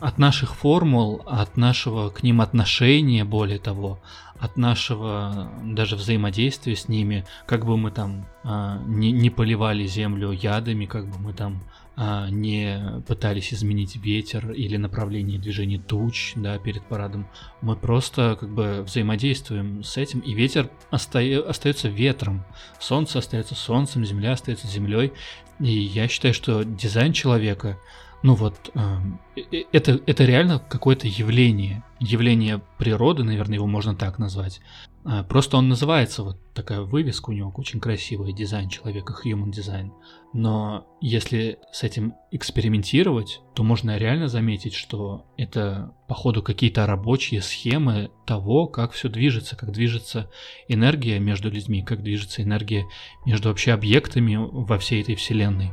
от 0.00 0.16
наших 0.16 0.54
формул, 0.54 1.22
от 1.26 1.58
нашего 1.58 2.08
к 2.08 2.22
ним 2.22 2.40
отношения, 2.40 3.24
более 3.24 3.58
того, 3.58 3.98
от 4.40 4.56
нашего 4.56 5.50
даже 5.62 5.96
взаимодействия 5.96 6.76
с 6.76 6.88
ними, 6.88 7.24
как 7.46 7.64
бы 7.66 7.76
мы 7.76 7.90
там 7.90 8.26
э, 8.44 8.78
не, 8.86 9.10
не 9.12 9.30
поливали 9.30 9.86
землю 9.86 10.30
ядами, 10.30 10.86
как 10.86 11.08
бы 11.08 11.18
мы 11.18 11.32
там 11.32 11.62
э, 11.96 12.28
не 12.30 13.02
пытались 13.06 13.52
изменить 13.52 13.96
ветер 13.96 14.52
или 14.52 14.76
направление 14.76 15.38
движения 15.38 15.78
туч, 15.78 16.34
да, 16.36 16.58
перед 16.58 16.82
парадом, 16.84 17.28
мы 17.60 17.76
просто 17.76 18.36
как 18.38 18.54
бы 18.54 18.82
взаимодействуем 18.82 19.82
с 19.82 19.96
этим, 19.96 20.20
и 20.20 20.34
ветер 20.34 20.70
оста- 20.90 21.44
остается 21.48 21.88
ветром, 21.88 22.44
солнце 22.78 23.18
остается 23.18 23.54
солнцем, 23.54 24.04
земля 24.04 24.32
остается 24.32 24.68
землей, 24.68 25.12
и 25.60 25.72
я 25.72 26.06
считаю, 26.06 26.34
что 26.34 26.62
дизайн 26.62 27.12
человека, 27.12 27.78
ну 28.22 28.34
вот, 28.34 28.70
эм, 28.74 29.20
э, 29.36 29.64
это, 29.72 30.00
это 30.06 30.24
реально 30.24 30.58
какое-то 30.58 31.06
явление. 31.06 31.84
Явление 32.00 32.60
природы, 32.78 33.22
наверное, 33.22 33.56
его 33.56 33.66
можно 33.66 33.94
так 33.94 34.18
назвать. 34.18 34.60
Э, 35.04 35.22
просто 35.22 35.56
он 35.56 35.68
называется, 35.68 36.24
вот 36.24 36.38
такая 36.52 36.80
вывеска 36.80 37.30
у 37.30 37.32
него 37.32 37.52
очень 37.56 37.80
красивая, 37.80 38.32
дизайн 38.32 38.68
человека, 38.68 39.14
human 39.24 39.50
design. 39.50 39.92
Но 40.32 40.86
если 41.00 41.58
с 41.72 41.84
этим 41.84 42.14
экспериментировать, 42.32 43.40
то 43.54 43.62
можно 43.62 43.96
реально 43.96 44.28
заметить, 44.28 44.74
что 44.74 45.24
это, 45.36 45.94
походу, 46.06 46.42
какие-то 46.42 46.86
рабочие 46.86 47.40
схемы 47.40 48.10
того, 48.26 48.66
как 48.66 48.92
все 48.92 49.08
движется, 49.08 49.56
как 49.56 49.72
движется 49.72 50.28
энергия 50.66 51.18
между 51.18 51.50
людьми, 51.50 51.82
как 51.82 52.02
движется 52.02 52.42
энергия 52.42 52.84
между 53.24 53.48
вообще 53.48 53.72
объектами 53.72 54.36
во 54.36 54.78
всей 54.78 55.02
этой 55.02 55.14
вселенной. 55.14 55.72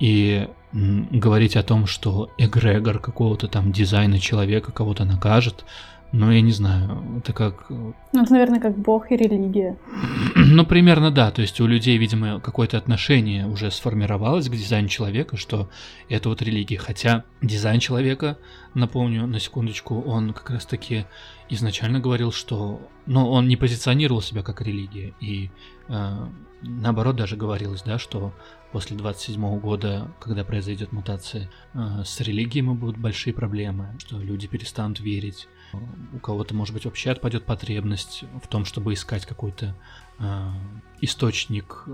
И 0.00 0.48
говорить 0.72 1.56
о 1.56 1.62
том, 1.62 1.86
что 1.86 2.30
эгрегор 2.38 2.98
какого-то 2.98 3.48
там 3.48 3.72
дизайна 3.72 4.18
человека 4.18 4.72
кого-то 4.72 5.04
накажет, 5.04 5.64
ну, 6.12 6.30
я 6.32 6.40
не 6.40 6.50
знаю, 6.50 7.18
это 7.18 7.32
как... 7.32 7.66
Э, 7.70 7.92
ну, 8.12 8.22
это, 8.22 8.32
наверное, 8.32 8.58
как 8.58 8.76
бог 8.76 9.12
и 9.12 9.16
религия. 9.16 9.78
ну, 10.34 10.66
примерно 10.66 11.12
да, 11.12 11.30
то 11.30 11.40
есть 11.40 11.60
у 11.60 11.66
людей, 11.66 11.98
видимо, 11.98 12.40
какое-то 12.40 12.78
отношение 12.78 13.46
уже 13.46 13.70
сформировалось 13.70 14.48
к 14.48 14.52
дизайну 14.52 14.88
человека, 14.88 15.36
что 15.36 15.68
это 16.08 16.28
вот 16.28 16.42
религия. 16.42 16.78
Хотя 16.78 17.24
дизайн 17.42 17.78
человека, 17.78 18.38
напомню, 18.74 19.26
на 19.28 19.38
секундочку, 19.38 20.00
он 20.00 20.32
как 20.32 20.50
раз-таки 20.50 21.06
изначально 21.48 22.00
говорил, 22.00 22.32
что... 22.32 22.80
Ну, 23.06 23.30
он 23.30 23.46
не 23.46 23.56
позиционировал 23.56 24.20
себя 24.20 24.42
как 24.42 24.62
религия, 24.62 25.14
и 25.20 25.50
э, 25.88 26.26
наоборот 26.62 27.16
даже 27.16 27.36
говорилось, 27.36 27.82
да, 27.82 27.98
что 27.98 28.32
после 28.72 28.96
27 28.96 29.58
года, 29.58 30.10
когда 30.20 30.44
произойдет 30.44 30.92
мутация, 30.92 31.50
э, 31.74 32.02
с 32.04 32.20
религией 32.20 32.62
будут 32.62 32.98
большие 32.98 33.34
проблемы, 33.34 33.96
что 33.98 34.18
люди 34.18 34.46
перестанут 34.46 35.00
верить 35.00 35.48
у 36.12 36.18
кого-то, 36.18 36.54
может 36.54 36.74
быть, 36.74 36.84
вообще 36.84 37.10
отпадет 37.10 37.44
потребность 37.44 38.24
в 38.42 38.48
том, 38.48 38.64
чтобы 38.64 38.92
искать 38.92 39.26
какой-то 39.26 39.76
э, 40.18 40.50
источник, 41.00 41.84
э, 41.86 41.92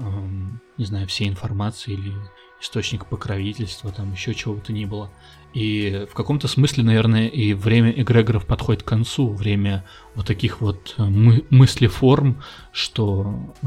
не 0.78 0.84
знаю, 0.84 1.06
всей 1.06 1.28
информации 1.28 1.92
или 1.92 2.14
источник 2.60 3.06
покровительства, 3.06 3.92
там 3.92 4.12
еще 4.12 4.34
чего 4.34 4.54
бы 4.54 4.60
то 4.60 4.72
ни 4.72 4.84
было. 4.84 5.10
И 5.56 6.06
в 6.10 6.12
каком-то 6.12 6.48
смысле, 6.48 6.84
наверное, 6.84 7.28
и 7.28 7.54
время 7.54 7.90
эгрегоров 7.90 8.44
подходит 8.44 8.82
к 8.82 8.88
концу, 8.88 9.30
время 9.30 9.86
вот 10.14 10.26
таких 10.26 10.60
вот 10.60 10.94
э, 10.98 11.02
мы- 11.02 11.46
мыслеформ, 11.48 12.42
что 12.72 13.54
э, 13.62 13.66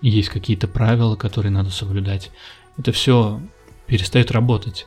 есть 0.00 0.30
какие-то 0.30 0.66
правила, 0.66 1.14
которые 1.14 1.52
надо 1.52 1.68
соблюдать. 1.68 2.30
Это 2.78 2.90
все 2.90 3.42
перестает 3.86 4.30
работать. 4.30 4.86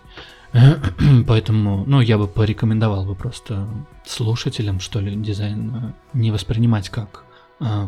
Поэтому, 1.28 1.84
ну, 1.86 2.02
я 2.02 2.18
бы 2.18 2.28
порекомендовал 2.28 3.06
бы 3.06 3.14
просто 3.14 3.70
слушателям, 4.04 4.80
что 4.80 5.02
ли, 5.02 5.16
дизайн 5.16 5.76
э, 5.76 5.92
не 6.14 6.32
воспринимать 6.32 6.90
как, 6.90 7.26
э, 7.60 7.88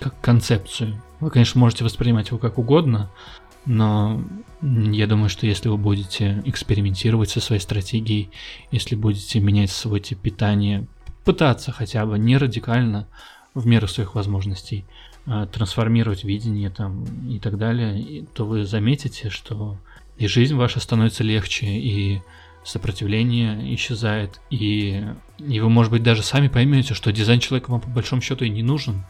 как 0.00 0.20
концепцию. 0.20 1.00
Вы, 1.20 1.30
конечно, 1.30 1.60
можете 1.60 1.84
воспринимать 1.84 2.30
его 2.30 2.38
как 2.38 2.58
угодно, 2.58 3.08
но 3.66 4.22
я 4.62 5.06
думаю, 5.06 5.28
что 5.28 5.46
если 5.46 5.68
вы 5.68 5.76
будете 5.76 6.42
экспериментировать 6.44 7.30
со 7.30 7.40
своей 7.40 7.60
стратегией, 7.60 8.30
если 8.70 8.94
будете 8.94 9.40
менять 9.40 9.70
свой 9.70 10.00
тип 10.00 10.20
питания, 10.20 10.86
пытаться 11.24 11.72
хотя 11.72 12.06
бы 12.06 12.18
не 12.18 12.36
радикально, 12.36 13.06
в 13.54 13.66
меру 13.66 13.88
своих 13.88 14.14
возможностей, 14.14 14.84
э, 15.26 15.46
трансформировать 15.52 16.24
видение 16.24 16.70
там 16.70 17.04
и 17.28 17.38
так 17.38 17.58
далее, 17.58 18.24
то 18.34 18.46
вы 18.46 18.64
заметите, 18.64 19.30
что 19.30 19.76
и 20.16 20.26
жизнь 20.26 20.54
ваша 20.54 20.80
становится 20.80 21.24
легче, 21.24 21.66
и 21.66 22.20
сопротивление 22.62 23.74
исчезает, 23.74 24.40
и, 24.50 25.02
и 25.38 25.60
вы, 25.60 25.70
может 25.70 25.90
быть, 25.90 26.02
даже 26.02 26.22
сами 26.22 26.48
поймете, 26.48 26.94
что 26.94 27.10
дизайн 27.10 27.40
человека 27.40 27.70
вам 27.70 27.80
по 27.80 27.88
большому 27.88 28.20
счету 28.20 28.44
и 28.44 28.50
не 28.50 28.62
нужен. 28.62 29.04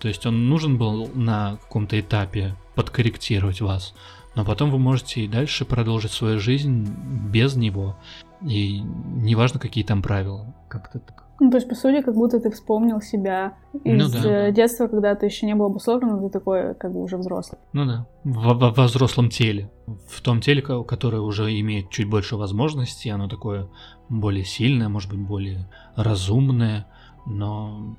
То 0.00 0.08
есть 0.08 0.24
он 0.26 0.48
нужен 0.48 0.78
был 0.78 1.10
на 1.14 1.58
каком-то 1.62 2.00
этапе 2.00 2.56
подкорректировать 2.74 3.60
вас, 3.60 3.94
но 4.34 4.44
потом 4.44 4.70
вы 4.70 4.78
можете 4.78 5.22
и 5.22 5.28
дальше 5.28 5.64
продолжить 5.64 6.12
свою 6.12 6.38
жизнь 6.38 6.88
без 7.30 7.56
него. 7.56 7.96
И 8.42 8.80
неважно, 8.80 9.60
какие 9.60 9.84
там 9.84 10.02
правила. 10.02 10.54
Как-то 10.68 10.98
так. 10.98 11.24
Ну, 11.40 11.50
то 11.50 11.56
есть, 11.56 11.68
по 11.68 11.74
сути, 11.74 12.00
как 12.00 12.14
будто 12.14 12.38
ты 12.38 12.50
вспомнил 12.50 13.00
себя 13.00 13.54
ну 13.72 13.80
из 13.94 14.14
ну, 14.14 14.22
да, 14.22 14.22
да. 14.22 14.50
детства, 14.52 14.86
когда 14.86 15.14
ты 15.16 15.26
еще 15.26 15.46
не 15.46 15.54
был 15.54 15.66
обусловлен, 15.66 16.20
ты 16.20 16.30
такой, 16.30 16.74
как 16.74 16.92
бы, 16.92 17.02
уже 17.02 17.16
взрослый. 17.16 17.58
Ну 17.72 17.86
да, 17.86 18.06
в, 18.22 18.54
в, 18.54 18.74
во 18.74 18.84
взрослом 18.84 19.30
теле. 19.30 19.70
В 20.08 20.20
том 20.20 20.40
теле, 20.40 20.62
которое 20.62 21.20
уже 21.20 21.58
имеет 21.60 21.90
чуть 21.90 22.08
больше 22.08 22.36
возможностей, 22.36 23.10
оно 23.10 23.28
такое 23.28 23.68
более 24.08 24.44
сильное, 24.44 24.88
может 24.88 25.10
быть, 25.10 25.18
более 25.18 25.68
разумное, 25.96 26.86
но 27.26 27.96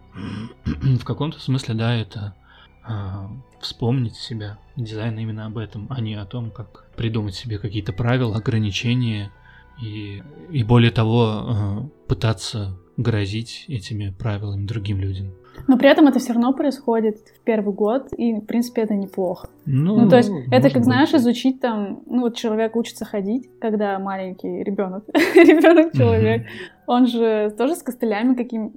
в 0.65 1.03
каком-то 1.03 1.39
смысле, 1.39 1.75
да, 1.75 1.93
это 1.93 2.35
вспомнить 3.59 4.15
себя. 4.15 4.57
Дизайн 4.75 5.17
именно 5.17 5.45
об 5.45 5.57
этом, 5.57 5.87
а 5.89 6.01
не 6.01 6.15
о 6.15 6.25
том, 6.25 6.51
как 6.51 6.85
придумать 6.95 7.35
себе 7.35 7.57
какие-то 7.57 7.93
правила, 7.93 8.35
ограничения 8.35 9.31
и, 9.81 10.21
и 10.51 10.63
более 10.63 10.91
того, 10.91 11.25
э, 11.27 12.07
пытаться 12.07 12.77
грозить 12.97 13.65
этими 13.67 14.11
правилами 14.17 14.65
другим 14.65 14.99
людям. 14.99 15.33
Но 15.67 15.77
при 15.77 15.89
этом 15.89 16.07
это 16.07 16.19
все 16.19 16.33
равно 16.33 16.53
происходит 16.53 17.17
в 17.17 17.39
первый 17.43 17.73
год, 17.73 18.09
и, 18.17 18.33
в 18.35 18.41
принципе, 18.41 18.81
это 18.81 18.93
неплохо. 18.93 19.47
Ну, 19.65 20.01
ну 20.01 20.09
то 20.09 20.17
есть, 20.17 20.31
это 20.51 20.69
как, 20.69 20.83
знаешь, 20.83 21.11
быть. 21.11 21.21
изучить 21.21 21.61
там, 21.61 22.01
ну, 22.05 22.21
вот 22.21 22.35
человек 22.35 22.75
учится 22.75 23.05
ходить, 23.05 23.49
когда 23.59 23.97
маленький 23.99 24.63
ребенок, 24.63 25.05
ребенок-человек, 25.13 26.45
он 26.87 27.07
же 27.07 27.53
тоже 27.57 27.75
с 27.75 27.83
костылями 27.83 28.35
какими 28.35 28.71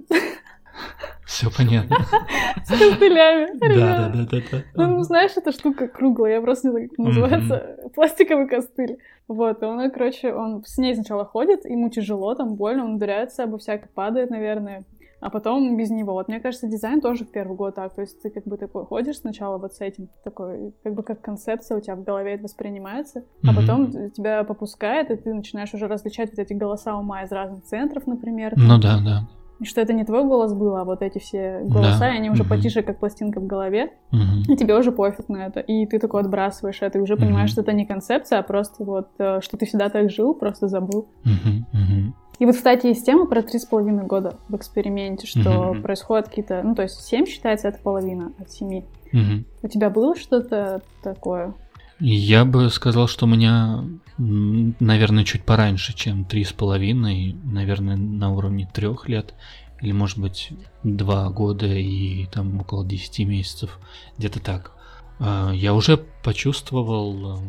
все 1.29 1.51
понятно. 1.55 1.97
С 2.65 2.69
костылями. 2.69 3.57
Да, 3.59 4.09
да, 4.09 4.25
да, 4.25 4.41
да. 4.51 4.87
Ну, 4.87 5.03
знаешь, 5.03 5.31
эта 5.35 5.51
штука 5.51 5.87
круглая, 5.87 6.33
я 6.33 6.41
просто 6.41 6.67
не 6.67 6.71
знаю, 6.71 6.89
как 6.89 6.97
называется. 6.97 7.77
Пластиковый 7.93 8.47
костыль. 8.47 8.97
Вот, 9.27 9.61
и 9.61 9.65
он, 9.65 9.91
короче, 9.91 10.33
он 10.33 10.63
с 10.65 10.79
ней 10.79 10.95
сначала 10.95 11.23
ходит, 11.25 11.65
ему 11.65 11.89
тяжело, 11.89 12.33
там 12.33 12.55
больно, 12.55 12.83
он 12.83 12.95
ударяется 12.95 13.43
обо 13.43 13.59
всякое, 13.59 13.89
падает, 13.93 14.31
наверное 14.31 14.85
а 15.21 15.29
потом 15.29 15.75
без 15.75 15.89
него. 15.89 16.13
Вот 16.13 16.29
мне 16.29 16.39
кажется, 16.39 16.65
дизайн 16.65 17.01
тоже 17.01 17.25
в 17.25 17.31
первый 17.31 17.57
год 17.57 17.75
так, 17.75 17.93
то 17.93 18.01
есть 18.01 18.21
ты 18.21 18.29
как 18.29 18.45
бы 18.45 18.55
такой 18.55 18.85
ходишь 18.85 19.17
сначала 19.17 19.57
вот 19.57 19.73
с 19.73 19.81
этим, 19.81 20.07
такой, 20.23 20.73
как 20.81 20.93
бы 20.93 21.03
как 21.03 21.21
концепция 21.21 21.77
у 21.77 21.81
тебя 21.81 21.95
в 21.97 22.03
голове 22.03 22.35
это 22.35 22.43
воспринимается, 22.43 23.25
а 23.43 23.53
потом 23.53 23.91
тебя 24.11 24.45
попускает, 24.45 25.11
и 25.11 25.17
ты 25.17 25.33
начинаешь 25.33 25.73
уже 25.73 25.87
различать 25.87 26.29
вот 26.29 26.39
эти 26.39 26.53
голоса 26.53 26.95
ума 26.95 27.23
из 27.23 27.31
разных 27.33 27.65
центров, 27.65 28.07
например. 28.07 28.53
Ну 28.55 28.79
да, 28.79 28.99
да. 29.03 29.27
И 29.59 29.65
что 29.65 29.81
это 29.81 29.93
не 29.93 30.05
твой 30.05 30.23
голос 30.23 30.53
был, 30.53 30.75
а 30.77 30.85
вот 30.85 31.01
эти 31.01 31.19
все 31.19 31.59
голоса, 31.63 31.99
да. 31.99 32.13
и 32.13 32.17
они 32.17 32.29
уже 32.29 32.43
угу. 32.43 32.49
потише, 32.49 32.81
как 32.81 32.99
пластинка 32.99 33.39
в 33.39 33.47
голове, 33.47 33.91
угу. 34.11 34.51
и 34.51 34.55
тебе 34.55 34.77
уже 34.77 34.91
пофиг 34.91 35.27
на 35.27 35.47
это. 35.47 35.59
И 35.59 35.85
ты 35.85 35.99
такой 35.99 36.21
отбрасываешь 36.21 36.81
это, 36.81 36.97
и 36.97 37.01
уже 37.01 37.15
угу. 37.15 37.23
понимаешь, 37.23 37.49
что 37.49 37.61
это 37.61 37.73
не 37.73 37.85
концепция, 37.85 38.39
а 38.39 38.43
просто 38.43 38.83
вот, 38.83 39.09
э, 39.17 39.41
что 39.41 39.57
ты 39.57 39.65
всегда 39.65 39.89
так 39.89 40.09
жил, 40.09 40.33
просто 40.33 40.67
забыл. 40.67 41.09
Угу. 41.25 41.65
Угу. 41.73 42.13
И 42.39 42.45
вот, 42.45 42.55
кстати, 42.55 42.87
есть 42.87 43.05
тема 43.05 43.25
про 43.25 43.41
три 43.41 43.59
с 43.59 43.65
половиной 43.65 44.05
года 44.05 44.37
в 44.47 44.55
эксперименте, 44.55 45.27
что 45.27 45.41
mm-hmm. 45.41 45.81
происходят 45.81 46.29
какие-то... 46.29 46.61
Ну, 46.63 46.73
то 46.73 46.83
есть 46.83 47.01
семь 47.01 47.25
считается, 47.25 47.67
это 47.67 47.79
половина 47.83 48.31
от 48.39 48.49
семи. 48.49 48.85
Mm-hmm. 49.11 49.45
У 49.63 49.67
тебя 49.67 49.89
было 49.89 50.15
что-то 50.15 50.81
такое? 51.03 51.53
Я 51.99 52.45
бы 52.45 52.69
сказал, 52.69 53.07
что 53.07 53.25
у 53.25 53.29
меня, 53.29 53.83
наверное, 54.19 55.23
чуть 55.23 55.43
пораньше, 55.43 55.95
чем 55.95 56.25
три 56.25 56.43
с 56.43 56.51
половиной, 56.51 57.35
наверное, 57.43 57.95
на 57.95 58.31
уровне 58.31 58.69
трех 58.71 59.07
лет, 59.07 59.33
или, 59.81 59.93
может 59.93 60.17
быть, 60.17 60.51
два 60.83 61.29
года 61.29 61.67
и 61.67 62.25
там 62.25 62.59
около 62.59 62.85
десяти 62.85 63.23
месяцев, 63.25 63.79
где-то 64.17 64.39
так. 64.39 64.73
А, 65.19 65.51
я 65.51 65.73
уже 65.73 65.97
почувствовал 66.23 67.41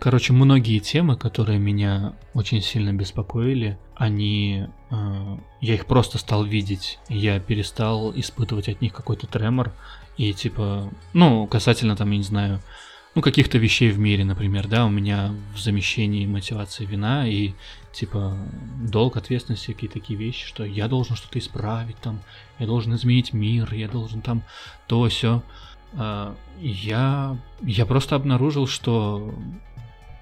Короче, 0.00 0.32
многие 0.32 0.80
темы, 0.80 1.16
которые 1.16 1.60
меня 1.60 2.14
очень 2.34 2.60
сильно 2.60 2.92
беспокоили, 2.92 3.78
они... 3.94 4.66
Э, 4.90 5.36
я 5.60 5.74
их 5.74 5.86
просто 5.86 6.18
стал 6.18 6.42
видеть. 6.42 6.98
Я 7.08 7.38
перестал 7.38 8.12
испытывать 8.16 8.68
от 8.68 8.80
них 8.80 8.92
какой-то 8.92 9.28
тремор. 9.28 9.72
И 10.16 10.32
типа, 10.32 10.90
ну, 11.12 11.46
касательно 11.46 11.94
там, 11.94 12.10
я 12.10 12.16
не 12.16 12.24
знаю, 12.24 12.60
ну, 13.14 13.22
каких-то 13.22 13.58
вещей 13.58 13.90
в 13.90 13.98
мире, 13.98 14.24
например, 14.24 14.68
да, 14.68 14.86
у 14.86 14.90
меня 14.90 15.34
в 15.54 15.58
замещении 15.58 16.26
мотивации 16.26 16.84
вина 16.84 17.26
и, 17.26 17.54
типа, 17.92 18.36
долг, 18.88 19.16
ответственности, 19.16 19.72
какие-то 19.72 19.98
такие 19.98 20.18
вещи, 20.18 20.46
что 20.46 20.64
я 20.64 20.86
должен 20.86 21.16
что-то 21.16 21.38
исправить, 21.40 21.96
там, 21.96 22.20
я 22.58 22.66
должен 22.66 22.94
изменить 22.94 23.32
мир, 23.32 23.72
я 23.74 23.88
должен 23.88 24.22
там 24.22 24.44
то, 24.86 25.08
все. 25.08 25.42
А, 25.94 26.36
я, 26.60 27.36
я 27.62 27.84
просто 27.84 28.14
обнаружил, 28.14 28.68
что, 28.68 29.34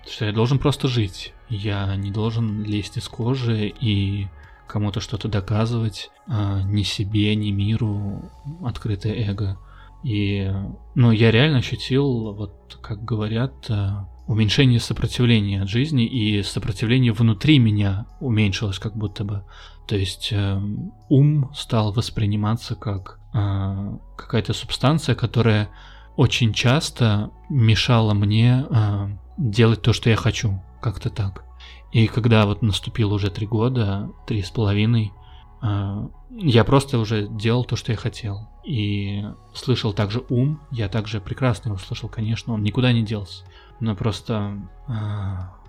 что 0.09 0.25
я 0.25 0.33
должен 0.33 0.59
просто 0.59 0.89
жить. 0.89 1.35
Я 1.51 1.95
не 1.97 2.11
должен 2.11 2.65
лезть 2.65 2.97
из 2.97 3.09
кожи 3.09 3.69
и 3.81 4.29
кому-то 4.67 5.01
что-то 5.01 5.29
доказывать, 5.29 6.11
а, 6.27 6.63
ни 6.63 6.85
себе, 6.85 7.35
ни 7.37 7.51
миру, 7.51 8.31
открытое 8.65 9.13
эго. 9.15 9.59
И, 10.05 10.51
ну, 10.95 11.11
я 11.11 11.31
реально 11.31 11.59
ощутил, 11.59 12.35
вот, 12.35 12.79
как 12.81 13.05
говорят, 13.05 13.67
а, 13.69 14.09
уменьшение 14.29 14.79
сопротивления 14.79 15.63
от 15.63 15.69
жизни, 15.69 16.07
и 16.07 16.43
сопротивление 16.43 17.13
внутри 17.13 17.59
меня 17.59 18.07
уменьшилось 18.21 18.79
как 18.79 18.97
будто 18.97 19.25
бы. 19.25 19.45
То 19.89 19.97
есть 19.97 20.29
э, 20.33 20.61
ум 21.09 21.51
стал 21.55 21.93
восприниматься 21.95 22.77
как 22.77 23.21
э, 23.33 23.99
какая-то 24.17 24.53
субстанция, 24.53 25.15
которая 25.15 25.71
очень 26.17 26.53
часто 26.53 27.31
мешала 27.49 28.13
мне 28.13 28.67
э, 28.69 29.09
делать 29.39 29.81
то, 29.81 29.95
что 29.95 30.11
я 30.11 30.17
хочу, 30.17 30.61
как-то 30.83 31.09
так. 31.09 31.45
И 31.91 32.07
когда 32.07 32.45
вот 32.45 32.61
наступило 32.61 33.15
уже 33.15 33.31
три 33.31 33.47
года, 33.47 34.11
три 34.27 34.43
с 34.43 34.51
половиной, 34.51 35.07
э, 35.07 35.28
я 35.61 36.65
просто 36.65 36.99
уже 36.99 37.27
делал 37.29 37.65
то, 37.65 37.77
что 37.77 37.93
я 37.93 37.99
хотел. 37.99 38.49
И 38.65 39.25
слышал 39.55 39.93
также 39.93 40.23
ум, 40.29 40.61
я 40.71 40.89
также 40.89 41.21
прекрасно 41.21 41.71
его 41.71 41.79
слышал, 41.79 42.09
конечно, 42.09 42.53
он 42.55 42.63
никуда 42.63 42.93
не 42.93 43.03
делся. 43.03 43.45
Но 43.81 43.97
просто 43.97 44.59
э, 44.89 44.93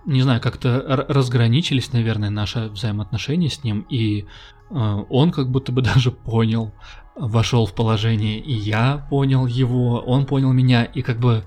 не 0.06 0.22
знаю, 0.22 0.42
как-то 0.42 1.06
разграничились, 1.08 1.94
наверное, 1.94 2.30
наши 2.30 2.68
взаимоотношения 2.70 3.50
с 3.50 3.64
ним, 3.64 3.86
и 3.90 4.26
э, 4.70 5.04
он 5.10 5.32
как 5.32 5.50
будто 5.50 5.72
бы 5.72 5.82
даже 5.94 6.12
понял, 6.12 6.72
вошел 7.16 7.66
в 7.66 7.74
положение, 7.74 8.40
и 8.40 8.54
я 8.54 9.06
понял 9.10 9.46
его, 9.46 10.00
он 10.00 10.26
понял 10.26 10.52
меня, 10.52 10.84
и 10.84 11.02
как 11.02 11.20
бы 11.20 11.44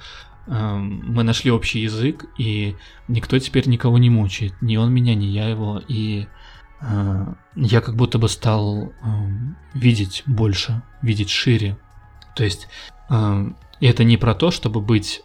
э, 0.47 0.76
мы 0.76 1.22
нашли 1.22 1.51
общий 1.51 1.80
язык, 1.80 2.26
и 2.38 2.76
никто 3.09 3.38
теперь 3.38 3.68
никого 3.68 3.99
не 3.99 4.11
мучает, 4.11 4.55
ни 4.61 4.76
он 4.76 4.93
меня, 4.93 5.14
ни 5.14 5.26
я 5.26 5.49
его, 5.49 5.80
и 5.88 6.26
я 7.55 7.80
как 7.80 7.97
будто 7.97 8.18
бы 8.18 8.28
стал 8.28 8.87
э, 8.87 8.93
видеть 9.74 10.22
больше, 10.26 10.83
видеть 11.01 11.30
шире. 11.30 11.78
То 12.35 12.45
есть 12.45 12.68
э, 13.09 13.51
это 13.80 14.05
не 14.05 14.16
про 14.16 14.35
то, 14.35 14.51
чтобы 14.51 14.80
быть 14.80 15.22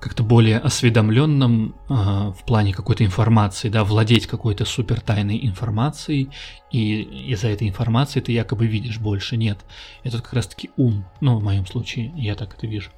как-то 0.00 0.22
более 0.22 0.58
осведомленным 0.58 1.74
э, 1.88 1.94
в 1.94 2.44
плане 2.46 2.72
какой-то 2.72 3.04
информации, 3.04 3.68
да, 3.68 3.82
владеть 3.82 4.26
какой-то 4.26 4.64
супер 4.64 5.00
тайной 5.00 5.44
информацией, 5.44 6.30
и 6.70 7.02
из-за 7.32 7.48
этой 7.48 7.68
информации 7.68 8.20
ты 8.20 8.32
якобы 8.32 8.66
видишь 8.66 8.98
больше. 8.98 9.36
Нет, 9.36 9.58
это 10.04 10.18
как 10.18 10.34
раз-таки 10.34 10.70
ум, 10.76 11.06
ну, 11.20 11.38
в 11.38 11.42
моем 11.42 11.66
случае, 11.66 12.12
я 12.14 12.34
так 12.34 12.54
это 12.56 12.66
вижу. 12.66 12.90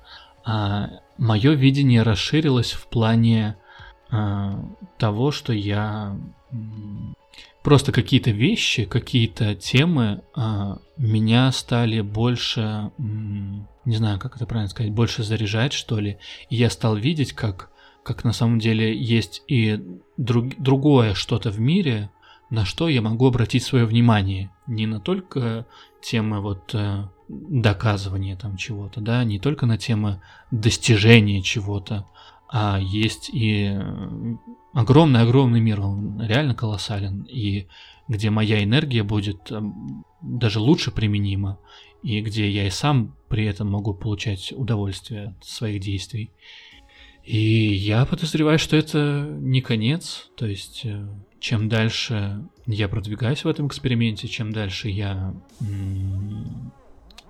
А 0.44 0.88
мое 1.18 1.53
видение 1.53 2.03
расширилось 2.03 2.72
в 2.72 2.88
плане 2.88 3.57
э, 4.11 4.55
того, 4.99 5.30
что 5.30 5.53
я 5.53 6.16
просто 7.62 7.92
какие-то 7.92 8.30
вещи, 8.30 8.84
какие-то 8.84 9.54
темы 9.54 10.22
э, 10.36 10.76
меня 10.96 11.52
стали 11.52 12.00
больше 12.00 12.90
не 13.88 13.96
знаю, 13.96 14.18
как 14.18 14.36
это 14.36 14.44
правильно 14.44 14.68
сказать, 14.68 14.92
больше 14.92 15.22
заряжать, 15.22 15.72
что 15.72 15.98
ли. 15.98 16.18
И 16.50 16.56
я 16.56 16.68
стал 16.68 16.94
видеть, 16.94 17.32
как, 17.32 17.70
как 18.02 18.22
на 18.22 18.34
самом 18.34 18.59
деле 18.59 18.94
есть 18.94 19.42
и 19.48 19.82
друг, 20.18 20.54
другое 20.59 21.14
что-то 21.14 21.50
в 21.50 21.59
мире, 21.59 22.11
на 22.50 22.66
что 22.66 22.90
я 22.90 23.00
могу 23.00 23.28
обратить 23.28 23.62
свое 23.62 23.86
внимание. 23.86 24.50
Не 24.66 24.86
на 24.86 25.00
только 25.00 25.64
темы 26.02 26.42
вот 26.42 26.74
э, 26.74 27.04
доказывания 27.28 28.36
там 28.36 28.59
чего-то, 28.59 29.00
да, 29.00 29.24
не 29.24 29.38
только 29.38 29.64
на 29.64 29.78
темы 29.78 30.20
достижения 30.50 31.40
чего-то, 31.40 32.06
а 32.49 32.78
есть 32.80 33.30
и 33.32 33.78
огромный-огромный 34.72 35.61
мир, 35.61 35.80
он 35.80 36.20
реально 36.20 36.55
колоссален, 36.55 37.22
и 37.22 37.66
где 38.09 38.30
моя 38.30 38.64
энергия 38.64 39.03
будет 39.03 39.51
эм, 39.51 40.05
даже 40.22 40.61
лучше 40.61 40.90
применима, 40.90 41.59
и 42.03 42.20
где 42.20 42.49
я 42.51 42.66
и 42.66 42.70
сам 42.70 43.14
при 43.28 43.44
этом 43.44 43.70
могу 43.70 43.92
получать 43.92 44.53
удовольствие 44.53 45.36
от 45.38 45.44
своих 45.44 45.80
действий. 45.80 46.30
И 47.24 47.38
я 47.38 48.07
подозреваю, 48.07 48.59
что 48.59 48.76
это 48.76 49.28
не 49.40 49.61
конец, 49.61 50.30
то 50.36 50.46
есть 50.46 50.82
э, 50.84 51.07
чем 51.40 51.68
дальше 51.68 52.49
я 52.66 52.88
продвигаюсь 52.88 53.44
в 53.44 53.49
этом 53.49 53.66
эксперименте, 53.66 54.28
чем 54.28 54.53
дальше 54.53 54.88
я 54.88 55.34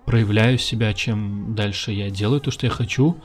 проявляю 0.07 0.57
себя, 0.59 0.95
чем 0.95 1.55
дальше 1.55 1.93
я 1.93 2.11
делаю 2.11 2.41
то, 2.41 2.51
что 2.51 2.66
я 2.66 2.71
хочу, 2.71 3.16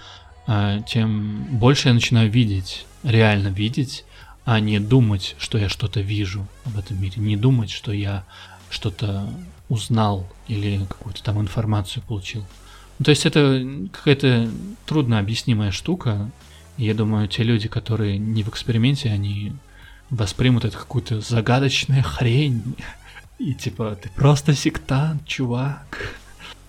тем 0.88 1.44
больше 1.52 1.88
я 1.88 1.94
начинаю 1.94 2.30
видеть, 2.30 2.86
реально 3.04 3.48
видеть, 3.48 4.06
а 4.46 4.60
не 4.60 4.80
думать, 4.80 5.36
что 5.38 5.58
я 5.58 5.70
что-то 5.70 6.02
вижу 6.02 6.46
в 6.66 6.78
этом 6.78 7.02
мире, 7.02 7.16
не 7.18 7.38
думать, 7.38 7.70
что 7.70 7.92
я 7.92 8.24
что-то 8.70 9.30
узнал 9.70 10.28
или 10.48 10.84
какую-то 10.86 11.24
там 11.24 11.40
информацию 11.40 12.04
получил. 12.04 12.46
Ну, 13.00 13.06
то 13.06 13.12
есть 13.12 13.26
это 13.26 13.66
какая-то 13.92 14.50
трудно 14.86 15.20
объяснимая 15.20 15.72
штука. 15.72 16.30
Я 16.78 16.94
думаю, 16.94 17.28
те 17.28 17.44
люди, 17.44 17.68
которые 17.68 18.18
не 18.18 18.44
в 18.44 18.50
эксперименте, 18.50 19.10
они 19.10 19.54
воспримут 20.10 20.66
это 20.66 20.78
какую-то 20.78 21.22
загадочную 21.22 22.04
хрень. 22.04 22.76
И 23.40 23.54
типа, 23.54 23.98
ты 24.02 24.10
просто 24.10 24.54
сектант, 24.54 25.26
чувак. 25.26 26.18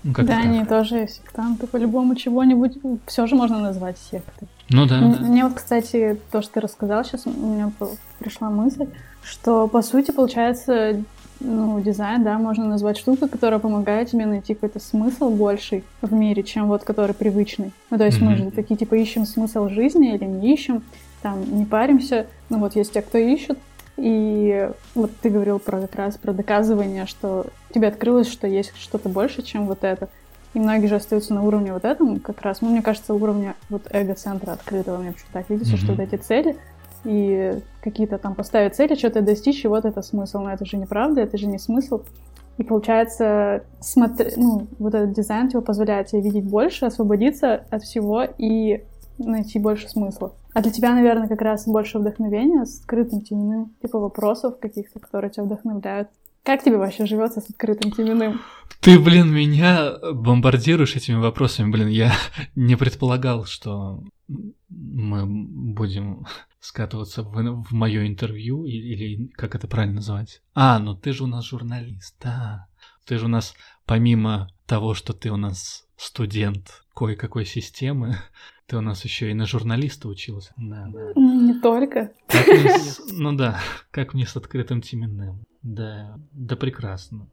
Ну, 0.04 0.12
да, 0.16 0.22
так. 0.22 0.44
они 0.44 0.64
тоже 0.64 1.08
сектанты. 1.08 1.66
По-любому 1.66 2.14
чего-нибудь 2.14 2.78
все 3.06 3.26
же 3.26 3.34
можно 3.34 3.58
назвать 3.58 3.96
сектой. 3.98 4.48
Ну 4.68 4.86
да. 4.86 4.98
Мне, 4.98 5.16
да. 5.16 5.24
мне 5.24 5.44
вот, 5.44 5.54
кстати, 5.54 6.18
то, 6.30 6.42
что 6.42 6.54
ты 6.54 6.60
рассказал 6.60 7.04
сейчас, 7.04 7.26
у 7.26 7.30
меня 7.30 7.72
пришла 8.18 8.50
мысль, 8.50 8.86
что 9.22 9.66
по 9.66 9.80
сути, 9.80 10.10
получается, 10.10 11.02
ну, 11.40 11.80
дизайн, 11.80 12.22
да, 12.22 12.38
можно 12.38 12.66
назвать 12.66 12.98
штукой, 12.98 13.28
которая 13.28 13.58
помогает 13.58 14.10
тебе 14.10 14.26
найти 14.26 14.54
какой-то 14.54 14.78
смысл 14.78 15.30
больший 15.30 15.84
в 16.02 16.12
мире, 16.12 16.42
чем 16.42 16.68
вот 16.68 16.84
который 16.84 17.14
привычный. 17.14 17.72
Ну, 17.90 17.98
то 17.98 18.04
есть 18.04 18.18
mm-hmm. 18.18 18.24
мы 18.24 18.36
же 18.36 18.50
такие, 18.50 18.76
типа, 18.76 18.94
ищем 18.94 19.24
смысл 19.24 19.68
жизни 19.68 20.14
или 20.14 20.24
не 20.24 20.52
ищем, 20.52 20.82
там, 21.22 21.42
не 21.56 21.64
паримся. 21.64 22.26
Ну, 22.50 22.58
вот 22.58 22.76
есть 22.76 22.92
те, 22.92 23.00
кто 23.00 23.18
ищет, 23.18 23.58
и 23.96 24.70
вот 24.94 25.10
ты 25.22 25.30
говорил 25.30 25.58
про 25.58 25.80
как 25.80 25.94
раз 25.94 26.16
про 26.16 26.32
доказывание, 26.32 27.06
что 27.06 27.46
тебе 27.72 27.88
открылось, 27.88 28.28
что 28.28 28.46
есть 28.46 28.72
что-то 28.76 29.08
больше, 29.08 29.42
чем 29.42 29.66
вот 29.66 29.84
это. 29.84 30.08
И 30.52 30.60
многие 30.60 30.86
же 30.86 30.96
остаются 30.96 31.34
на 31.34 31.42
уровне 31.42 31.72
вот 31.72 31.84
этом 31.84 32.20
как 32.20 32.42
раз, 32.42 32.60
ну, 32.60 32.70
мне 32.70 32.82
кажется, 32.82 33.14
уровня 33.14 33.54
вот 33.70 33.82
эго-центра 33.90 34.52
открытого, 34.52 34.98
мне 34.98 35.12
почему 35.12 35.30
так 35.32 35.50
видится, 35.50 35.74
mm-hmm. 35.74 35.78
что 35.78 35.92
вот 35.92 36.00
эти 36.00 36.16
цели, 36.16 36.56
и 37.04 37.58
какие-то 37.82 38.18
там 38.18 38.34
поставить 38.34 38.74
цели, 38.74 38.94
что-то 38.94 39.20
достичь, 39.20 39.64
и 39.64 39.68
вот 39.68 39.84
это 39.84 40.02
смысл. 40.02 40.38
Но 40.40 40.52
это 40.52 40.64
же 40.64 40.76
неправда, 40.76 41.20
это 41.20 41.36
же 41.38 41.46
не 41.46 41.58
смысл. 41.58 42.02
И 42.56 42.62
получается, 42.62 43.64
смотри, 43.80 44.30
ну, 44.36 44.68
вот 44.78 44.94
этот 44.94 45.12
дизайн 45.12 45.48
тебе 45.48 45.60
позволяет 45.60 46.08
тебе 46.08 46.22
видеть 46.22 46.44
больше, 46.44 46.86
освободиться 46.86 47.64
от 47.70 47.82
всего 47.82 48.22
и 48.22 48.84
найти 49.18 49.58
больше 49.58 49.88
смысла. 49.88 50.32
А 50.54 50.62
для 50.62 50.70
тебя, 50.70 50.94
наверное, 50.94 51.28
как 51.28 51.42
раз 51.42 51.66
больше 51.66 51.98
вдохновения 51.98 52.64
с 52.64 52.80
открытым 52.80 53.20
теменным, 53.22 53.74
типа 53.82 53.98
вопросов 53.98 54.58
каких-то, 54.60 55.00
которые 55.00 55.30
тебя 55.30 55.44
вдохновляют. 55.44 56.08
Как 56.44 56.62
тебе 56.62 56.76
вообще 56.76 57.06
живется 57.06 57.40
с 57.40 57.50
открытым 57.50 57.90
теменным? 57.90 58.40
Ты, 58.80 59.00
блин, 59.00 59.32
меня 59.32 59.94
бомбардируешь 60.12 60.94
этими 60.94 61.16
вопросами. 61.16 61.70
Блин, 61.70 61.88
я 61.88 62.12
не 62.54 62.76
предполагал, 62.76 63.46
что 63.46 64.04
мы 64.68 65.26
будем 65.26 66.26
скатываться 66.60 67.22
в, 67.22 67.64
в 67.64 67.72
мое 67.72 68.06
интервью, 68.06 68.64
или, 68.64 68.94
или 68.94 69.26
как 69.34 69.54
это 69.54 69.66
правильно 69.66 69.96
называть? 69.96 70.40
А, 70.54 70.78
ну 70.78 70.94
ты 70.94 71.12
же 71.12 71.24
у 71.24 71.26
нас 71.26 71.44
журналист, 71.44 72.14
да. 72.22 72.68
Ты 73.06 73.18
же 73.18 73.26
у 73.26 73.28
нас, 73.28 73.54
помимо 73.86 74.48
того, 74.66 74.94
что 74.94 75.12
ты 75.14 75.30
у 75.30 75.36
нас 75.36 75.86
студент 75.96 76.84
кое-какой 76.94 77.44
системы, 77.44 78.16
ты 78.66 78.76
у 78.76 78.80
нас 78.80 79.04
еще 79.04 79.30
и 79.30 79.34
на 79.34 79.46
журналиста 79.46 80.08
учился. 80.08 80.52
Да, 80.56 80.88
да. 80.92 81.12
Не 81.14 81.60
только. 81.60 82.12
С... 82.28 83.00
Ну 83.12 83.32
да, 83.32 83.58
как 83.90 84.14
мне 84.14 84.26
с 84.26 84.36
открытым 84.36 84.80
теменным. 84.80 85.44
Да, 85.62 86.18
да 86.32 86.56
прекрасно. 86.56 87.28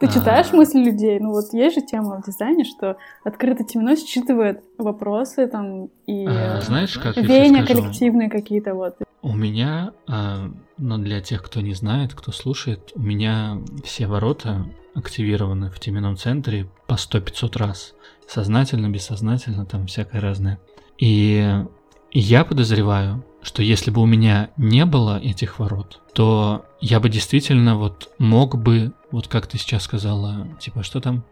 Ты 0.00 0.08
читаешь 0.08 0.48
а... 0.52 0.56
мысли 0.56 0.84
людей? 0.84 1.18
Ну 1.18 1.30
вот 1.30 1.52
есть 1.52 1.76
же 1.76 1.86
тема 1.86 2.20
в 2.20 2.26
дизайне, 2.26 2.64
что 2.64 2.96
открытый 3.24 3.66
темно 3.66 3.96
считывает 3.96 4.62
вопросы 4.78 5.46
там 5.46 5.86
и 6.06 6.26
а, 6.26 6.60
знаешь, 6.60 6.98
как 6.98 7.16
веяния 7.16 7.64
коллективные 7.64 8.28
какие-то 8.28 8.74
вот. 8.74 8.96
У 9.22 9.32
меня, 9.34 9.92
а, 10.06 10.50
но 10.76 10.96
ну, 10.96 11.04
для 11.04 11.20
тех, 11.20 11.42
кто 11.42 11.60
не 11.60 11.74
знает, 11.74 12.14
кто 12.14 12.32
слушает, 12.32 12.92
у 12.94 13.00
меня 13.00 13.58
все 13.84 14.06
ворота 14.06 14.66
активированы 14.94 15.70
в 15.70 15.78
теменном 15.80 16.16
центре 16.16 16.68
по 16.86 16.94
100-500 16.94 17.58
раз. 17.58 17.94
Сознательно, 18.28 18.88
бессознательно, 18.88 19.66
там 19.66 19.86
всякое 19.86 20.20
разное. 20.20 20.58
И 20.98 21.64
я 22.12 22.44
подозреваю, 22.44 23.24
что 23.42 23.62
если 23.62 23.90
бы 23.90 24.00
у 24.00 24.06
меня 24.06 24.50
не 24.56 24.86
было 24.86 25.20
этих 25.20 25.58
ворот, 25.58 26.00
то 26.14 26.64
я 26.80 27.00
бы 27.00 27.08
действительно 27.08 27.76
вот 27.76 28.10
мог 28.18 28.56
бы, 28.56 28.92
вот 29.10 29.28
как 29.28 29.46
ты 29.46 29.58
сейчас 29.58 29.82
сказала, 29.82 30.46
типа, 30.60 30.82
что 30.82 31.00
там, 31.00 31.24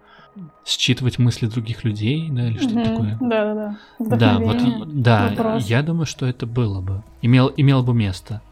считывать 0.65 1.19
мысли 1.19 1.47
других 1.47 1.85
людей, 1.85 2.29
да, 2.31 2.49
или 2.49 2.59
что-то 2.59 2.85
такое. 2.85 3.19
Да, 3.21 3.55
да, 3.55 3.77
да. 3.99 4.17
Да, 4.17 4.39
вот, 4.39 5.03
да, 5.03 5.29
Вопрос. 5.31 5.67
я 5.67 5.83
думаю, 5.83 6.07
что 6.07 6.27
это 6.27 6.47
было 6.47 6.81
бы, 6.81 7.03
имел, 7.21 7.53
имело 7.57 7.83
бы 7.83 7.95
место. 7.95 8.43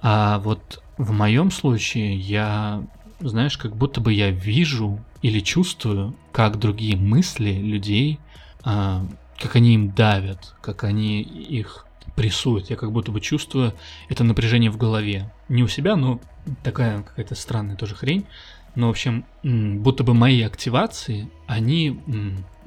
А 0.00 0.38
вот 0.38 0.82
в 0.96 1.12
моем 1.12 1.50
случае 1.50 2.16
я, 2.16 2.82
знаешь, 3.20 3.58
как 3.58 3.76
будто 3.76 4.00
бы 4.00 4.12
я 4.12 4.30
вижу 4.30 5.00
или 5.22 5.40
чувствую, 5.40 6.14
как 6.32 6.58
другие 6.58 6.96
мысли 6.96 7.52
людей, 7.52 8.20
а, 8.62 9.04
как 9.38 9.56
они 9.56 9.74
им 9.74 9.90
давят, 9.90 10.54
как 10.60 10.84
они 10.84 11.22
их 11.22 11.86
прессуют. 12.16 12.70
Я 12.70 12.76
как 12.76 12.92
будто 12.92 13.12
бы 13.12 13.20
чувствую 13.20 13.74
это 14.08 14.24
напряжение 14.24 14.70
в 14.70 14.76
голове. 14.76 15.32
Не 15.48 15.62
у 15.62 15.68
себя, 15.68 15.96
но 15.96 16.20
такая 16.62 17.02
какая-то 17.02 17.34
странная 17.34 17.76
тоже 17.76 17.94
хрень. 17.94 18.26
Но, 18.74 18.88
в 18.88 18.90
общем, 18.90 19.24
будто 19.42 20.04
бы 20.04 20.14
мои 20.14 20.42
активации, 20.42 21.30
они 21.46 22.00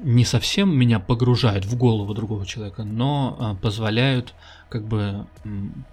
не 0.00 0.24
совсем 0.24 0.76
меня 0.76 0.98
погружают 0.98 1.64
в 1.64 1.76
голову 1.76 2.12
другого 2.14 2.44
человека, 2.44 2.84
но 2.84 3.36
а, 3.38 3.54
позволяют 3.54 4.34
как 4.68 4.86
бы 4.86 5.26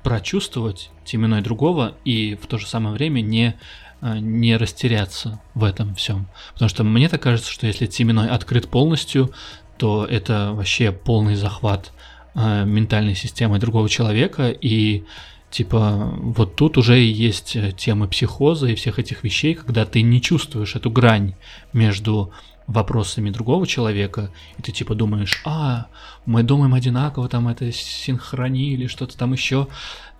прочувствовать 0.03 0.89
теменной 1.05 1.41
другого 1.41 1.93
и 2.05 2.36
в 2.41 2.47
то 2.47 2.57
же 2.57 2.66
самое 2.66 2.95
время 2.95 3.22
не 3.22 3.55
а, 4.01 4.20
не 4.20 4.55
растеряться 4.57 5.39
в 5.53 5.64
этом 5.64 5.93
всем. 5.95 6.28
Потому 6.53 6.70
что 6.70 6.84
мне 6.84 7.10
так 7.10 7.22
кажется, 7.22 7.51
что 7.51 7.68
если 7.68 7.86
теменной 7.86 8.30
открыт 8.30 8.68
полностью, 8.68 9.32
то 9.78 10.05
это 10.05 10.51
вообще 10.53 10.91
полный 10.91 11.36
захват 11.36 11.93
э, 12.36 12.66
ментальной 12.66 13.16
системы 13.16 13.60
другого 13.60 13.89
человека, 13.89 14.49
и 14.49 15.05
типа 15.50 16.14
вот 16.22 16.56
тут 16.56 16.78
уже 16.78 17.00
есть 17.00 17.56
э, 17.56 17.72
темы 17.72 18.08
психоза 18.08 18.68
и 18.68 18.76
всех 18.76 19.00
этих 19.00 19.24
вещей, 19.24 19.56
когда 19.56 19.86
ты 19.86 20.02
не 20.02 20.22
чувствуешь 20.22 20.76
эту 20.76 20.91
грань 20.91 21.36
между 21.74 22.32
вопросами 22.70 23.32
другого 23.32 23.66
человека, 23.66 24.30
и 24.58 24.62
ты 24.62 24.72
типа 24.72 24.93
думаешь, 24.93 25.41
а, 25.43 25.88
мы 26.28 26.43
думаем 26.43 26.76
одинаково, 26.76 27.28
там 27.28 27.47
это 27.47 27.72
синхрони 27.72 28.74
или 28.74 28.86
что-то 28.86 29.18
там 29.18 29.34
еще, 29.34 29.68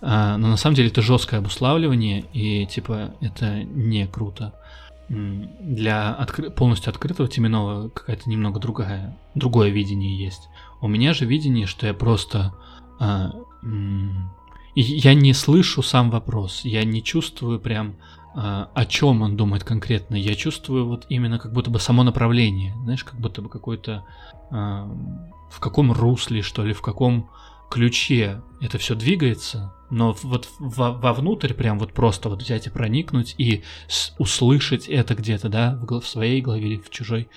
а, 0.00 0.36
но 0.36 0.48
на 0.48 0.56
самом 0.56 0.74
деле 0.74 0.88
это 0.88 1.00
жесткое 1.00 1.38
обуславливание, 1.38 2.24
и 2.32 2.66
типа 2.66 3.14
это 3.20 3.62
не 3.62 4.06
круто. 4.08 4.52
Для 5.08 6.16
откры- 6.20 6.50
полностью 6.50 6.90
открытого 6.90 7.28
теменного 7.28 7.88
какая-то 7.88 8.28
немного 8.28 8.58
другая, 8.58 9.16
другое 9.36 9.70
видение 9.70 10.16
есть. 10.16 10.48
У 10.80 10.88
меня 10.88 11.14
же 11.14 11.26
видение, 11.26 11.66
что 11.66 11.86
я 11.86 11.94
просто... 11.94 12.52
А, 12.98 13.32
я 14.74 15.14
не 15.14 15.32
слышу 15.34 15.82
сам 15.82 16.10
вопрос, 16.10 16.62
я 16.64 16.84
не 16.84 17.02
чувствую 17.02 17.60
прям, 17.60 17.96
а, 18.34 18.70
о 18.74 18.86
чем 18.86 19.22
он 19.22 19.36
думает 19.36 19.64
конкретно. 19.64 20.14
Я 20.14 20.34
чувствую 20.34 20.86
вот 20.86 21.06
именно 21.08 21.38
как 21.38 21.52
будто 21.52 21.70
бы 21.70 21.80
само 21.80 22.02
направление, 22.04 22.74
знаешь, 22.84 23.04
как 23.04 23.18
будто 23.18 23.42
бы 23.42 23.48
какой-то... 23.48 24.04
А, 24.50 24.88
в 25.50 25.58
каком 25.58 25.90
русле, 25.92 26.42
что 26.42 26.64
ли, 26.64 26.72
в 26.72 26.80
каком 26.80 27.28
ключе 27.70 28.42
это 28.60 28.78
все 28.78 28.94
двигается, 28.94 29.72
но 29.90 30.16
вот 30.22 30.48
во, 30.58 30.92
вовнутрь 30.92 31.54
прям 31.54 31.78
вот 31.78 31.92
просто 31.92 32.28
вот 32.28 32.42
взять 32.42 32.66
и 32.66 32.70
проникнуть 32.70 33.34
и 33.38 33.64
услышать 34.18 34.88
это 34.88 35.14
где-то, 35.14 35.48
да, 35.48 35.78
в, 35.82 36.02
своей 36.02 36.40
голове 36.40 36.68
или 36.68 36.80
в 36.80 36.90
чужой, 36.90 37.28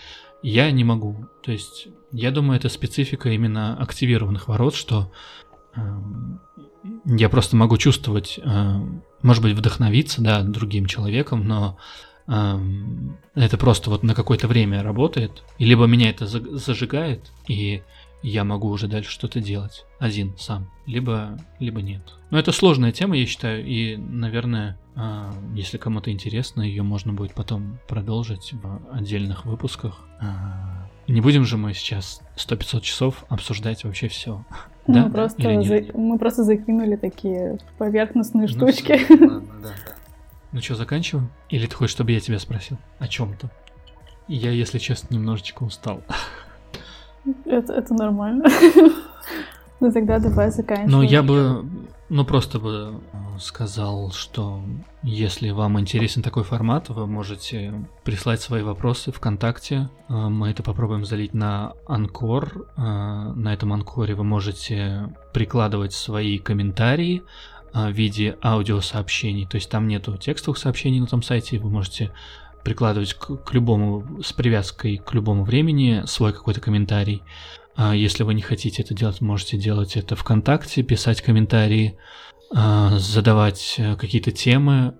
я 0.41 0.69
не 0.71 0.83
могу. 0.83 1.27
То 1.43 1.51
есть 1.51 1.87
я 2.11 2.31
думаю, 2.31 2.57
это 2.57 2.69
специфика 2.69 3.29
именно 3.29 3.77
активированных 3.77 4.47
ворот, 4.47 4.75
что 4.75 5.11
э, 5.75 5.81
я 7.05 7.29
просто 7.29 7.55
могу 7.55 7.77
чувствовать, 7.77 8.39
э, 8.43 8.73
может 9.21 9.43
быть, 9.43 9.55
вдохновиться, 9.55 10.21
да, 10.21 10.41
другим 10.41 10.85
человеком, 10.85 11.47
но 11.47 11.77
э, 12.27 12.59
это 13.35 13.57
просто 13.57 13.89
вот 13.89 14.03
на 14.03 14.15
какое-то 14.15 14.47
время 14.47 14.83
работает, 14.83 15.43
и 15.57 15.65
либо 15.65 15.85
меня 15.85 16.09
это 16.09 16.25
зажигает, 16.25 17.31
и 17.47 17.83
я 18.23 18.45
могу 18.45 18.69
уже 18.69 18.87
дальше 18.87 19.11
что-то 19.11 19.41
делать 19.41 19.85
один 19.99 20.33
сам, 20.37 20.71
либо, 20.85 21.37
либо 21.59 21.81
нет. 21.81 22.01
Но 22.31 22.39
это 22.39 22.53
сложная 22.53 22.93
тема, 22.93 23.17
я 23.17 23.25
считаю, 23.25 23.65
и, 23.65 23.97
наверное, 23.97 24.79
а, 24.95 25.33
если 25.53 25.77
кому-то 25.77 26.09
интересно, 26.11 26.61
ее 26.61 26.83
можно 26.83 27.11
будет 27.11 27.33
потом 27.33 27.79
продолжить 27.87 28.53
в 28.53 28.81
отдельных 28.91 29.45
выпусках. 29.45 29.99
А, 30.21 30.89
не 31.07 31.19
будем 31.19 31.43
же 31.43 31.57
мы 31.57 31.73
сейчас 31.73 32.21
100-500 32.37 32.81
часов 32.81 33.25
обсуждать 33.27 33.83
вообще 33.83 34.07
все. 34.07 34.45
Мы, 34.85 34.95
да? 34.95 35.09
просто 35.09 35.61
за... 35.63 35.97
мы 35.97 36.17
просто 36.17 36.43
закинули 36.43 36.95
такие 36.95 37.57
поверхностные 37.77 38.47
ну, 38.47 38.53
штучки. 38.53 38.99
Ладно, 39.09 39.41
да, 39.61 39.69
да. 39.69 39.93
Ну 40.51 40.61
что, 40.61 40.75
заканчиваем? 40.75 41.29
Или 41.49 41.65
ты 41.67 41.75
хочешь, 41.75 41.95
чтобы 41.95 42.11
я 42.11 42.19
тебя 42.19 42.37
спросил 42.39 42.77
о 42.99 43.07
чем-то? 43.07 43.49
Я, 44.27 44.51
если 44.51 44.79
честно, 44.79 45.13
немножечко 45.15 45.63
устал. 45.63 46.01
Это, 47.45 47.73
это 47.73 47.93
нормально. 47.93 48.45
Ну 49.83 49.91
тогда 49.91 50.17
давай 50.17 50.49
заканчиваем. 50.49 50.91
Ну 50.91 51.01
я 51.01 51.21
бы, 51.21 51.65
ну 52.07 52.23
просто 52.23 52.57
бы 52.57 53.01
э, 53.11 53.17
сказал, 53.37 54.13
что 54.13 54.61
если 55.03 55.49
вам 55.49 55.77
интересен 55.77 56.21
такой 56.21 56.45
формат, 56.45 56.87
вы 56.87 57.05
можете 57.05 57.85
прислать 58.05 58.39
свои 58.39 58.63
вопросы 58.63 59.11
ВКонтакте. 59.11 59.89
Э, 60.07 60.29
мы 60.29 60.51
это 60.51 60.63
попробуем 60.63 61.03
залить 61.03 61.33
на 61.33 61.73
Анкор. 61.85 62.65
Э, 62.77 63.33
на 63.35 63.53
этом 63.53 63.73
Анкоре 63.73 64.15
вы 64.15 64.23
можете 64.23 65.13
прикладывать 65.33 65.91
свои 65.91 66.37
комментарии 66.37 67.23
в 67.73 67.89
виде 67.89 68.37
аудиосообщений. 68.41 69.45
То 69.47 69.55
есть 69.55 69.69
там 69.69 69.89
нету 69.89 70.15
текстовых 70.15 70.57
сообщений 70.57 71.01
на 71.01 71.07
том 71.07 71.21
сайте, 71.21 71.59
вы 71.59 71.69
можете 71.69 72.13
прикладывать 72.63 73.15
к, 73.15 73.35
к 73.35 73.53
любому, 73.53 74.21
с 74.23 74.31
привязкой 74.31 74.95
к 74.97 75.13
любому 75.13 75.43
времени 75.43 76.03
свой 76.05 76.31
какой-то 76.31 76.61
комментарий. 76.61 77.21
А 77.75 77.95
если 77.95 78.23
вы 78.23 78.33
не 78.33 78.41
хотите 78.41 78.83
это 78.83 78.93
делать, 78.93 79.21
можете 79.21 79.57
делать 79.57 79.95
это 79.97 80.15
ВКонтакте, 80.15 80.83
писать 80.83 81.21
комментарии, 81.21 81.97
а, 82.55 82.89
задавать 82.99 83.75
э, 83.79 83.95
какие-то 83.95 84.31
темы. 84.31 84.93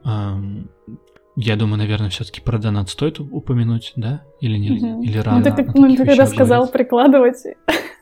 Я 1.36 1.56
думаю, 1.56 1.78
наверное, 1.78 2.10
все-таки 2.10 2.42
про 2.42 2.58
донат 2.60 2.90
стоит 2.90 3.20
упомянуть, 3.20 3.94
да? 3.96 4.24
Или 4.40 4.58
не? 4.58 4.70
Мгм. 4.72 5.02
Или 5.02 5.18
Ну, 5.18 5.24
рано? 5.24 5.44
ты, 5.44 5.50
о 5.50 5.54
как- 5.56 5.66
таких 5.68 5.82
ну, 5.82 5.96
ты 5.96 6.06
когда 6.06 6.26
сказал 6.28 6.58
говорить? 6.62 6.74
прикладывать, 6.74 7.38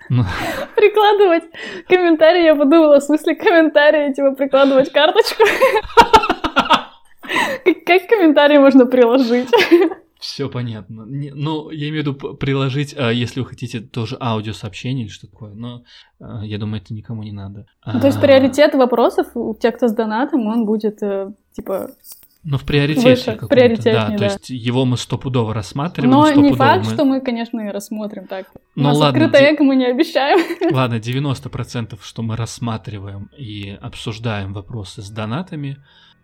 Ну. 0.10 0.24
прикладывать 0.76 1.44
комментарий, 1.88 2.44
я 2.44 2.56
подумала, 2.56 3.00
в 3.00 3.04
смысле 3.04 3.36
комментарии, 3.36 4.14
типа 4.14 4.32
прикладывать 4.36 4.92
карточку. 4.92 5.44
Как 7.64 7.86
как 7.86 8.08
комментарий 8.10 8.58
можно 8.58 8.86
приложить? 8.86 9.48
Все 10.22 10.48
понятно. 10.50 11.04
Не- 11.08 11.32
ну, 11.34 11.72
я 11.72 11.90
имею 11.90 12.04
в 12.04 12.08
виду 12.08 12.36
приложить, 12.38 12.96
а, 12.98 13.10
если 13.12 13.40
вы 13.42 13.48
хотите 13.48 13.80
тоже 13.82 14.18
аудиосообщение 14.20 15.06
или 15.06 15.12
что 15.12 15.28
такое, 15.28 15.54
но 15.56 15.84
а, 16.20 16.46
я 16.46 16.58
думаю, 16.60 16.82
это 16.82 16.94
никому 16.94 17.24
не 17.24 17.32
надо. 17.32 17.66
Ну, 17.86 18.00
То 18.00 18.06
есть 18.08 18.20
А, 18.20 18.22
приоритет 18.22 18.76
вопросов 18.76 19.28
у 19.36 19.56
тех, 19.56 19.76
кто 19.76 19.88
с 19.88 19.94
донатом, 19.94 20.46
он 20.46 20.66
будет, 20.66 21.02
э, 21.02 21.32
типа... 21.54 21.90
Ну, 22.44 22.58
в 22.58 22.64
приоритете. 22.66 23.08
выше, 23.10 23.38
в 23.40 23.48
приоритетнее, 23.48 23.94
да. 23.94 24.12
То 24.12 24.18
да. 24.18 24.26
есть 24.26 24.50
его 24.50 24.84
мы 24.86 24.98
стопудово 24.98 25.54
рассматриваем. 25.54 26.12
Но 26.12 26.32
не 26.32 26.54
факт, 26.54 26.86
мы- 26.88 26.94
что 26.94 27.06
мы, 27.06 27.22
конечно, 27.22 27.60
и 27.60 27.70
рассмотрим 27.72 28.26
так. 28.28 28.48
У 28.56 28.60
Ну, 28.80 28.84
нас 28.90 28.98
ладно, 28.98 29.26
открытое 29.26 29.54
эко 29.56 29.64
мы 29.64 29.76
не 29.76 29.86
обещаем. 29.86 30.40
Ладно, 30.74 30.96
90% 30.96 31.98
что 32.02 32.22
мы 32.24 32.36
рассматриваем 32.36 33.30
и 33.38 33.78
обсуждаем 33.82 34.54
вопросы 34.54 35.02
с 35.04 35.10
донатами, 35.12 35.78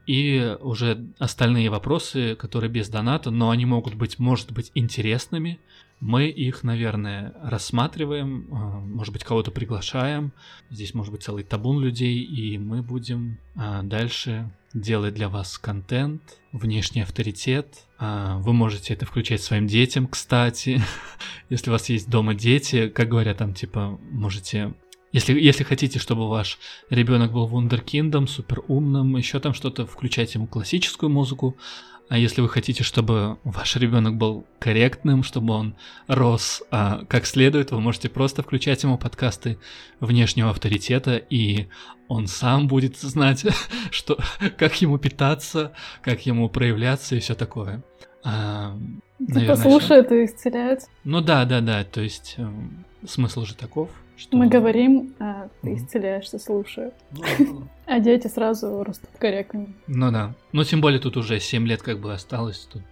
и 0.08 0.58
уже 0.62 1.06
остальные 1.20 1.70
вопросы, 1.70 2.36
которые 2.36 2.72
без 2.72 2.90
доната, 2.90 3.30
но 3.30 3.52
они 3.52 3.66
могут 3.66 3.94
быть, 3.94 4.18
может 4.18 4.52
быть, 4.52 4.72
интересными, 4.74 5.60
мы 6.00 6.30
их, 6.30 6.64
наверное, 6.64 7.34
рассматриваем, 7.42 8.48
а, 8.52 8.80
может 8.80 9.14
быть, 9.14 9.24
кого-то 9.24 9.52
приглашаем, 9.52 10.32
здесь 10.70 10.94
может 10.94 11.12
быть 11.12 11.24
целый 11.24 11.44
табун 11.44 11.80
людей, 11.80 12.22
и 12.22 12.58
мы 12.58 12.82
будем 12.84 13.40
а, 13.56 13.82
дальше 13.84 14.50
делать 14.74 15.16
для 15.16 15.28
вас 15.28 15.58
контент, 15.58 16.22
внешний 16.52 17.02
авторитет. 17.02 17.86
А, 17.98 18.38
Вы 18.38 18.54
можете 18.54 18.94
это 18.94 19.06
включать 19.06 19.42
своим 19.42 19.66
детям, 19.68 20.08
кстати. 20.08 20.82
Если 21.50 21.70
у 21.70 21.74
вас 21.74 21.90
есть 21.90 22.10
дома 22.10 22.36
дети, 22.36 22.90
как 22.90 23.10
говорят 23.10 23.38
там, 23.38 23.54
типа, 23.54 24.00
можете... 24.12 24.74
Если, 25.18 25.34
если 25.34 25.64
хотите, 25.64 25.98
чтобы 25.98 26.30
ваш 26.30 26.60
ребенок 26.92 27.32
был 27.32 27.48
вундеркиндом, 27.48 28.28
супер 28.28 28.62
умным, 28.68 29.18
еще 29.18 29.40
там 29.40 29.56
что-то, 29.56 29.88
включайте 29.88 30.34
ему 30.38 30.46
классическую 30.46 31.10
музыку. 31.10 31.58
А 32.08 32.20
если 32.20 32.42
вы 32.42 32.50
хотите, 32.50 32.84
чтобы 32.84 33.40
ваш 33.44 33.78
ребенок 33.78 34.16
был 34.16 34.46
корректным, 34.60 35.24
чтобы 35.24 35.56
он 35.56 35.76
рос 36.06 36.62
а, 36.70 37.04
как 37.10 37.26
следует, 37.26 37.72
вы 37.72 37.82
можете 37.82 38.10
просто 38.10 38.44
включать 38.44 38.84
ему 38.84 39.00
подкасты 39.00 39.58
внешнего 40.00 40.52
авторитета, 40.52 41.16
и 41.18 41.66
он 42.08 42.28
сам 42.28 42.68
будет 42.68 42.98
знать, 42.98 43.44
что, 43.90 44.20
как 44.56 44.80
ему 44.84 45.00
питаться, 45.00 45.74
как 46.04 46.28
ему 46.28 46.48
проявляться 46.48 47.16
и 47.16 47.20
все 47.22 47.34
такое. 47.34 47.82
А, 48.24 48.78
Типа 49.18 49.34
наверное, 49.34 49.56
всё. 49.56 49.64
слушает 49.64 50.12
и 50.12 50.26
исцеляет. 50.26 50.82
Ну 51.04 51.22
да, 51.22 51.44
да, 51.46 51.62
да, 51.62 51.84
то 51.84 52.02
есть 52.02 52.36
эм, 52.38 52.86
смысл 53.04 53.46
же 53.46 53.56
таков, 53.56 53.90
что... 54.18 54.36
Мы 54.36 54.48
говорим, 54.48 55.14
а 55.20 55.50
ты 55.62 55.76
исцеляешься, 55.76 56.40
слушая. 56.40 56.92
Ну, 57.12 57.68
А 57.86 58.00
дети 58.02 58.28
сразу 58.28 58.84
растут 58.84 59.10
корректными. 59.18 59.74
Ну 59.88 60.12
да. 60.12 60.34
Ну 60.52 60.64
тем 60.66 60.82
более 60.82 61.00
тут 61.00 61.16
уже 61.16 61.40
7 61.40 61.66
лет 61.66 61.82
как 61.82 62.00
бы 62.00 62.12
осталось, 62.12 62.68
тут 62.72 62.84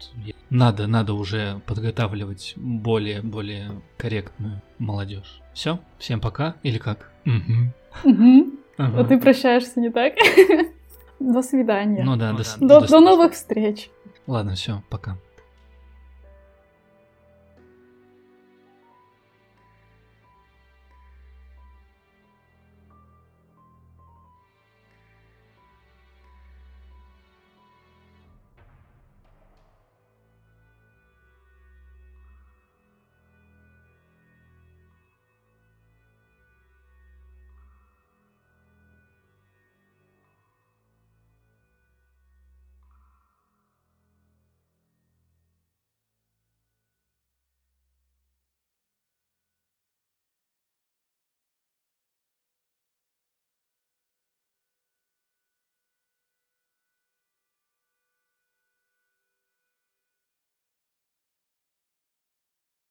надо, 0.50 0.88
надо 0.88 1.14
уже 1.14 1.62
подготавливать 1.66 2.54
более, 2.56 3.22
более 3.22 3.82
корректную 3.98 4.62
молодежь. 4.80 5.42
Все, 5.54 5.80
всем 5.98 6.22
пока 6.22 6.56
или 6.64 6.78
как? 6.78 7.12
Мгм. 7.26 7.74
Ага. 8.78 9.02
А 9.02 9.04
ты 9.04 9.20
прощаешься, 9.20 9.80
не 9.80 9.90
так? 9.90 10.14
До 11.20 11.42
свидания. 11.42 12.04
Ну 12.04 12.16
да, 12.16 12.34
до, 12.34 12.44
до 12.60 12.88
до 12.88 13.00
новых 13.00 13.34
встреч. 13.34 13.90
Ладно, 14.28 14.56
все, 14.56 14.84
пока. 14.90 15.18